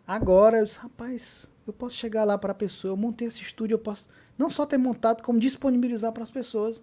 [0.08, 3.76] Agora, eu disse, rapaz, eu posso chegar lá para a pessoa, eu montei esse estúdio,
[3.76, 6.82] eu posso não só ter montado, como disponibilizar para as pessoas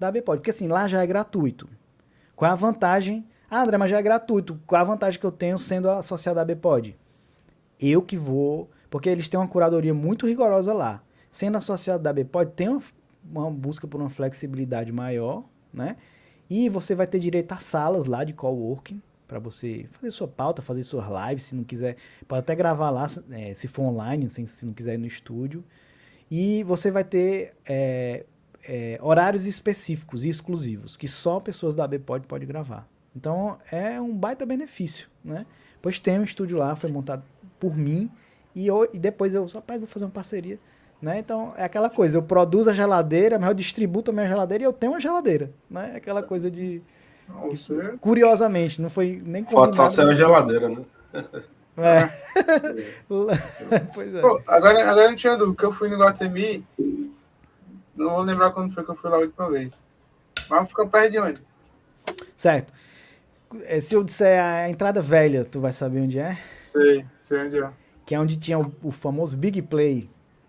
[0.00, 0.38] da Bpod.
[0.38, 1.68] Porque assim, lá já é gratuito.
[2.34, 3.24] Qual é a vantagem?
[3.48, 4.60] Ah, André, mas já é gratuito.
[4.66, 6.98] Qual é a vantagem que eu tenho sendo associado à Bpod?
[7.78, 11.04] Eu que vou, porque eles têm uma curadoria muito rigorosa lá.
[11.30, 12.82] Sendo associado da Bpod, tem uma,
[13.30, 15.96] uma busca por uma flexibilidade maior, né?
[16.48, 20.62] E você vai ter direito a salas lá de coworking para você fazer sua pauta,
[20.62, 21.96] fazer suas lives, se não quiser,
[22.26, 25.62] pode até gravar lá, é, se for online, se, se não quiser ir no estúdio.
[26.30, 28.24] E você vai ter é,
[28.66, 32.88] é, horários específicos e exclusivos, que só pessoas da AB pode, pode gravar.
[33.14, 35.44] Então é um baita benefício, né?
[35.82, 37.22] Pois tem um estúdio lá, foi montado
[37.60, 38.10] por mim,
[38.54, 40.58] e, eu, e depois eu, rapaz, vou fazer uma parceria.
[41.00, 41.20] Né?
[41.20, 44.66] Então é aquela coisa, eu produzo a geladeira, mas eu distribuo também a geladeira e
[44.66, 45.50] eu tenho uma geladeira.
[45.70, 45.92] Né?
[45.94, 46.82] É aquela coisa de
[48.00, 50.82] Curiosamente, não foi nem Foto só ser uma geladeira, né?
[51.76, 52.08] É.
[53.94, 54.20] pois é.
[54.20, 56.64] Pô, agora, agora não tinha dúvida, que eu fui no Guatemi,
[57.94, 59.86] não vou lembrar quando foi que eu fui lá a última vez.
[60.48, 61.42] Mas ficou perto de onde?
[62.34, 62.72] Certo.
[63.64, 66.38] É, se eu disser a entrada velha, tu vai saber onde é?
[66.60, 67.70] Sei, sei onde é.
[68.04, 70.08] Que é onde tinha o, o famoso Big Play.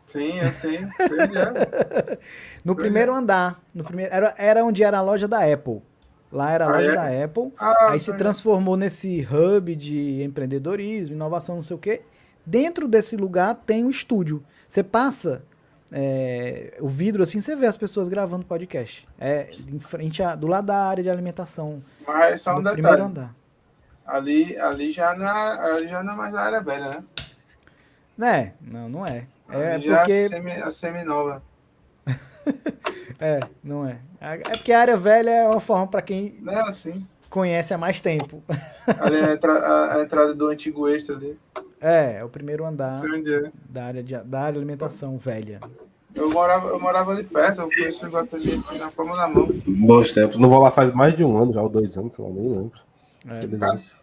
[0.10, 2.18] Sim, eu é.
[2.66, 3.62] no primeiro andar.
[3.74, 5.84] No primeiro, era, era onde era a loja da Apple.
[6.32, 6.96] Lá era a ah, loja é?
[6.96, 7.54] da Apple.
[7.60, 12.02] Ah, aí se transformou nesse hub de empreendedorismo, inovação, não sei o quê.
[12.44, 14.44] Dentro desse lugar tem um estúdio.
[14.68, 15.44] Você passa
[15.92, 19.08] é, o vidro assim, você vê as pessoas gravando podcast.
[19.20, 21.84] É em frente a, do lado da área de alimentação.
[22.08, 22.82] Mas só um detalhe.
[22.82, 23.36] Primeiro andar.
[24.08, 27.04] Ali, ali, já não é, ali já não é mais a área velha, né?
[28.28, 29.28] É, não, não é.
[29.52, 30.12] É ali porque...
[30.12, 31.44] É a semi, a nova.
[33.20, 34.00] é, não é.
[34.20, 37.06] É porque a área velha é uma forma para quem não é assim.
[37.30, 38.44] conhece há mais tempo.
[39.00, 41.38] Ali é a, entra a, entrada do antigo extra ali.
[41.80, 43.52] É, é o primeiro andar é.
[43.70, 45.62] da área de da área de alimentação velha.
[46.16, 49.48] Eu morava, eu morava ali perto, eu conheço o Guatemi na palma da mão.
[49.68, 50.38] Bons tempos.
[50.38, 52.50] Não vou lá faz mais de um ano, já ou dois anos, sei lá, nem
[52.50, 52.82] lembro.
[53.28, 53.48] É,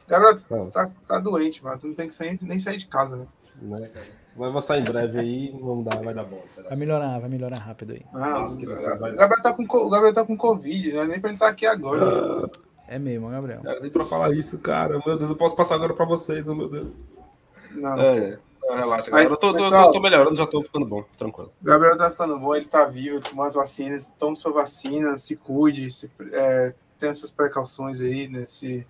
[0.08, 1.78] Gabriel, tu tá, tá doente, mano.
[1.78, 3.26] Tu não tem que sair, nem sair de casa, né?
[3.62, 4.02] É.
[4.36, 6.42] Mas vou sair em breve aí, vamos dar, vai dar bom.
[6.56, 8.02] Vai melhorar, vai melhorar rápido aí.
[8.12, 8.66] Ah, Nossa, o,
[9.16, 11.52] Gabriel tá com, o Gabriel tá com Covid, não é nem pra ele estar tá
[11.52, 12.44] aqui agora.
[12.44, 12.50] Ah,
[12.88, 13.62] é mesmo, Gabriel.
[13.62, 15.00] Cara, nem pra falar isso, cara.
[15.04, 17.02] Meu Deus, eu posso passar agora pra vocês, oh, meu Deus.
[17.72, 17.98] Não.
[17.98, 21.50] É, não relaxa, Mas, eu tô, pessoal, tô, tô, melhorando, já tô ficando bom, tranquilo.
[21.60, 25.34] O Gabriel tá ficando bom, ele tá vivo, tomou as vacinas, tome sua vacina, se
[25.34, 28.86] cuide, se, é, tenha suas precauções aí nesse,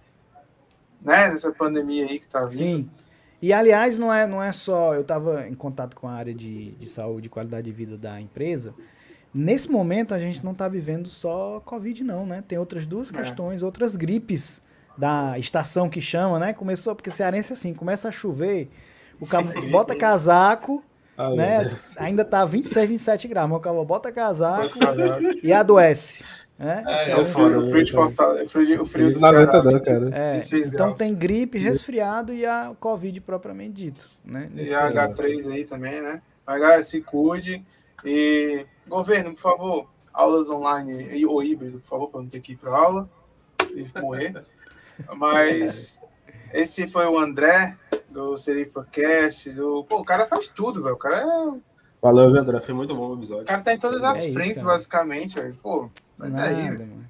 [1.01, 2.59] né, nessa pandemia aí que tá vindo.
[2.59, 2.91] Sim.
[3.41, 4.95] E, aliás, não é, não é só.
[4.95, 8.21] Eu estava em contato com a área de, de saúde e qualidade de vida da
[8.21, 8.75] empresa.
[9.33, 12.43] Nesse momento, a gente não está vivendo só Covid, não, né?
[12.47, 13.17] Tem outras duas é.
[13.19, 14.63] questões, outras gripes
[14.97, 16.55] da estação que chama, né?
[16.55, 18.71] Começou, porque cearense assim, começa a chover,
[19.21, 20.83] o cabo bota casaco,
[21.19, 21.71] ah, né?
[21.99, 24.79] Ainda tá 26, 27 graus, mas o cabo bota casaco
[25.43, 26.25] e adoece.
[26.59, 29.63] É, é, é o frio, o frio de Fortaleza, o frio, o frio do Ceará,
[29.63, 30.01] não, cara.
[30.15, 34.09] É, então tem gripe, resfriado e a Covid propriamente dito.
[34.25, 36.23] Né, e a H3 aí também, né?
[36.47, 37.63] Mas se cuide.
[38.05, 42.57] E, governo, por favor, aulas online ou híbrido, por favor, para não ter que ir
[42.57, 43.09] para aula
[43.75, 44.43] e morrer.
[45.15, 46.01] Mas
[46.55, 47.77] esse foi o André,
[48.09, 49.51] do SerifaCast.
[49.51, 49.85] Do...
[49.85, 50.95] Pô, o cara faz tudo, velho.
[50.95, 52.61] O cara é Valeu, André.
[52.61, 53.43] Foi muito bom o episódio.
[53.43, 55.59] O cara tá em todas as é frentes, isso, basicamente, velho.
[55.63, 57.07] Pô, vai nada, daí, velho.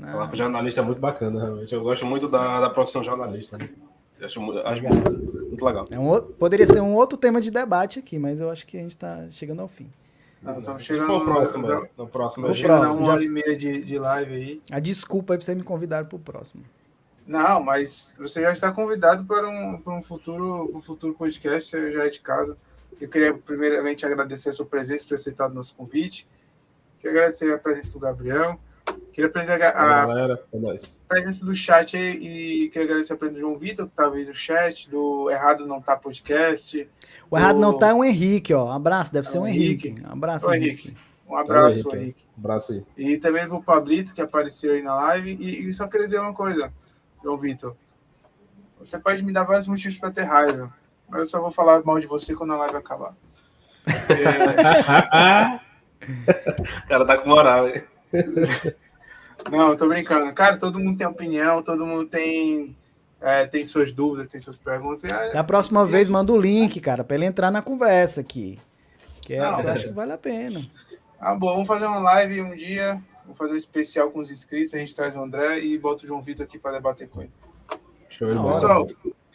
[0.00, 1.72] Falar com jornalista é muito bacana, realmente.
[1.72, 3.56] Eu gosto muito da, da profissão jornalista.
[3.56, 3.68] Né?
[4.20, 5.12] Acho, acho muito,
[5.48, 5.84] muito, legal.
[5.90, 8.76] É um outro, poderia ser um outro tema de debate aqui, mas eu acho que
[8.76, 9.90] a gente está chegando ao fim.
[10.42, 11.66] Não, estamos chegando no próximo.
[11.66, 14.62] No, no próximo, no próximo uma hora e meia de, de live aí.
[14.70, 16.64] A desculpa aí para você me convidar para o próximo.
[17.26, 21.92] Não, mas você já está convidado para um, para um futuro, um futuro podcast, você
[21.92, 22.56] já é de casa.
[23.00, 26.26] Eu queria primeiramente agradecer a sua presença, por ter aceitado nosso convite.
[27.06, 28.58] Queria agradecer a presença do Gabriel.
[29.12, 33.38] Queria agradecer a, a galera, é presença do chat aí e queria agradecer a presença
[33.38, 36.90] do João Vitor, que talvez o chat, do Errado Não Tá Podcast.
[37.30, 38.66] O Errado Não Tá é um Henrique, ó.
[38.66, 39.88] Um abraço, deve é ser um Henrique.
[39.88, 40.04] Henrique.
[40.04, 40.88] Um abraço, Henrique.
[40.88, 40.96] Henrique.
[41.28, 41.96] Um abraço, Henrique.
[41.96, 42.28] Henrique.
[42.36, 42.84] Um abraço aí.
[42.96, 45.36] E também o Pablito, que apareceu aí na live.
[45.38, 46.72] E, e só queria dizer uma coisa,
[47.22, 47.76] João Vitor.
[48.80, 50.74] Você pode me dar vários motivos para ter raiva,
[51.08, 53.14] mas eu só vou falar mal de você quando a live acabar.
[55.12, 55.60] É...
[56.02, 57.82] o cara tá com moral, hein?
[59.50, 60.32] Não, eu tô brincando.
[60.32, 62.76] Cara, todo mundo tem opinião, todo mundo tem,
[63.20, 65.04] é, tem suas dúvidas, tem suas perguntas.
[65.04, 68.58] É, da próxima é, vez, manda o link, cara, pra ele entrar na conversa aqui.
[69.20, 70.60] Que é, Não, eu acho que vale a pena.
[71.18, 73.00] Ah, bom, vamos fazer uma live um dia.
[73.22, 74.74] Vamos fazer um especial com os inscritos.
[74.74, 77.32] A gente traz o André e bota o João Vitor aqui para debater com ele.
[78.08, 78.86] Show de Pessoal,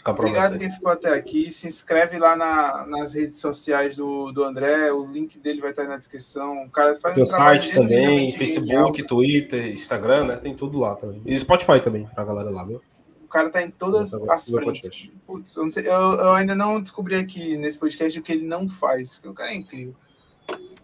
[0.05, 1.51] obrigado quem ficou até aqui.
[1.51, 4.91] Se inscreve lá na, nas redes sociais do, do André.
[4.91, 6.63] O link dele vai estar aí na descrição.
[6.63, 10.37] O cara faz Teu um site também, Facebook, Twitter, Instagram, né?
[10.37, 11.21] Tem tudo lá também.
[11.25, 12.81] E Spotify também, pra galera lá, viu?
[13.23, 15.09] O cara tá em todas as frentes.
[15.25, 18.67] Putz, eu, sei, eu, eu, ainda não descobri aqui nesse podcast o que ele não
[18.67, 19.15] faz.
[19.15, 19.95] Porque o cara é incrível.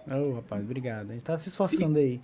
[0.07, 1.09] Ô, oh, rapaz, obrigado.
[1.09, 2.21] A gente tá se esforçando aí.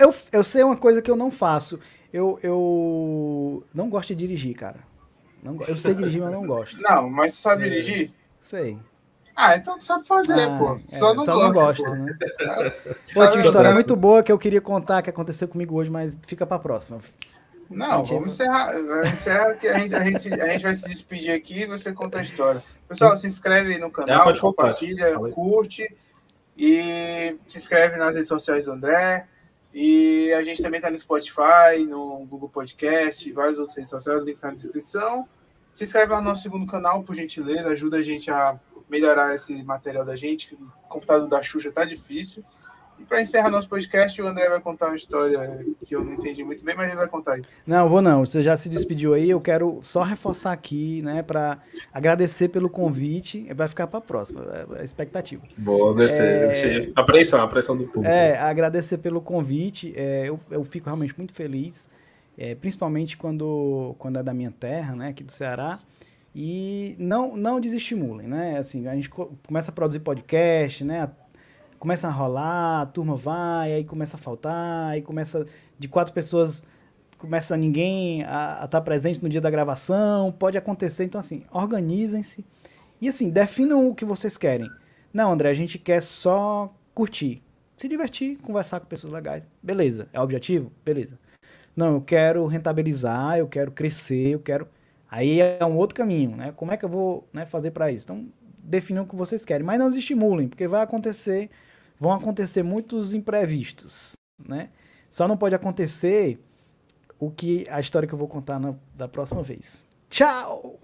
[0.00, 1.78] Eu, eu sei uma coisa que eu não faço.
[2.12, 4.91] Eu, eu não gosto de dirigir, cara.
[5.42, 6.80] Não, eu sei dirigir, mas não gosto.
[6.82, 8.12] Não, mas você sabe é, dirigir?
[8.40, 8.78] Sei.
[9.34, 10.78] Ah, então sabe fazer, ah, pô.
[10.78, 11.94] Só é, não só gosta, não gosto, pô.
[11.94, 12.16] né?
[13.14, 16.16] pô, tinha uma história muito boa que eu queria contar que aconteceu comigo hoje, mas
[16.26, 17.00] fica pra próxima.
[17.70, 18.74] Não, vamos encerrar.
[19.06, 22.18] Encerra que a gente, a, gente, a gente vai se despedir aqui e você conta
[22.18, 22.62] a história.
[22.86, 25.88] Pessoal, se inscreve aí no canal, é, compartilha, curte.
[26.56, 29.26] E se inscreve nas redes sociais do André.
[29.74, 34.24] E a gente também está no Spotify, no Google Podcast, vários outros redes sociais, o
[34.24, 35.26] link está na descrição.
[35.72, 38.58] Se inscreve lá no nosso segundo canal, por gentileza, ajuda a gente a
[38.88, 42.44] melhorar esse material da gente, o computador da Xuxa está difícil.
[43.02, 46.44] E para encerrar nosso podcast, o André vai contar uma história que eu não entendi
[46.44, 47.42] muito bem, mas ele vai contar aí.
[47.66, 48.24] Não, vou não.
[48.24, 49.28] Você já se despediu aí.
[49.28, 51.58] Eu quero só reforçar aqui, né, para
[51.92, 53.52] agradecer pelo convite.
[53.54, 54.44] Vai ficar para a próxima,
[54.76, 55.42] é a expectativa.
[55.58, 56.24] Boa, gostei.
[56.24, 56.92] É...
[56.94, 58.06] Apreensão, a pressão do público.
[58.06, 59.92] É, agradecer pelo convite.
[59.96, 61.88] É, eu, eu fico realmente muito feliz,
[62.38, 65.80] é, principalmente quando, quando é da minha terra, né, aqui do Ceará.
[66.34, 68.56] E não, não desestimulem, né?
[68.56, 71.10] Assim, a gente começa a produzir podcast, né?
[71.82, 75.44] Começa a rolar, a turma vai, aí começa a faltar, aí começa
[75.76, 76.62] de quatro pessoas,
[77.18, 81.02] começa ninguém a estar tá presente no dia da gravação, pode acontecer.
[81.02, 82.44] Então, assim, organizem-se
[83.00, 84.70] e, assim, definam o que vocês querem.
[85.12, 87.42] Não, André, a gente quer só curtir,
[87.76, 89.48] se divertir, conversar com pessoas legais.
[89.60, 90.70] Beleza, é o objetivo?
[90.84, 91.18] Beleza.
[91.74, 94.68] Não, eu quero rentabilizar, eu quero crescer, eu quero.
[95.10, 96.52] Aí é um outro caminho, né?
[96.54, 98.04] Como é que eu vou né, fazer para isso?
[98.04, 98.28] Então,
[98.62, 101.50] definam o que vocês querem, mas não estimulem, porque vai acontecer
[102.02, 104.16] vão acontecer muitos imprevistos,
[104.48, 104.70] né?
[105.08, 106.40] Só não pode acontecer
[107.16, 109.84] o que a história que eu vou contar na, da próxima vez.
[110.10, 110.80] Tchau!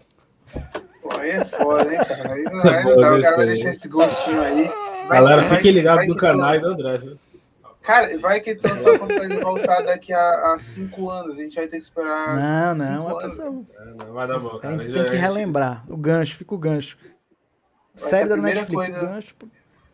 [1.03, 2.35] Pô, aí é foda, hein, cara?
[2.35, 4.69] Aí, não, aí não dá, o cara vai deixar esse gostinho aí.
[5.09, 7.19] Vai, Galera, fiquem ligados no canal e no André, viu?
[7.83, 11.37] Cara, vai que então só consegue voltar daqui a, a, cinco anos.
[11.37, 12.37] A gente vai ter que esperar.
[12.37, 13.25] Não, não, é,
[14.05, 14.77] não vai dar bom, cara.
[14.77, 15.85] A gente tem que relembrar.
[15.89, 16.97] O gancho, fica o gancho.
[17.97, 19.01] Série da Netflix, coisa...
[19.01, 19.35] gancho.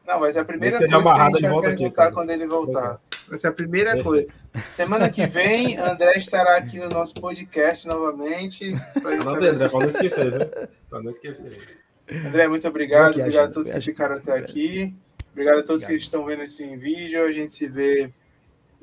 [0.07, 3.01] Não, vai ser a primeira coisa que a gente vai perguntar aqui, quando ele voltar.
[3.27, 4.27] Vai ser a primeira coisa.
[4.69, 8.73] Semana que vem, André estará aqui no nosso podcast novamente.
[9.03, 10.69] Não, André, pode não esquecer, viu?
[10.91, 11.79] Pra não esquecer.
[12.27, 13.19] André, muito obrigado.
[13.19, 14.95] Obrigado a todos que ficaram até aqui.
[15.33, 17.25] Obrigado a todos que estão vendo esse vídeo.
[17.25, 18.13] A gente se vê.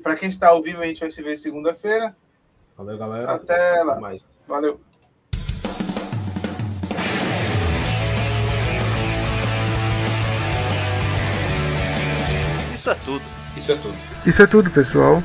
[0.02, 2.16] Para quem está ao vivo, a gente vai se ver segunda-feira.
[2.76, 3.30] Valeu, galera.
[3.30, 4.00] Até lá.
[4.00, 4.44] Mais.
[4.48, 4.80] Valeu.
[12.82, 13.22] Isso é tudo.
[13.56, 13.94] Isso é tudo.
[14.26, 15.22] Isso é tudo, pessoal.